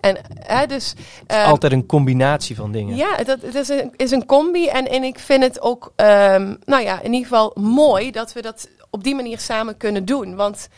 En, 0.00 0.16
hè, 0.34 0.66
dus, 0.66 0.94
uh, 1.32 1.46
altijd 1.46 1.72
een 1.72 1.86
combinatie 1.86 2.56
van 2.56 2.72
dingen. 2.72 2.96
Ja, 2.96 3.16
dat, 3.16 3.40
dat 3.40 3.54
is, 3.54 3.68
een, 3.68 3.92
is 3.96 4.10
een 4.10 4.26
combi. 4.26 4.66
En, 4.66 4.88
en 4.88 5.02
ik 5.02 5.18
vind 5.18 5.42
het 5.42 5.60
ook, 5.60 5.92
um, 5.96 6.58
nou 6.64 6.82
ja, 6.82 7.00
in 7.00 7.12
ieder 7.12 7.28
geval 7.28 7.52
mooi 7.54 8.10
dat 8.10 8.32
we 8.32 8.42
dat 8.42 8.68
op 8.90 9.04
die 9.04 9.14
manier 9.14 9.38
samen 9.38 9.76
kunnen 9.76 10.04
doen. 10.04 10.34
Want 10.36 10.68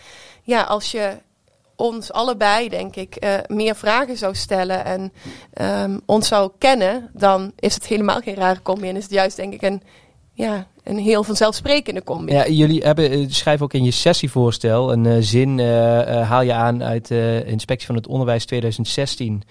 ja, 0.42 0.62
als 0.62 0.90
je 0.90 1.16
ons 1.76 2.12
allebei, 2.12 2.68
denk 2.68 2.96
ik, 2.96 3.24
uh, 3.24 3.34
meer 3.46 3.74
vragen 3.74 4.16
zou 4.16 4.34
stellen 4.34 4.84
en 4.84 5.12
um, 5.60 6.00
ons 6.06 6.28
zou 6.28 6.50
kennen, 6.58 7.10
dan 7.12 7.52
is 7.58 7.74
het 7.74 7.86
helemaal 7.86 8.20
geen 8.20 8.34
rare 8.34 8.62
combi. 8.62 8.88
En 8.88 8.96
is 8.96 9.02
het 9.02 9.12
juist, 9.12 9.36
denk 9.36 9.52
ik, 9.52 9.62
een 9.62 9.82
ja, 10.32 10.66
een 10.84 10.98
heel 10.98 11.24
vanzelfsprekende 11.24 12.04
combi. 12.04 12.32
Ja, 12.32 12.48
jullie 12.48 12.82
hebben, 12.82 13.10
eh, 13.10 13.24
schrijven 13.28 13.64
ook 13.64 13.72
in 13.72 13.84
je 13.84 13.90
sessievoorstel 13.90 14.92
een 14.92 15.04
uh, 15.04 15.16
zin, 15.20 15.58
uh, 15.58 16.28
haal 16.28 16.42
je 16.42 16.52
aan 16.52 16.82
uit 16.82 17.08
de 17.08 17.42
Inspectie 17.46 17.86
van 17.86 17.96
het 17.96 18.06
Onderwijs 18.06 18.44
2016, 18.44 19.42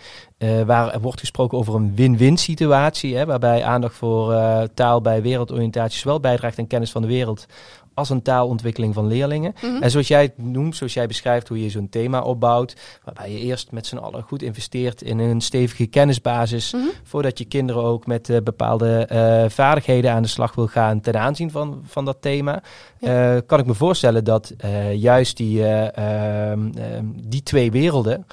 waar 0.65 0.99
wordt 0.99 1.19
gesproken 1.19 1.57
over 1.57 1.75
een 1.75 1.95
win-win 1.95 2.37
situatie, 2.37 3.15
hè, 3.15 3.25
waarbij 3.25 3.63
aandacht 3.63 3.95
voor 3.95 4.35
taal 4.73 5.01
bij 5.01 5.21
wereldoriëntatie 5.21 5.99
zowel 5.99 6.19
bijdraagt 6.19 6.59
aan 6.59 6.67
kennis 6.67 6.91
van 6.91 7.01
de 7.01 7.07
wereld 7.07 7.45
als 7.93 8.09
een 8.09 8.21
taalontwikkeling 8.21 8.93
van 8.93 9.07
leerlingen. 9.07 9.53
Mhm. 9.61 9.83
En 9.83 9.91
zoals 9.91 10.07
jij 10.07 10.21
het 10.21 10.37
noemt, 10.37 10.75
zoals 10.75 10.93
jij 10.93 11.07
beschrijft 11.07 11.47
hoe 11.47 11.63
je 11.63 11.69
zo'n 11.69 11.89
thema 11.89 12.21
opbouwt, 12.21 12.75
waarbij 13.03 13.31
je 13.31 13.39
eerst 13.39 13.71
met 13.71 13.87
z'n 13.87 13.97
allen 13.97 14.23
goed 14.23 14.41
investeert 14.41 15.01
in 15.01 15.19
een 15.19 15.41
stevige 15.41 15.85
kennisbasis, 15.85 16.73
mhm. 16.73 16.83
voordat 17.03 17.37
je 17.37 17.45
kinderen 17.45 17.83
ook 17.83 18.05
met 18.05 18.29
uh, 18.29 18.37
bepaalde 18.43 19.09
uh, 19.11 19.49
vaardigheden 19.49 20.11
aan 20.11 20.21
de 20.21 20.27
slag 20.27 20.55
wil 20.55 20.67
gaan 20.67 21.01
ten 21.01 21.19
aanzien 21.19 21.51
van, 21.51 21.81
van 21.85 22.05
dat 22.05 22.17
thema. 22.21 22.63
Uh, 22.99 23.37
kan 23.45 23.59
ik 23.59 23.65
me 23.65 23.73
voorstellen 23.73 24.23
dat 24.23 24.53
juist 24.93 25.37
die, 25.37 25.65
ehm, 25.65 26.71
ehm, 26.77 27.05
die 27.23 27.43
twee 27.43 27.71
werelden, 27.71 28.25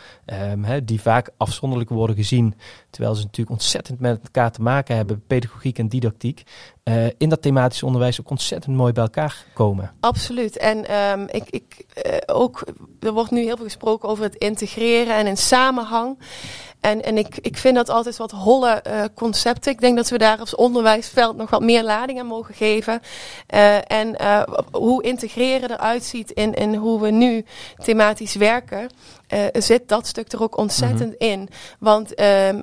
hè, 0.62 0.85
die 0.85 1.01
vaak 1.01 1.31
afzonderlijk 1.37 1.91
worden 1.91 2.17
gezien, 2.17 2.55
terwijl 2.91 3.14
ze 3.14 3.23
natuurlijk 3.23 3.51
ontzettend 3.51 4.01
met 4.01 4.21
elkaar 4.23 4.53
te 4.53 4.62
maken 4.62 4.97
hebben, 4.97 5.23
pedagogiek 5.27 5.79
en 5.79 5.88
didactiek, 5.88 6.43
uh, 6.85 7.07
in 7.19 7.29
dat 7.29 7.43
thematisch 7.43 7.83
onderwijs 7.83 8.21
ook 8.21 8.31
ontzettend 8.31 8.77
mooi 8.77 8.93
bij 8.93 9.03
elkaar 9.03 9.45
komen. 9.55 9.93
Absoluut. 10.01 10.57
En 10.57 10.97
um, 10.97 11.27
ik, 11.31 11.51
ik 11.51 11.85
uh, 12.07 12.12
ook, 12.27 12.64
er 13.01 13.12
wordt 13.12 13.31
nu 13.31 13.43
heel 13.43 13.57
veel 13.57 13.64
gesproken 13.64 14.09
over 14.09 14.25
het 14.25 14.35
integreren 14.35 15.17
en 15.17 15.27
in 15.27 15.37
samenhang. 15.37 16.19
En, 16.81 17.03
en 17.03 17.19
ik, 17.19 17.38
ik 17.41 17.57
vind 17.57 17.75
dat 17.75 17.88
altijd 17.88 18.17
wat 18.17 18.31
holle 18.31 18.83
uh, 18.87 19.05
concepten. 19.14 19.73
Ik 19.73 19.81
denk 19.81 19.97
dat 19.97 20.09
we 20.09 20.19
daar 20.19 20.38
als 20.38 20.55
onderwijsveld 20.55 21.37
nog 21.37 21.51
wat 21.51 21.62
meer 21.62 21.83
lading 21.83 22.19
aan 22.19 22.27
mogen 22.27 22.55
geven. 22.55 23.01
Uh, 23.55 23.91
en 23.91 24.17
uh, 24.21 24.43
hoe 24.73 25.03
integreren 25.03 25.71
eruit 25.71 26.05
ziet 26.05 26.31
in, 26.31 26.55
in 26.55 26.75
hoe 26.75 27.01
we 27.01 27.11
nu 27.11 27.45
thematisch 27.79 28.35
werken, 28.35 28.91
zit 29.53 29.88
dat 29.88 30.07
stuk 30.07 30.33
er 30.33 30.43
ook 30.43 30.57
ontzettend 30.57 31.11
mm 31.11 31.17
-hmm. 31.19 31.29
in. 31.29 31.49
Want 31.79 32.21
um, 32.21 32.62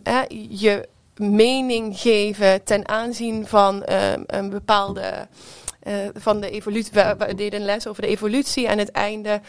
je 0.49 0.87
mening 1.15 1.99
geven 1.99 2.63
ten 2.63 2.87
aanzien 2.87 3.47
van 3.47 3.75
um, 3.75 4.23
een 4.27 4.49
bepaalde. 4.49 5.27
Van 6.13 6.39
de 6.39 6.49
evolutie. 6.49 6.91
We, 6.93 7.15
we, 7.17 7.35
deden 7.35 7.59
een 7.59 7.65
les 7.65 7.87
over 7.87 8.01
de 8.01 8.07
evolutie 8.07 8.67
en 8.67 8.77
het 8.77 8.91
einde. 8.91 9.41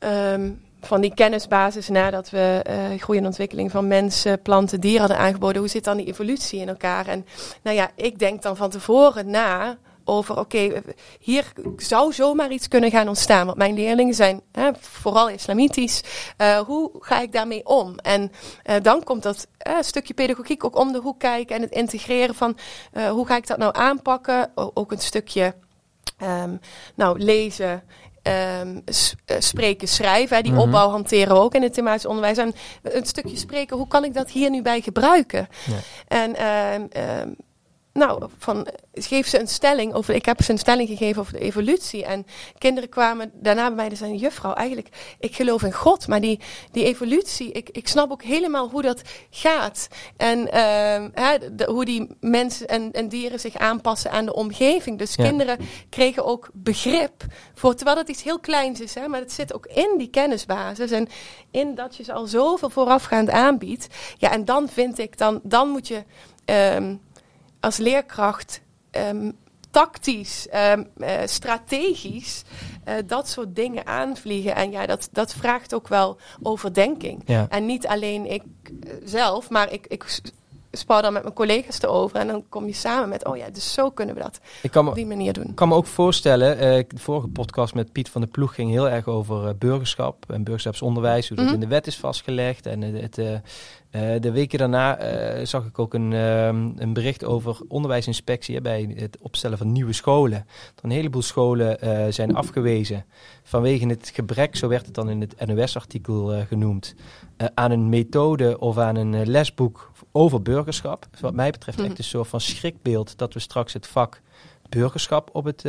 Um, 0.00 0.60
van 0.86 1.00
die 1.00 1.14
kennisbasis 1.14 1.88
nadat 1.88 2.30
we 2.30 2.64
uh, 2.70 3.00
groei 3.00 3.18
en 3.18 3.26
ontwikkeling 3.26 3.70
van 3.70 3.86
mensen, 3.86 4.42
planten, 4.42 4.80
dieren 4.80 5.00
hadden 5.00 5.18
aangeboden. 5.18 5.60
Hoe 5.60 5.70
zit 5.70 5.84
dan 5.84 5.96
die 5.96 6.06
evolutie 6.06 6.60
in 6.60 6.68
elkaar? 6.68 7.06
En 7.06 7.26
nou 7.62 7.76
ja, 7.76 7.90
ik 7.94 8.18
denk 8.18 8.42
dan 8.42 8.56
van 8.56 8.70
tevoren 8.70 9.30
na 9.30 9.78
over, 10.04 10.38
oké, 10.38 10.82
hier 11.20 11.52
zou 11.76 12.12
zomaar 12.12 12.50
iets 12.52 12.68
kunnen 12.68 12.90
gaan 12.90 13.08
ontstaan. 13.08 13.46
Want 13.46 13.58
mijn 13.58 13.74
leerlingen 13.74 14.14
zijn 14.14 14.40
hè, 14.52 14.70
vooral 14.80 15.28
islamitisch. 15.28 16.02
Uh, 16.38 16.58
hoe 16.58 16.90
ga 16.98 17.20
ik 17.20 17.32
daarmee 17.32 17.66
om? 17.66 17.98
En 17.98 18.32
dan 18.82 19.04
komt 19.04 19.22
dat 19.22 19.46
stukje 19.80 20.14
pedagogiek 20.14 20.64
ook 20.64 20.78
om 20.78 20.92
de 20.92 21.00
hoek 21.00 21.18
kijken 21.18 21.56
en 21.56 21.62
het 21.62 21.70
integreren 21.70 22.34
van 22.34 22.56
hoe 23.10 23.26
ga 23.26 23.36
ik 23.36 23.46
dat 23.46 23.58
nou 23.58 23.76
aanpakken? 23.76 24.50
Ook 24.54 24.92
een 24.92 24.98
stukje 24.98 25.54
um, 26.22 26.60
nou, 26.94 27.18
lezen. 27.18 27.82
Um, 28.22 28.82
spreken, 29.38 29.88
schrijven. 29.88 30.42
Die 30.42 30.52
mm 30.52 30.58
-hmm. 30.58 30.66
opbouw 30.66 30.90
hanteren 30.90 31.34
we 31.34 31.40
ook 31.40 31.54
in 31.54 31.62
het 31.62 31.74
thematisch 31.74 32.06
onderwijs. 32.06 32.38
En 32.38 32.54
een 32.82 33.06
stukje 33.06 33.36
spreken, 33.36 33.76
hoe 33.76 33.88
kan 33.88 34.04
ik 34.04 34.14
dat 34.14 34.30
hier 34.30 34.50
nu 34.50 34.62
bij 34.62 34.80
gebruiken? 34.80 35.48
Ja. 35.66 35.78
En 36.08 36.46
um, 36.46 37.36
nou, 37.92 38.28
van, 38.38 38.66
geef 38.92 39.26
ze 39.26 39.40
een 39.40 39.48
stelling 39.48 39.94
over. 39.94 40.14
Ik 40.14 40.24
heb 40.24 40.42
ze 40.42 40.50
een 40.50 40.58
stelling 40.58 40.88
gegeven 40.88 41.20
over 41.20 41.32
de 41.32 41.38
evolutie. 41.38 42.04
En 42.04 42.26
kinderen 42.58 42.88
kwamen 42.88 43.30
daarna 43.34 43.66
bij 43.66 43.76
mij 43.76 43.88
en 43.88 43.96
zeiden: 43.96 44.18
Juffrouw, 44.18 44.52
eigenlijk, 44.52 44.88
ik 45.18 45.34
geloof 45.34 45.62
in 45.62 45.72
God. 45.72 46.08
Maar 46.08 46.20
die, 46.20 46.40
die 46.70 46.84
evolutie, 46.84 47.52
ik, 47.52 47.68
ik 47.70 47.88
snap 47.88 48.10
ook 48.10 48.22
helemaal 48.22 48.70
hoe 48.70 48.82
dat 48.82 49.02
gaat. 49.30 49.88
En 50.16 50.38
uh, 50.38 51.06
hè, 51.12 51.54
de, 51.54 51.64
hoe 51.70 51.84
die 51.84 52.16
mensen 52.20 52.68
en, 52.68 52.92
en 52.92 53.08
dieren 53.08 53.40
zich 53.40 53.56
aanpassen 53.56 54.10
aan 54.10 54.24
de 54.24 54.34
omgeving. 54.34 54.98
Dus 54.98 55.14
ja. 55.14 55.24
kinderen 55.24 55.58
kregen 55.88 56.24
ook 56.24 56.50
begrip 56.52 57.24
voor. 57.54 57.74
Terwijl 57.74 57.96
het 57.96 58.08
iets 58.08 58.22
heel 58.22 58.40
kleins 58.40 58.80
is, 58.80 58.94
hè, 58.94 59.08
maar 59.08 59.20
het 59.20 59.32
zit 59.32 59.54
ook 59.54 59.66
in 59.66 59.94
die 59.98 60.10
kennisbasis. 60.10 60.90
En 60.90 61.08
in 61.50 61.74
dat 61.74 61.96
je 61.96 62.02
ze 62.02 62.12
al 62.12 62.26
zoveel 62.26 62.70
voorafgaand 62.70 63.30
aanbiedt. 63.30 63.86
Ja, 64.18 64.30
en 64.30 64.44
dan 64.44 64.68
vind 64.68 64.98
ik, 64.98 65.18
dan, 65.18 65.40
dan 65.42 65.68
moet 65.68 65.88
je. 65.88 66.04
Um, 66.44 67.00
als 67.62 67.76
leerkracht 67.76 68.60
um, 68.90 69.36
tactisch, 69.70 70.46
um, 70.72 70.88
uh, 70.96 71.10
strategisch 71.24 72.42
uh, 72.88 72.94
dat 73.06 73.28
soort 73.28 73.56
dingen 73.56 73.86
aanvliegen. 73.86 74.54
En 74.54 74.70
ja, 74.70 74.86
dat, 74.86 75.08
dat 75.12 75.34
vraagt 75.34 75.74
ook 75.74 75.88
wel 75.88 76.18
overdenking. 76.42 77.22
Ja. 77.26 77.46
En 77.48 77.66
niet 77.66 77.86
alleen 77.86 78.26
ik 78.30 78.42
uh, 78.64 78.92
zelf, 79.04 79.50
maar 79.50 79.72
ik, 79.72 79.86
ik 79.86 80.20
spar 80.72 81.02
dan 81.02 81.12
met 81.12 81.22
mijn 81.22 81.34
collega's 81.34 81.82
erover. 81.82 82.18
En 82.18 82.26
dan 82.26 82.44
kom 82.48 82.66
je 82.66 82.72
samen 82.72 83.08
met, 83.08 83.24
oh 83.26 83.36
ja, 83.36 83.50
dus 83.50 83.72
zo 83.72 83.90
kunnen 83.90 84.14
we 84.14 84.20
dat 84.20 84.40
ik 84.62 84.70
kan 84.70 84.84
me, 84.84 84.90
op 84.90 84.96
die 84.96 85.06
manier 85.06 85.32
doen. 85.32 85.48
Ik 85.48 85.54
kan 85.54 85.68
me 85.68 85.74
ook 85.74 85.86
voorstellen, 85.86 86.56
uh, 86.56 86.60
de 86.60 86.98
vorige 86.98 87.28
podcast 87.28 87.74
met 87.74 87.92
Piet 87.92 88.08
van 88.08 88.20
der 88.20 88.30
Ploeg 88.30 88.54
ging 88.54 88.70
heel 88.70 88.88
erg 88.88 89.06
over 89.06 89.44
uh, 89.44 89.50
burgerschap 89.58 90.24
en 90.28 90.44
burgerschapsonderwijs. 90.44 91.28
Hoe 91.28 91.36
dat 91.36 91.46
mm 91.46 91.52
-hmm. 91.52 91.62
in 91.62 91.68
de 91.68 91.74
wet 91.74 91.86
is 91.86 91.96
vastgelegd. 91.96 92.66
En 92.66 92.82
het, 92.82 93.18
uh, 93.18 93.36
de 94.20 94.30
weken 94.32 94.58
daarna 94.58 94.98
zag 95.44 95.64
ik 95.64 95.78
ook 95.78 95.94
een, 95.94 96.12
ehm, 96.12 96.70
een 96.76 96.92
bericht 96.92 97.24
over 97.24 97.60
onderwijsinspectie 97.68 98.54
hè, 98.54 98.60
bij 98.60 98.94
het 98.96 99.18
opstellen 99.20 99.58
van 99.58 99.72
nieuwe 99.72 99.92
scholen. 99.92 100.46
Dat 100.74 100.84
een 100.84 100.90
heleboel 100.90 101.22
scholen 101.22 101.78
zijn 102.14 102.34
afgewezen 102.34 103.04
vanwege 103.42 103.86
het 103.86 104.10
gebrek, 104.14 104.56
zo 104.56 104.68
werd 104.68 104.86
het 104.86 104.94
dan 104.94 105.10
in 105.10 105.20
het 105.20 105.46
NOS-artikel 105.46 106.44
genoemd, 106.48 106.94
aan 107.54 107.70
een 107.70 107.88
methode 107.88 108.58
of 108.58 108.78
aan 108.78 108.96
een 108.96 109.26
lesboek 109.26 109.92
over 110.12 110.42
burgerschap. 110.42 110.61
Dus 110.64 111.20
wat 111.20 111.34
mij 111.34 111.50
betreft 111.50 111.78
echt 111.78 111.88
mhm. 111.88 111.96
een 111.98 112.04
soort 112.04 112.28
van 112.28 112.40
schrikbeeld 112.40 113.18
dat 113.18 113.34
we 113.34 113.40
straks 113.40 113.72
het 113.72 113.86
vak 113.86 114.20
burgerschap 114.68 115.30
op 115.32 115.44
het, 115.44 115.64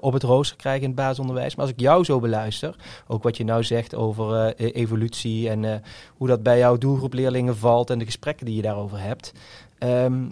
op 0.00 0.12
het 0.12 0.22
rooster 0.22 0.56
krijgen 0.56 0.82
in 0.82 0.88
het 0.88 0.96
basisonderwijs. 0.96 1.54
Maar 1.54 1.64
als 1.64 1.74
ik 1.74 1.80
jou 1.80 2.04
zo 2.04 2.20
beluister, 2.20 2.76
ook 3.06 3.22
wat 3.22 3.36
je 3.36 3.44
nou 3.44 3.64
zegt 3.64 3.94
over 3.94 4.46
e-, 4.46 4.52
evolutie 4.66 5.48
en 5.48 5.82
hoe 6.16 6.28
dat 6.28 6.42
bij 6.42 6.58
jouw 6.58 6.78
doelgroep 6.78 7.12
leerlingen 7.12 7.56
valt 7.56 7.90
en 7.90 7.98
de 7.98 8.04
gesprekken 8.04 8.46
die 8.46 8.56
je 8.56 8.62
daarover 8.62 9.00
hebt. 9.00 9.32
Um, 9.78 10.30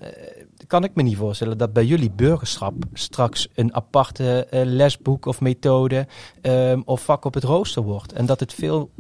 kan 0.66 0.84
ik 0.84 0.94
me 0.94 1.02
niet 1.02 1.16
voorstellen 1.16 1.58
dat 1.58 1.72
bij 1.72 1.84
jullie 1.84 2.10
burgerschap 2.10 2.74
straks 2.92 3.48
een 3.54 3.74
aparte 3.74 4.46
lesboek 4.50 5.26
of 5.26 5.40
methode 5.40 6.06
um, 6.42 6.82
of 6.84 7.04
vak 7.04 7.24
op 7.24 7.34
het 7.34 7.44
rooster 7.44 7.82
wordt. 7.82 8.12
En 8.12 8.26
dat 8.26 8.40
het 8.40 8.54
veel 8.54 8.90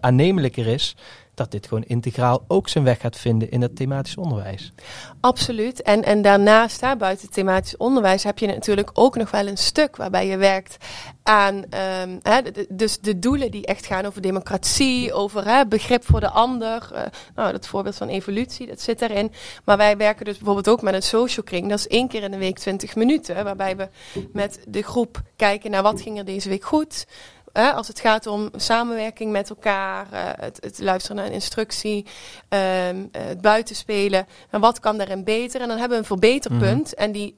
aannemelijker 0.00 0.66
is 0.66 0.96
dat 1.34 1.50
dit 1.50 1.66
gewoon 1.66 1.84
integraal 1.84 2.44
ook 2.48 2.68
zijn 2.68 2.84
weg 2.84 3.00
gaat 3.00 3.18
vinden 3.18 3.50
in 3.50 3.62
het 3.62 3.76
thematisch 3.76 4.16
onderwijs. 4.16 4.72
Absoluut. 5.20 5.82
En, 5.82 6.04
en 6.04 6.22
daarnaast, 6.22 6.80
hè, 6.80 6.96
buiten 6.96 7.26
het 7.26 7.34
thematisch 7.34 7.76
onderwijs, 7.76 8.22
heb 8.22 8.38
je 8.38 8.46
natuurlijk 8.46 8.90
ook 8.92 9.16
nog 9.16 9.30
wel 9.30 9.46
een 9.46 9.56
stuk 9.56 9.96
waarbij 9.96 10.26
je 10.26 10.36
werkt 10.36 10.76
aan 11.22 11.64
um, 12.02 12.20
dus 12.68 13.00
de 13.00 13.18
doelen 13.18 13.50
die 13.50 13.66
echt 13.66 13.86
gaan 13.86 14.04
over 14.04 14.22
democratie, 14.22 15.12
over 15.12 15.44
hè, 15.44 15.66
begrip 15.66 16.04
voor 16.04 16.20
de 16.20 16.30
ander. 16.30 16.90
Uh, 16.92 17.00
nou, 17.34 17.52
dat 17.52 17.66
voorbeeld 17.66 17.96
van 17.96 18.08
evolutie, 18.08 18.66
dat 18.66 18.80
zit 18.80 19.02
erin. 19.02 19.32
Maar 19.64 19.76
wij 19.76 19.96
werken 19.96 20.24
dus 20.24 20.36
bijvoorbeeld 20.36 20.68
ook 20.68 20.82
met 20.82 20.94
een 20.94 21.02
social 21.02 21.44
kring. 21.44 21.68
Dat 21.68 21.78
is 21.78 21.88
één 21.88 22.08
keer 22.08 22.22
in 22.22 22.30
de 22.30 22.38
week 22.38 22.58
20 22.58 22.96
minuten, 22.96 23.44
waarbij 23.44 23.76
we 23.76 23.88
met 24.32 24.64
de 24.68 24.82
groep 24.82 25.22
kijken 25.36 25.70
naar 25.70 25.82
wat 25.82 26.00
ging 26.00 26.18
er 26.18 26.24
deze 26.24 26.48
week 26.48 26.64
goed 26.64 27.06
als 27.54 27.88
het 27.88 28.00
gaat 28.00 28.26
om 28.26 28.50
samenwerking 28.56 29.32
met 29.32 29.50
elkaar, 29.50 30.06
uh, 30.12 30.20
het, 30.22 30.58
het, 30.60 30.78
luisteren 30.78 31.16
naar 31.16 31.26
een 31.26 31.32
instructie, 31.32 32.06
um, 32.48 33.08
het 33.12 33.40
buitenspelen. 33.40 34.26
En 34.50 34.60
wat 34.60 34.80
kan 34.80 34.96
daarin 34.96 35.24
beter? 35.24 35.60
En 35.60 35.68
dan 35.68 35.78
hebben 35.78 35.96
we 35.96 36.02
een 36.02 36.18
verbeterpunt. 36.18 36.90
Mhm. 36.90 37.02
En 37.02 37.12
die 37.12 37.36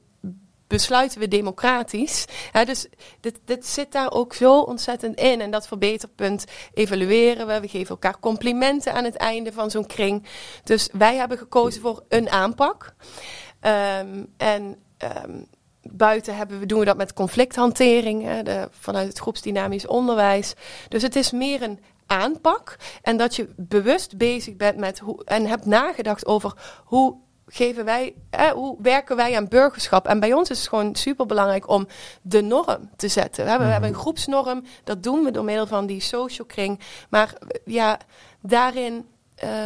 besluiten 0.67 1.21
we 1.21 1.29
democratisch. 1.29 2.25
dus 2.65 2.87
dit, 3.21 3.41
dit 3.45 3.67
zit 3.67 3.93
daar 3.93 4.13
ook 4.13 4.35
zo 4.35 4.61
ontzettend 4.61 5.19
in. 5.21 5.41
En 5.41 5.51
dat 5.51 5.67
verbeterpunt 5.67 6.45
evalueren 6.75 7.47
we. 7.47 7.61
We 7.61 7.69
geven 7.69 7.89
elkaar 7.89 8.19
complimenten 8.21 8.93
aan 8.93 9.05
het 9.05 9.17
einde 9.17 9.53
van 9.53 9.71
zo'n 9.71 9.87
kring. 9.87 10.27
Dus 10.65 10.89
wij 10.93 11.17
hebben 11.17 11.39
gekozen 11.39 11.81
voor 11.81 12.03
een 12.09 12.31
aanpak. 12.31 12.95
Um, 13.61 14.33
en 14.37 14.77
um, 15.27 15.47
buiten 15.93 16.37
hebben 16.37 16.59
we, 16.59 16.67
doen 16.67 16.79
we 16.79 16.85
dat 16.85 16.97
met 16.97 17.13
conflicthantering, 17.13 18.23
hè, 18.23 18.43
de, 18.43 18.69
vanuit 18.71 19.09
het 19.09 19.19
groepsdynamisch 19.19 19.87
onderwijs. 19.87 20.55
Dus 20.89 21.03
het 21.03 21.17
is 21.17 21.31
meer 21.31 21.63
een 21.63 21.81
aanpak 22.07 22.77
en 23.03 23.17
dat 23.17 23.37
je 23.37 23.49
bewust 23.57 24.17
bezig 24.17 24.57
bent 24.57 24.77
met 24.77 24.99
hoe 24.99 25.25
en 25.25 25.47
hebt 25.47 25.67
nagedacht 25.67 26.27
over 26.27 26.53
hoe 26.85 27.17
geven 27.47 27.85
wij, 27.85 28.15
hoe 28.55 28.77
werken 28.83 29.17
wij 29.17 29.37
aan 29.37 29.49
burgerschap? 29.49 30.07
En 30.07 30.21
bij 30.21 30.33
ons 30.33 30.51
is 30.51 30.59
het 30.59 30.69
gewoon 30.69 30.95
super 30.95 31.27
belangrijk 31.27 31.69
om 31.69 31.87
de 32.23 32.41
norm 32.41 32.91
te 32.97 33.09
zetten. 33.09 33.45
We 33.45 33.51
hebben, 33.51 33.67
we 33.67 33.73
hebben 33.73 33.91
een 33.91 33.97
mhm. 33.97 34.05
groepsnorm, 34.05 34.63
dat 34.85 35.03
doen 35.03 35.25
we 35.25 35.31
door 35.31 35.45
middel 35.45 35.67
van 35.67 35.87
die 35.87 36.01
social 36.01 36.47
kring. 36.47 36.81
Maar 37.09 37.33
ja, 37.65 37.99
daarin. 38.41 39.07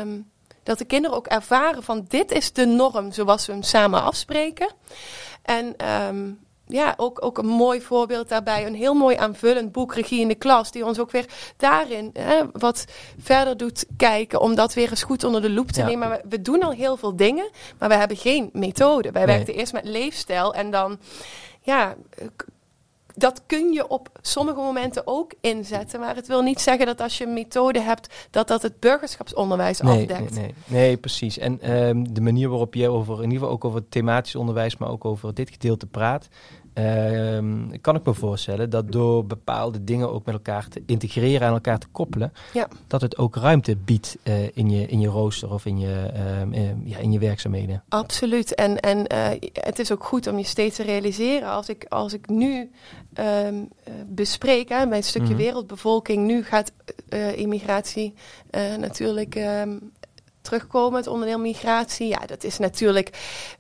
Um, 0.01 0.31
dat 0.63 0.79
de 0.79 0.85
kinderen 0.85 1.17
ook 1.17 1.27
ervaren 1.27 1.83
van 1.83 2.05
dit 2.09 2.31
is 2.31 2.53
de 2.53 2.67
norm 2.67 3.13
zoals 3.13 3.47
we 3.47 3.53
hem 3.53 3.63
samen 3.63 4.03
afspreken. 4.03 4.73
En 5.43 5.89
um, 6.09 6.39
ja, 6.71 6.95
ook, 6.97 7.25
ook 7.25 7.39
een 7.39 7.47
mooi 7.47 7.81
voorbeeld 7.81 8.29
daarbij. 8.29 8.67
Een 8.67 8.75
heel 8.75 8.95
mooi 8.95 9.17
aanvullend 9.17 9.73
boek, 9.73 9.95
Regie 9.95 10.21
in 10.21 10.29
de 10.29 10.35
Klas. 10.35 10.71
Die 10.71 10.85
ons 10.85 10.99
ook 10.99 11.11
weer 11.11 11.27
daarin 11.57 12.11
hè, 12.13 12.43
wat 12.53 12.85
verder 13.19 13.57
doet 13.57 13.87
kijken. 13.97 14.41
Om 14.41 14.55
dat 14.55 14.75
weer 14.75 14.91
eens 14.91 15.03
goed 15.03 15.25
onder 15.25 15.43
de 15.43 15.51
loep 15.51 15.71
te 15.71 15.83
nemen. 15.83 16.09
Maar 16.09 16.21
we, 16.23 16.29
we, 16.29 16.43
doen 16.43 16.63
al 16.63 16.71
heel 16.71 16.97
veel 16.97 17.17
dingen. 17.17 17.51
Maar 17.79 17.89
we 17.89 17.95
hebben 17.95 18.17
geen 18.17 18.51
methode. 18.53 19.11
Wij 19.11 19.25
nee. 19.25 19.35
werkten 19.35 19.55
eerst 19.55 19.73
met 19.73 19.85
leefstijl. 19.85 20.55
En 20.55 20.71
dan 20.71 20.99
ja, 21.61 21.95
dat 23.17 23.43
kun 23.47 23.73
je 23.73 23.89
op 23.89 24.09
sommige 24.21 24.59
momenten 24.59 25.07
ook 25.07 25.35
inzetten. 25.41 26.01
Maar 26.01 26.15
het 26.15 26.27
wil 26.27 26.43
niet 26.43 26.61
zeggen 26.61 26.87
dat 26.87 27.01
als 27.01 27.19
je 27.19 27.27
een 27.27 27.33
methode 27.33 27.81
hebt, 27.81 28.29
dat 28.31 28.49
dat 28.49 28.63
het 28.63 28.81
burgerschapsonderwijs 28.81 29.81
nee, 29.81 30.01
afdekt. 30.01 30.35
Nee, 30.35 30.43
nee, 30.43 30.55
nee, 30.67 30.97
precies. 30.97 31.39
En 31.39 31.73
um, 31.73 32.15
de 32.15 32.21
manier 32.21 32.49
waarop 32.49 32.75
je 32.75 32.89
over, 32.89 33.17
in 33.17 33.23
ieder 33.23 33.39
geval 33.39 33.51
ook 33.51 33.65
over 33.65 33.79
het 33.79 33.91
thematisch 33.91 34.37
onderwijs, 34.37 34.77
maar 34.77 34.89
ook 34.89 35.05
over 35.05 35.35
dit 35.35 35.51
gedeelte 35.51 35.87
praat, 35.87 36.29
uh, 36.75 37.39
kan 37.81 37.97
ik 37.97 38.05
me 38.05 38.15
voorstellen 38.15 38.71
dat 38.71 38.93
door 38.93 39.27
bepaalde 39.27 39.85
dingen 39.85 40.13
ook 40.13 40.25
met 40.25 40.35
elkaar 40.35 40.69
te 40.69 40.83
integreren, 40.87 41.47
aan 41.47 41.55
elkaar 41.55 41.79
te 41.79 41.87
koppelen, 41.93 42.33
ja. 42.53 42.69
dat 42.87 43.01
het 43.01 43.19
ook 43.19 43.37
ruimte 43.37 43.77
biedt 43.77 44.17
uh, 44.25 44.57
in, 44.57 44.71
je, 44.71 44.87
in 44.87 45.01
je 45.01 45.09
rooster 45.09 45.53
of 45.53 45.67
in 45.67 45.79
je, 45.79 46.11
uh, 46.53 46.69
ja, 46.85 46.99
in 46.99 47.13
je 47.13 47.19
werkzaamheden. 47.19 47.83
Absoluut. 47.89 48.55
En, 48.55 48.81
en 48.81 49.07
eh, 49.07 49.51
het 49.53 49.79
is 49.79 49.93
ook 49.93 50.05
goed 50.05 50.27
om 50.27 50.39
je 50.39 50.45
steeds 50.45 50.77
te 50.77 50.83
realiseren. 50.83 51.49
Als 51.49 51.69
ik, 51.69 51.85
als 51.89 52.13
ik 52.13 52.29
nu 52.29 52.71
um, 53.47 53.69
bespreek, 54.07 54.69
hè, 54.69 54.87
mijn 54.87 55.03
stukje 55.03 55.29
mm 55.29 55.35
-hmm. 55.35 55.43
wereldbevolking, 55.43 56.27
nu 56.27 56.45
gaat 56.45 56.73
immigratie 57.35 58.15
natuurlijk 58.79 59.39
terugkomen, 60.43 60.99
het 60.99 61.07
onderdeel 61.07 61.39
migratie. 61.39 62.09
Ja, 62.09 62.19
dat 62.27 62.45
is 62.45 62.59
natuurlijk. 62.59 63.11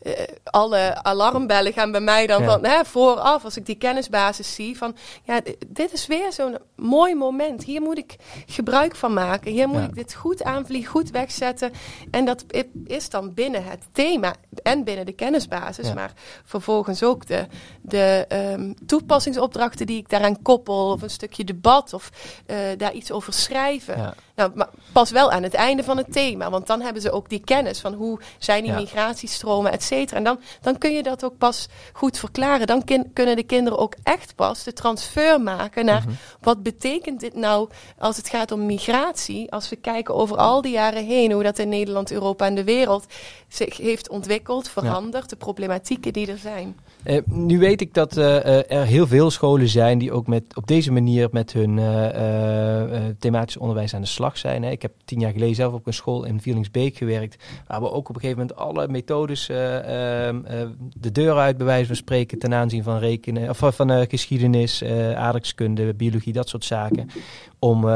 Uh, 0.03 0.13
alle 0.45 1.03
alarmbellen 1.03 1.73
gaan 1.73 1.93
bij 1.93 2.01
mij 2.01 2.27
dan 2.27 2.43
ja. 2.43 2.51
van 2.51 2.65
hè, 2.65 2.85
vooraf, 2.85 3.45
als 3.45 3.57
ik 3.57 3.67
die 3.67 3.75
kennisbasis 3.75 4.55
zie. 4.55 4.79
Van 4.79 4.97
ja, 5.23 5.41
dit 5.67 5.93
is 5.93 6.07
weer 6.07 6.33
zo'n 6.33 6.59
mooi 6.77 7.15
moment. 7.15 7.65
Hier 7.65 7.81
moet 7.81 7.99
ik 7.99 8.17
gebruik 8.47 8.97
van 8.97 9.13
maken. 9.13 9.53
Hier 9.53 9.69
moet 9.69 9.81
ja. 9.81 9.87
ik 9.87 9.95
dit 9.95 10.15
goed 10.15 10.43
aanvliegen, 10.43 10.91
goed 10.91 11.11
wegzetten. 11.11 11.73
En 12.11 12.25
dat 12.25 12.45
is 12.87 13.09
dan 13.09 13.35
binnen 13.35 13.65
het 13.65 13.83
thema 13.93 14.35
en 14.63 14.85
binnen 14.85 15.07
de 15.07 15.13
kennisbasis. 15.13 15.87
Ja. 15.87 15.95
Maar 15.95 16.13
vervolgens 16.45 17.03
ook 17.03 17.27
de, 17.27 17.47
de 17.83 18.27
um, 18.33 18.75
toepassingsopdrachten 18.87 19.87
die 19.87 19.99
ik 19.99 20.09
daaraan 20.09 20.43
koppel. 20.43 20.91
Of 20.91 21.03
een 21.03 21.11
stukje 21.11 21.45
debat 21.45 21.93
of 21.93 22.11
uh, 22.47 22.57
daar 22.77 22.93
iets 22.93 23.13
over 23.13 23.33
schrijven. 23.33 24.15
Nou, 24.41 24.53
maar 24.55 24.69
pas 24.93 25.11
wel 25.11 25.31
aan 25.31 25.43
het 25.43 25.55
einde 25.55 25.85
van 25.85 25.97
het 25.97 26.13
thema. 26.13 26.51
Want 26.51 26.67
dan 26.67 26.81
hebben 26.81 27.03
ze 27.03 27.11
ook 27.11 27.29
die 27.29 27.41
kennis 27.45 27.81
van 27.81 27.95
hoe 27.95 28.21
zijn 28.39 28.63
die 28.63 28.73
ja. 28.73 28.79
migratiestromen, 28.79 29.73
et 29.73 29.83
cetera. 29.83 30.17
En 30.17 30.25
dan, 30.25 30.41
dan 30.61 30.79
kun 30.79 30.93
je 30.93 31.03
dat 31.03 31.25
ook 31.25 31.39
pas 31.39 31.69
goed 31.93 32.19
verklaren. 32.19 32.67
Dan 32.67 32.85
kin, 32.85 33.11
kunnen 33.13 33.37
de 33.37 33.43
kinderen 33.43 33.79
ook 33.79 33.95
echt 34.03 34.35
pas 34.35 34.65
de 34.65 34.73
transfer 34.73 35.41
maken 35.41 35.85
naar 35.85 36.01
mm-hmm. 36.01 36.17
wat 36.41 36.63
betekent 36.63 37.21
dit 37.21 37.35
nou 37.35 37.69
als 37.99 38.17
het 38.17 38.29
gaat 38.29 38.53
om 38.53 38.67
migratie. 38.67 39.53
Als 39.53 39.69
we 39.69 39.77
kijken 39.77 40.15
over 40.15 40.37
al 40.37 40.63
die 40.63 40.73
jaren 40.73 41.07
heen, 41.07 41.33
hoe 41.33 41.43
dat 41.43 41.59
in 41.59 41.69
Nederland, 41.69 42.13
Europa 42.13 42.47
en 42.47 42.55
de 42.55 42.65
wereld 42.65 43.07
zich 43.49 43.77
heeft 43.77 44.09
ontwikkeld, 44.09 44.69
veranderd, 44.69 45.23
ja. 45.23 45.29
de 45.29 45.37
problematieken 45.37 46.13
die 46.13 46.31
er 46.31 46.39
zijn. 46.39 46.77
Uh, 47.05 47.21
nu 47.25 47.59
weet 47.59 47.81
ik 47.81 47.95
dat 47.95 48.17
uh, 48.17 48.71
er 48.73 48.85
heel 48.85 49.07
veel 49.07 49.31
scholen 49.31 49.69
zijn 49.69 49.99
die 49.99 50.13
ook 50.13 50.27
met, 50.27 50.45
op 50.55 50.67
deze 50.67 50.93
manier 50.93 51.29
met 51.33 51.53
hun 51.53 51.77
uh, 51.77 53.05
thematisch 53.19 53.57
onderwijs 53.57 53.95
aan 53.95 54.01
de 54.01 54.07
slag 54.07 54.30
zijn. 54.37 54.63
Hè. 54.63 54.71
Ik 54.71 54.83
heb 54.83 54.93
tien 55.05 55.21
jaar 55.21 55.33
geleden 55.33 55.55
zelf 55.55 55.73
op 55.73 55.87
een 55.87 55.93
school 55.93 56.25
in 56.25 56.41
Vielingsbeek 56.41 56.97
gewerkt, 56.97 57.45
waar 57.67 57.81
we 57.81 57.91
ook 57.91 58.09
op 58.09 58.15
een 58.15 58.21
gegeven 58.21 58.41
moment 58.41 58.59
alle 58.59 58.89
methodes 58.89 59.49
ehm, 59.49 60.41
de 60.79 61.13
deur 61.13 61.37
uit, 61.37 61.57
bij 61.57 61.67
wijze 61.67 61.87
van 61.87 61.97
spreken, 61.97 62.39
ten 62.39 62.55
aanzien 62.55 62.83
van 62.83 62.99
rekenen, 62.99 63.49
of 63.49 63.59
van 63.59 64.07
geschiedenis, 64.09 64.85
aardrijkskunde, 65.15 65.95
biologie, 65.95 66.33
dat 66.33 66.49
soort 66.49 66.65
zaken, 66.65 67.11
om 67.59 67.91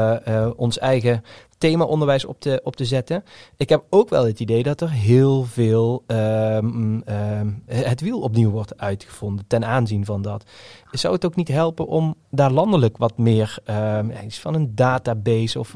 ons 0.55 0.79
eigen 0.79 1.23
thema 1.65 1.83
onderwijs 1.83 2.25
op 2.25 2.39
te, 2.39 2.61
op 2.63 2.75
te 2.75 2.85
zetten. 2.85 3.23
Ik 3.57 3.69
heb 3.69 3.83
ook 3.89 4.09
wel 4.09 4.25
het 4.25 4.39
idee 4.39 4.63
dat 4.63 4.81
er 4.81 4.91
heel 4.91 5.43
veel 5.43 6.03
um, 6.07 7.03
um, 7.07 7.63
het 7.65 8.01
wiel 8.01 8.19
opnieuw 8.19 8.49
wordt 8.49 8.77
uitgevonden 8.77 9.45
ten 9.47 9.65
aanzien 9.65 10.05
van 10.05 10.21
dat. 10.21 10.43
Zou 10.91 11.13
het 11.13 11.25
ook 11.25 11.35
niet 11.35 11.47
helpen 11.47 11.87
om 11.87 12.15
daar 12.29 12.51
landelijk 12.51 12.97
wat 12.97 13.17
meer 13.17 13.57
um, 13.69 14.11
iets 14.25 14.39
van 14.39 14.53
een 14.53 14.75
database 14.75 15.59
of 15.59 15.73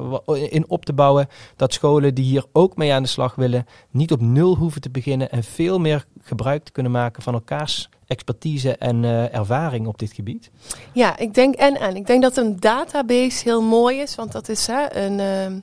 in 0.50 0.68
op 0.68 0.84
te 0.84 0.92
bouwen, 0.92 1.28
dat 1.56 1.72
scholen 1.72 2.14
die 2.14 2.24
hier 2.24 2.44
ook 2.52 2.76
mee 2.76 2.92
aan 2.92 3.02
de 3.02 3.08
slag 3.08 3.34
willen, 3.34 3.66
niet 3.90 4.12
op 4.12 4.20
nul 4.20 4.56
hoeven 4.56 4.80
te 4.80 4.90
beginnen 4.90 5.30
en 5.30 5.44
veel 5.44 5.78
meer 5.78 6.04
gebruik 6.22 6.64
te 6.64 6.72
kunnen 6.72 6.92
maken 6.92 7.22
van 7.22 7.34
elkaars 7.34 7.88
expertise 8.10 8.76
en 8.76 9.02
uh, 9.02 9.34
ervaring 9.34 9.86
op 9.86 9.98
dit 9.98 10.12
gebied? 10.12 10.50
Ja, 10.92 11.18
ik 11.18 11.34
denk 11.34 11.54
en 11.54 11.80
en. 11.80 11.96
Ik 11.96 12.06
denk 12.06 12.22
dat 12.22 12.36
een 12.36 12.60
database 12.60 13.42
heel 13.44 13.62
mooi 13.62 14.00
is, 14.00 14.14
want 14.14 14.32
dat 14.32 14.48
is 14.48 14.66
hè, 14.66 14.96
een, 14.96 15.18
uh, 15.18 15.60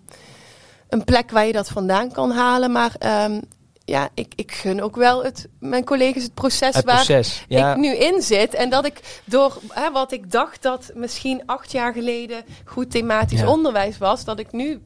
een 0.90 1.04
plek 1.04 1.32
waar 1.32 1.46
je 1.46 1.52
dat 1.52 1.68
vandaan 1.68 2.12
kan 2.12 2.32
halen. 2.32 2.72
Maar 2.72 3.24
um, 3.26 3.42
ja, 3.86 4.10
ik, 4.14 4.34
ik 4.36 4.52
gun 4.52 4.82
ook 4.82 4.96
wel 4.96 5.24
het, 5.24 5.48
mijn 5.60 5.86
collega's 5.86 6.24
het 6.24 6.34
proces, 6.34 6.76
het 6.76 6.86
waar 6.86 6.96
proces, 6.96 7.46
ja. 7.48 7.72
ik 7.72 7.78
nu 7.78 7.96
in 7.96 8.22
zit. 8.22 8.54
En 8.54 8.70
dat 8.70 8.86
ik 8.86 9.22
door 9.26 9.60
hè, 9.70 9.92
wat 9.92 10.12
ik 10.12 10.32
dacht 10.32 10.62
dat 10.62 10.92
misschien 10.94 11.42
acht 11.46 11.72
jaar 11.72 11.94
geleden 11.94 12.44
goed 12.66 12.92
thematisch 12.92 13.40
ja. 13.40 13.50
onderwijs 13.50 13.98
was, 13.98 14.24
dat 14.24 14.40
ik 14.40 14.52
nu 14.52 14.82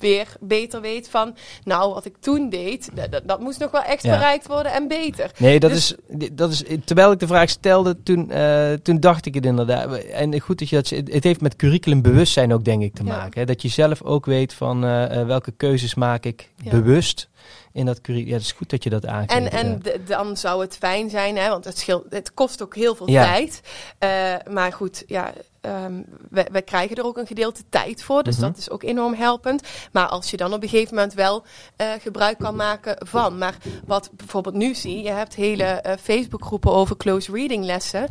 weer 0.00 0.28
beter 0.40 0.80
weet 0.80 1.08
van, 1.08 1.36
nou, 1.64 1.94
wat 1.94 2.04
ik 2.04 2.16
toen 2.20 2.48
deed, 2.48 2.90
dat, 3.10 3.22
dat 3.24 3.40
moest 3.40 3.58
nog 3.58 3.70
wel 3.70 3.82
echt 3.82 4.02
ja. 4.02 4.16
bereikt 4.16 4.46
worden 4.46 4.72
en 4.72 4.88
beter. 4.88 5.30
Nee, 5.36 5.60
dat, 5.60 5.70
dus, 5.70 5.94
is, 6.08 6.28
dat 6.32 6.50
is, 6.50 6.62
terwijl 6.84 7.12
ik 7.12 7.18
de 7.18 7.26
vraag 7.26 7.48
stelde, 7.48 8.02
toen, 8.02 8.30
uh, 8.30 8.72
toen 8.72 9.00
dacht 9.00 9.26
ik 9.26 9.34
het 9.34 9.46
inderdaad. 9.46 9.94
En 9.94 10.40
goed 10.40 10.58
dat 10.58 10.68
je 10.68 10.76
dat, 10.76 10.88
het 10.88 11.24
heeft 11.24 11.40
met 11.40 11.56
curriculumbewustzijn 11.56 12.52
ook, 12.52 12.64
denk 12.64 12.82
ik, 12.82 12.94
te 12.94 13.04
ja. 13.04 13.16
maken. 13.16 13.40
Hè? 13.40 13.46
Dat 13.46 13.62
je 13.62 13.68
zelf 13.68 14.02
ook 14.02 14.26
weet 14.26 14.54
van 14.54 14.84
uh, 14.84 15.26
welke 15.26 15.52
keuzes 15.56 15.94
maak 15.94 16.24
ik 16.24 16.50
ja. 16.62 16.70
bewust. 16.70 17.28
in 17.72 17.86
dat 17.86 18.00
curriculum. 18.00 18.30
Ja, 18.30 18.36
het 18.36 18.46
is 18.46 18.52
goed 18.52 18.70
dat 18.70 18.82
je 18.82 18.90
dat 18.90 19.06
aangeeft. 19.06 19.32
En, 19.32 19.50
en 19.50 19.82
dan 20.06 20.36
zou 20.36 20.60
het 20.60 20.76
fijn 20.76 21.10
zijn, 21.10 21.36
hè, 21.36 21.48
want 21.48 21.64
het, 21.64 21.78
scheelt, 21.78 22.04
het 22.10 22.34
kost 22.34 22.62
ook 22.62 22.74
heel 22.74 22.94
veel 22.94 23.06
tijd. 23.06 23.60
Uh, 24.04 24.34
maar 24.50 24.72
goed, 24.72 25.04
ja, 25.06 25.32
um, 25.60 26.04
we, 26.30 26.46
we, 26.52 26.62
krijgen 26.62 26.96
er 26.96 27.04
ook 27.04 27.16
een 27.16 27.26
gedeelte 27.26 27.62
tijd 27.68 28.02
voor, 28.02 28.22
dus 28.22 28.36
mhm. 28.36 28.44
dat 28.44 28.56
is 28.56 28.70
ook 28.70 28.82
enorm 28.82 29.14
helpend. 29.14 29.62
Maar 29.92 30.06
als 30.06 30.30
je 30.30 30.36
dan 30.36 30.52
op 30.52 30.62
een 30.62 30.68
gegeven 30.68 30.94
moment 30.94 31.14
wel 31.14 31.44
uh, 31.76 31.86
gebruik 32.00 32.38
kan 32.38 32.56
maken 32.56 33.06
van. 33.06 33.38
Maar 33.38 33.56
wat 33.86 34.10
bijvoorbeeld 34.12 34.54
nu 34.54 34.74
zie, 34.74 35.02
je 35.02 35.10
hebt 35.10 35.34
hele 35.34 35.84
uh, 35.86 35.92
Facebookgroepen 36.02 36.72
over 36.72 36.96
close 36.96 37.32
reading 37.32 37.64
lessen. 37.64 38.08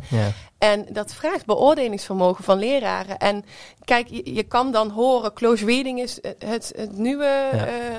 En 0.58 0.86
dat 0.90 1.14
vraagt 1.14 1.46
beoordelingsvermogen 1.46 2.44
van 2.44 2.58
leraren. 2.58 3.18
En 3.18 3.44
kijk, 3.84 4.08
je, 4.08 4.34
je 4.34 4.42
kan 4.42 4.72
dan 4.72 4.90
horen, 4.90 5.32
close 5.32 5.64
reading 5.64 6.00
is 6.00 6.18
het, 6.38 6.72
het 6.76 6.96
nieuwe, 6.96 7.48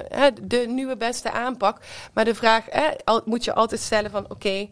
ja. 0.09 0.31
de 0.41 0.65
nieuwe 0.67 0.97
beste 0.97 1.31
aanpak. 1.31 1.81
Maar 2.13 2.25
de 2.25 2.35
vraag 2.35 2.65
al, 3.03 3.21
moet 3.25 3.43
je 3.43 3.53
altijd 3.53 3.81
stellen 3.81 4.11
van, 4.11 4.25
oké, 4.29 4.67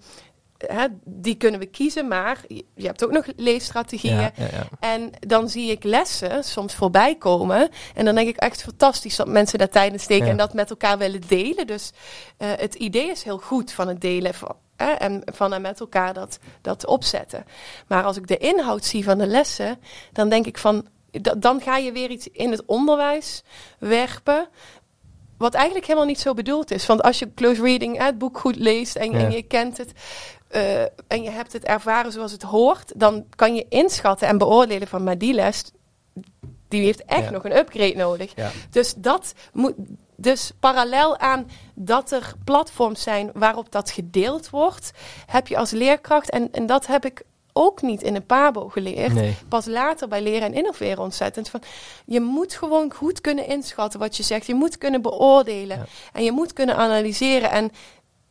Hè, 0.58 0.88
die 1.03 1.36
kunnen 1.36 1.60
we 1.60 1.66
kiezen, 1.66 2.08
maar 2.08 2.41
je 2.47 2.88
hebt 2.88 3.03
ook 3.03 3.12
nog 3.12 3.26
leesstrategieën. 3.36 4.16
Ja, 4.16 4.32
ja, 4.36 4.68
en 4.80 5.12
dan 5.20 5.49
zie 5.49 5.72
ik 5.72 5.84
lessen 5.84 6.43
soms 6.43 6.76
voorbij 6.76 7.16
komen. 7.16 7.70
En 7.95 8.05
dan 8.05 8.16
denk 8.16 8.28
ik 8.28 8.38
echt 8.38 8.64
fantastisch 8.64 9.16
dat 9.16 9.28
mensen 9.28 9.60
daar 9.60 9.70
tijd 9.70 9.93
in 9.93 9.99
steken 9.99 10.28
en 10.28 10.38
dat 10.38 10.53
met 10.53 10.70
elkaar 10.70 10.97
willen 10.97 11.22
delen. 11.28 11.68
Dus 11.68 11.91
uh, 12.38 12.47
het 12.58 12.76
idee 12.76 13.10
is 13.10 13.24
heel 13.24 13.38
goed 13.38 13.72
van 13.72 13.88
het 13.88 14.01
delen 14.01 14.34
van, 14.34 14.55
en 14.76 15.22
van 15.26 15.53
en 15.53 15.62
met 15.62 15.80
elkaar 15.80 16.14
dat, 16.14 16.39
dat 16.62 16.86
opzetten. 16.86 17.45
Maar 17.88 18.03
als 18.03 18.18
ik 18.18 18.28
de 18.28 18.38
inhoud 18.38 18.86
zie 18.86 19.03
van 19.03 19.18
de 19.18 19.28
lessen, 19.28 19.80
dan 20.12 20.30
denk 20.30 20.45
ik 20.45 20.58
van. 20.58 20.88
Dan 21.38 21.62
ga 21.62 21.78
je 21.78 21.91
weer 21.91 22.10
iets 22.10 22.28
in 22.28 22.51
het 22.51 22.66
onderwijs 22.66 23.43
werpen. 23.80 24.47
Wat 25.38 25.53
eigenlijk 25.53 25.86
helemaal 25.86 26.08
niet 26.08 26.20
zo 26.20 26.34
bedoeld 26.34 26.72
is. 26.72 26.86
Want 26.86 27.01
als 27.01 27.20
je 27.20 27.34
close 27.34 27.62
reading, 27.62 27.97
het 27.97 28.18
boek 28.18 28.39
goed 28.39 28.55
leest 28.55 28.95
en, 28.95 29.14
en 29.14 29.32
je 29.32 29.43
kent 29.43 29.78
het, 29.78 29.91
uh, 30.51 30.81
en 30.81 31.23
je 31.23 31.29
hebt 31.29 31.53
het 31.53 31.63
ervaren 31.63 32.11
zoals 32.11 32.31
het 32.31 32.41
hoort, 32.41 32.91
dan 32.95 33.25
kan 33.35 33.55
je 33.55 33.65
inschatten 33.69 34.27
en 34.27 34.37
beoordelen 34.37 34.87
van, 34.87 35.03
maar 35.03 35.17
die 35.17 35.33
les, 35.33 35.71
die 36.67 36.83
heeft 36.83 37.05
echt 37.05 37.29
nog 37.29 37.43
een 37.43 37.57
upgrade 37.57 37.95
nodig. 37.95 38.33
Dus 38.69 38.93
dat 38.97 39.33
moet, 39.53 39.73
dus 40.15 40.51
parallel 40.59 41.17
aan 41.17 41.49
dat 41.73 42.11
er 42.11 42.33
platforms 42.43 43.01
zijn 43.01 43.29
waarop 43.33 43.71
dat 43.71 43.91
gedeeld 43.91 44.49
wordt, 44.49 44.91
heb 45.25 45.47
je 45.47 45.57
als 45.57 45.71
leerkracht, 45.71 46.29
en, 46.29 46.51
en 46.51 46.65
dat 46.65 46.87
heb 46.87 47.05
ik 47.05 47.23
ook 47.59 47.81
niet 47.81 48.01
in 48.01 48.15
een 48.15 48.25
PABO 48.25 48.67
geleerd. 48.67 49.13
Pas 49.47 49.65
later 49.65 50.07
bij 50.07 50.21
leren 50.21 50.47
en 50.47 50.53
innoveren 50.53 51.03
ontzettend. 51.03 51.49
Van, 51.49 51.61
je 52.05 52.19
moet 52.19 52.53
gewoon 52.53 52.93
goed 52.93 53.21
kunnen 53.21 53.47
inschatten 53.47 53.99
wat 53.99 54.17
je 54.17 54.23
zegt. 54.23 54.45
Je 54.45 54.53
moet 54.53 54.77
kunnen 54.77 55.01
beoordelen. 55.01 55.87
En 56.13 56.23
je 56.23 56.31
moet 56.31 56.53
kunnen 56.53 56.75
analyseren. 56.75 57.51
En 57.51 57.71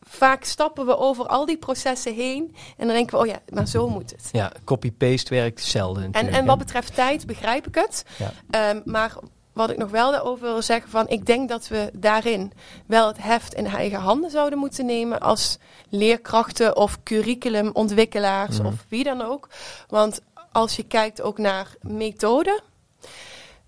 vaak 0.07 0.43
stappen 0.43 0.85
we 0.85 0.97
over 0.97 1.27
al 1.27 1.45
die 1.45 1.57
processen 1.57 2.13
heen. 2.13 2.55
En 2.77 2.85
dan 2.87 2.95
denken 2.95 3.17
we, 3.17 3.23
oh 3.23 3.27
ja, 3.27 3.39
maar 3.53 3.67
zo 3.67 3.89
moet 3.89 4.11
het. 4.11 4.29
Ja, 4.31 4.51
copy-paste 4.63 5.33
werkt 5.33 5.63
zelden. 5.63 6.11
En, 6.11 6.27
en 6.27 6.45
wat 6.45 6.57
betreft 6.57 6.95
tijd 6.95 7.25
begrijp 7.25 7.67
ik 7.67 7.75
het. 7.75 8.05
Ja. 8.17 8.31
Ehm, 8.49 8.81
maar 8.85 9.15
wat 9.53 9.69
ik 9.69 9.77
nog 9.77 9.89
wel 9.89 10.11
daarover 10.11 10.47
wil 10.47 10.61
zeggen, 10.61 10.89
van 10.89 11.07
ik 11.07 11.25
denk 11.25 11.49
dat 11.49 11.67
we 11.67 11.89
daarin 11.93 12.51
wel 12.85 13.07
het 13.07 13.17
heft 13.21 13.53
in 13.53 13.65
eigen 13.65 13.99
handen 13.99 14.31
zouden 14.31 14.59
moeten 14.59 14.85
nemen 14.85 15.19
als 15.19 15.57
leerkrachten 15.89 16.75
of 16.75 17.03
curriculumontwikkelaars 17.03 18.57
mhm. 18.57 18.67
of 18.67 18.85
wie 18.87 19.03
dan 19.03 19.21
ook. 19.21 19.49
Want 19.87 20.21
als 20.51 20.75
je 20.75 20.83
kijkt 20.83 21.21
ook 21.21 21.37
naar 21.37 21.75
methoden, 21.81 22.61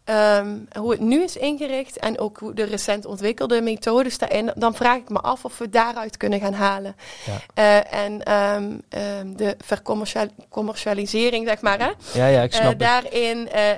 Ehm, 0.10 0.57
hoe 0.80 0.91
het 0.91 0.99
nu 0.99 1.24
is 1.24 1.38
ingericht 1.38 1.97
en 1.97 2.20
ook 2.20 2.38
hoe 2.38 2.53
de 2.53 2.64
recent 2.64 3.05
ontwikkelde 3.05 3.62
methodes 3.62 4.18
daarin, 4.18 4.51
dan 4.55 4.76
vraag 4.76 4.97
ik 4.97 5.10
me 5.10 5.20
af 5.20 5.45
of 5.45 5.57
we 5.57 5.70
daaruit 5.70 6.18
kunnen 6.18 6.39
gaan 6.39 6.53
halen. 6.53 6.95
Ja. 7.26 7.84
Uh, 7.84 8.03
en 8.03 8.34
um, 8.34 8.82
um, 9.20 9.38
de 9.38 9.55
vercommercialisering, 9.66 11.47
zeg 11.47 11.62
maar, 11.62 11.80
hè? 11.80 11.89
Ja, 12.14 12.28
ja, 12.28 12.41
ik 12.41 12.53
snap 12.53 12.72
uh, 12.72 12.80
Daarin 12.80 13.49
uh, 13.55 13.72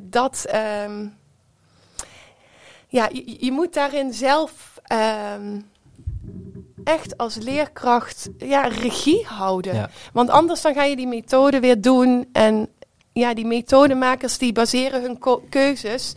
dat, 0.00 0.44
ja, 2.88 3.08
je, 3.12 3.36
je, 3.44 3.52
moet 3.52 3.74
daarin 3.74 4.12
zelf 4.12 4.80
echt 6.84 7.16
als 7.16 7.36
leerkracht 7.36 8.28
ja, 8.38 8.62
regie 8.62 9.26
houden. 9.26 9.74
Ja. 9.74 9.90
Want 10.12 10.30
anders 10.30 10.62
dan 10.62 10.74
ga 10.74 10.84
je 10.84 10.96
die 10.96 11.06
methode 11.06 11.60
weer 11.60 11.80
doen 11.80 12.28
en 12.32 12.68
ja, 13.14 13.34
die 13.34 13.46
methodemakers 13.46 14.38
die 14.38 14.52
baseren 14.52 15.02
hun 15.02 15.18
keuzes 15.48 16.14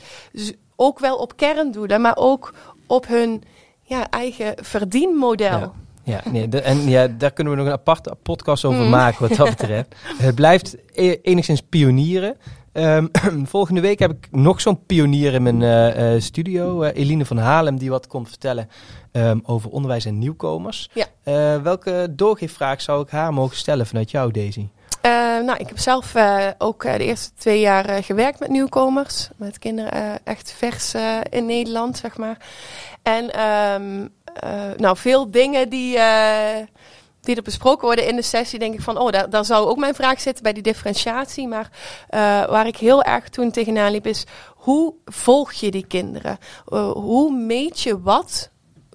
ook 0.76 1.00
wel 1.00 1.18
op 1.18 1.36
kerndoelen, 1.36 2.02
maar 2.02 2.16
ook 2.18 2.54
op 2.88 3.08
hun 3.08 3.44
ja, 3.82 4.10
eigen 4.10 4.54
verdienmodel. 4.62 5.74
Ja. 6.04 6.22
nee, 6.32 6.50
en 6.50 6.90
ja, 6.90 7.08
daar 7.08 7.32
kunnen 7.32 7.54
we 7.54 7.60
nog 7.60 7.68
een 7.68 7.78
aparte 7.78 8.16
podcast 8.24 8.66
over 8.66 8.84
mm. 8.84 8.90
maken 8.90 9.28
wat 9.28 9.38
dat 9.38 9.50
betreft. 9.50 9.96
Het 10.18 10.36
blijft 10.36 10.76
e-, 10.94 11.18
enigszins 11.22 11.62
pionieren. 11.62 12.38
Um, 12.74 13.10
volgende 13.46 13.82
week 13.82 14.00
heb 14.00 14.12
ik 14.12 14.28
nog 14.32 14.62
zo'n 14.62 14.86
pionier 14.86 15.34
in 15.34 15.44
mijn 15.44 15.62
uh, 15.62 16.14
uh, 16.14 16.22
studio, 16.22 16.84
uh, 16.84 16.90
Eline 16.94 17.26
van 17.26 17.38
Halem, 17.38 17.78
die 17.78 17.90
wat 17.90 18.08
komt 18.08 18.28
vertellen 18.28 18.70
um, 19.12 19.42
over 19.44 19.70
onderwijs 19.70 20.06
en 20.06 20.18
nieuwkomers. 20.18 20.90
Ja. 20.94 21.62
welke 21.62 22.08
doorgeefvraag 22.12 22.82
zou 22.82 23.04
ik 23.04 23.10
haar 23.10 23.34
mogen 23.34 23.58
stellen 23.58 23.88
vanuit 23.88 24.12
jou, 24.12 24.32
Daisy? 24.32 24.68
Uh, 25.08 25.14
nou, 25.46 25.58
ik 25.58 25.68
heb 25.68 25.78
zelf 25.78 26.16
uh, 26.16 26.48
ook 26.58 26.84
uh, 26.84 26.94
de 26.94 27.04
eerste 27.04 27.32
twee 27.34 27.60
jaar 27.60 28.04
gewerkt 28.04 28.40
met 28.40 28.50
nieuwkomers. 28.50 29.30
Met 29.36 29.60
kinderen 29.60 30.26
echt 30.26 30.52
vers 30.52 30.94
in 31.30 31.46
Nederland, 31.46 31.98
zeg 31.98 32.18
maar. 32.18 32.38
En 33.02 33.44
um, 33.44 34.14
nou, 34.78 34.98
veel 34.98 35.32
dingen 35.32 35.70
die, 35.70 36.00
die 37.22 37.36
er 37.36 37.42
besproken 37.44 37.86
worden 37.86 38.08
in 38.08 38.16
de 38.16 38.22
sessie, 38.22 38.60
denk 38.60 38.74
ik 38.74 38.82
van, 38.82 38.98
oh, 38.98 39.12
daar, 39.12 39.30
daar 39.30 39.46
zou 39.46 39.68
ook 39.68 39.78
mijn 39.78 39.96
vraag 39.96 40.20
zitten 40.20 40.44
bij 40.44 40.54
die 40.54 40.64
differentiatie. 40.64 41.48
Maar 41.48 41.70
waar 42.50 42.68
ik 42.68 42.78
heel 42.78 43.04
erg 43.04 43.30
toen 43.30 43.52
tegenaan 43.52 43.92
liep 43.92 44.08
is, 44.08 44.26
hoe 44.56 44.94
volg 45.06 45.52
je 45.54 45.72
die 45.72 45.88
kinderen? 45.88 46.38
hoe 46.94 47.32
meet 47.32 47.82
je 47.82 48.02
wat 48.02 48.50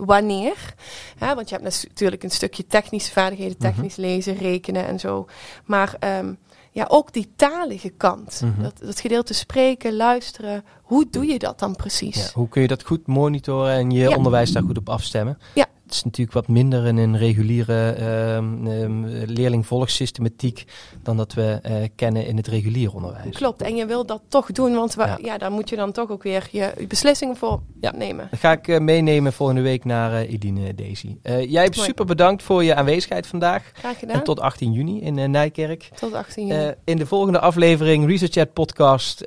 wanneer. 0.05 0.75
Hè, 1.19 1.35
want 1.35 1.49
je 1.49 1.55
hebt 1.55 1.87
natuurlijk 1.89 2.23
een 2.23 2.31
stukje 2.31 2.67
technische 2.67 3.13
vaardigheden, 3.13 3.57
mhm. 3.59 3.67
technisch 3.67 3.97
lezen, 3.97 4.37
rekenen 4.37 4.87
en 4.87 5.01
zo. 5.01 5.27
Maar 5.65 5.97
um, 6.19 6.39
ja, 6.71 6.87
ook 6.89 7.13
die 7.13 7.33
talige 7.37 7.89
kant. 7.89 8.41
Mhm. 8.45 8.63
dat, 8.63 8.79
dat 8.79 9.01
gedeelte 9.01 9.35
spreken, 9.35 9.97
luisteren. 9.97 10.65
Hoe 10.83 11.07
doe 11.11 11.27
je 11.27 11.39
dat 11.39 11.59
dan 11.59 11.77
precies? 11.77 12.17
Ja, 12.17 12.31
hoe 12.35 12.49
kun 12.49 12.63
je 12.63 12.69
dat 12.69 12.83
goed 12.83 13.07
monitoren 13.07 13.73
en 13.73 13.91
je 13.91 14.17
onderwijs 14.17 14.53
daar 14.53 14.63
goed 14.63 14.79
op 14.79 14.89
afstemmen? 14.89 15.39
Ja, 15.55 15.67
het 15.93 16.01
is 16.01 16.11
natuurlijk 16.11 16.47
wat 16.47 16.49
minder 16.49 16.87
in 16.87 16.97
een 16.97 17.19
reguliere 17.19 17.97
um, 18.37 18.67
um, 18.67 19.07
leerling-volgsystematiek 19.07 20.65
dan 21.03 21.17
dat 21.17 21.35
we 21.35 21.61
uh, 21.67 21.89
kennen 21.95 22.27
in 22.27 22.37
het 22.37 22.47
regulier 22.47 22.95
onderwijs. 22.95 23.37
Klopt, 23.37 23.63
en 23.63 23.77
je 23.77 23.87
wil 23.87 24.07
dat 24.07 24.23
toch 24.29 24.53
doen, 24.53 24.75
want 24.75 24.95
ja. 24.99 25.19
ja. 25.23 25.39
daar 25.39 25.51
moet 25.51 25.69
je 25.69 25.77
dan 25.77 25.93
toch 25.93 26.11
ook 26.11 26.23
weer 26.23 26.49
je, 26.51 26.73
je 26.79 26.87
beslissingen 26.87 27.37
voor 27.37 27.61
ja. 27.81 27.93
nemen. 27.97 28.29
Dat 28.31 28.41
ga 28.41 28.53
ik 28.53 28.69
uh, 28.69 28.79
meenemen 28.79 29.33
volgende 29.33 29.63
week 29.63 29.85
naar 29.85 30.13
uh, 30.13 30.33
Edine 30.33 30.75
Daisy. 30.75 31.17
jij 31.23 31.63
hebt 31.63 31.77
super 31.77 32.05
bedankt 32.05 32.43
voor 32.43 32.65
je 32.65 32.75
aanwezigheid 32.75 33.27
vandaag. 33.27 33.71
Graag 33.75 33.99
gedaan. 33.99 34.17
En 34.17 34.25
tot 34.25 34.41
18 34.41 34.73
juni 34.73 35.01
in 35.01 35.31
Nijkerk. 35.31 35.91
Tot 35.95 36.15
18 36.15 36.47
juni. 36.47 36.75
in 36.85 36.97
de 36.97 37.07
volgende 37.07 37.41
aflevering 37.41 38.07
Research 38.07 38.33
Chat 38.33 38.53
podcast 38.53 39.21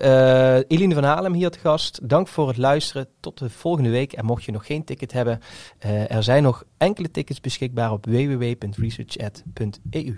Eline 0.67 0.93
van 0.93 1.03
Halem 1.03 1.33
hier 1.33 1.49
te 1.49 1.59
gast. 1.59 2.09
Dank 2.09 2.27
voor 2.27 2.47
het 2.47 2.57
luisteren. 2.57 3.07
Tot 3.25 3.37
de 3.37 3.49
volgende 3.49 3.89
week. 3.89 4.13
En 4.13 4.25
mocht 4.25 4.43
je 4.43 4.51
nog 4.51 4.65
geen 4.65 4.83
ticket 4.83 5.11
hebben, 5.11 5.39
er 6.07 6.23
zijn 6.23 6.43
nog 6.43 6.63
enkele 6.77 7.11
tickets 7.11 7.41
beschikbaar 7.41 7.91
op 7.91 8.05
www.researchat.eu. 8.05 10.15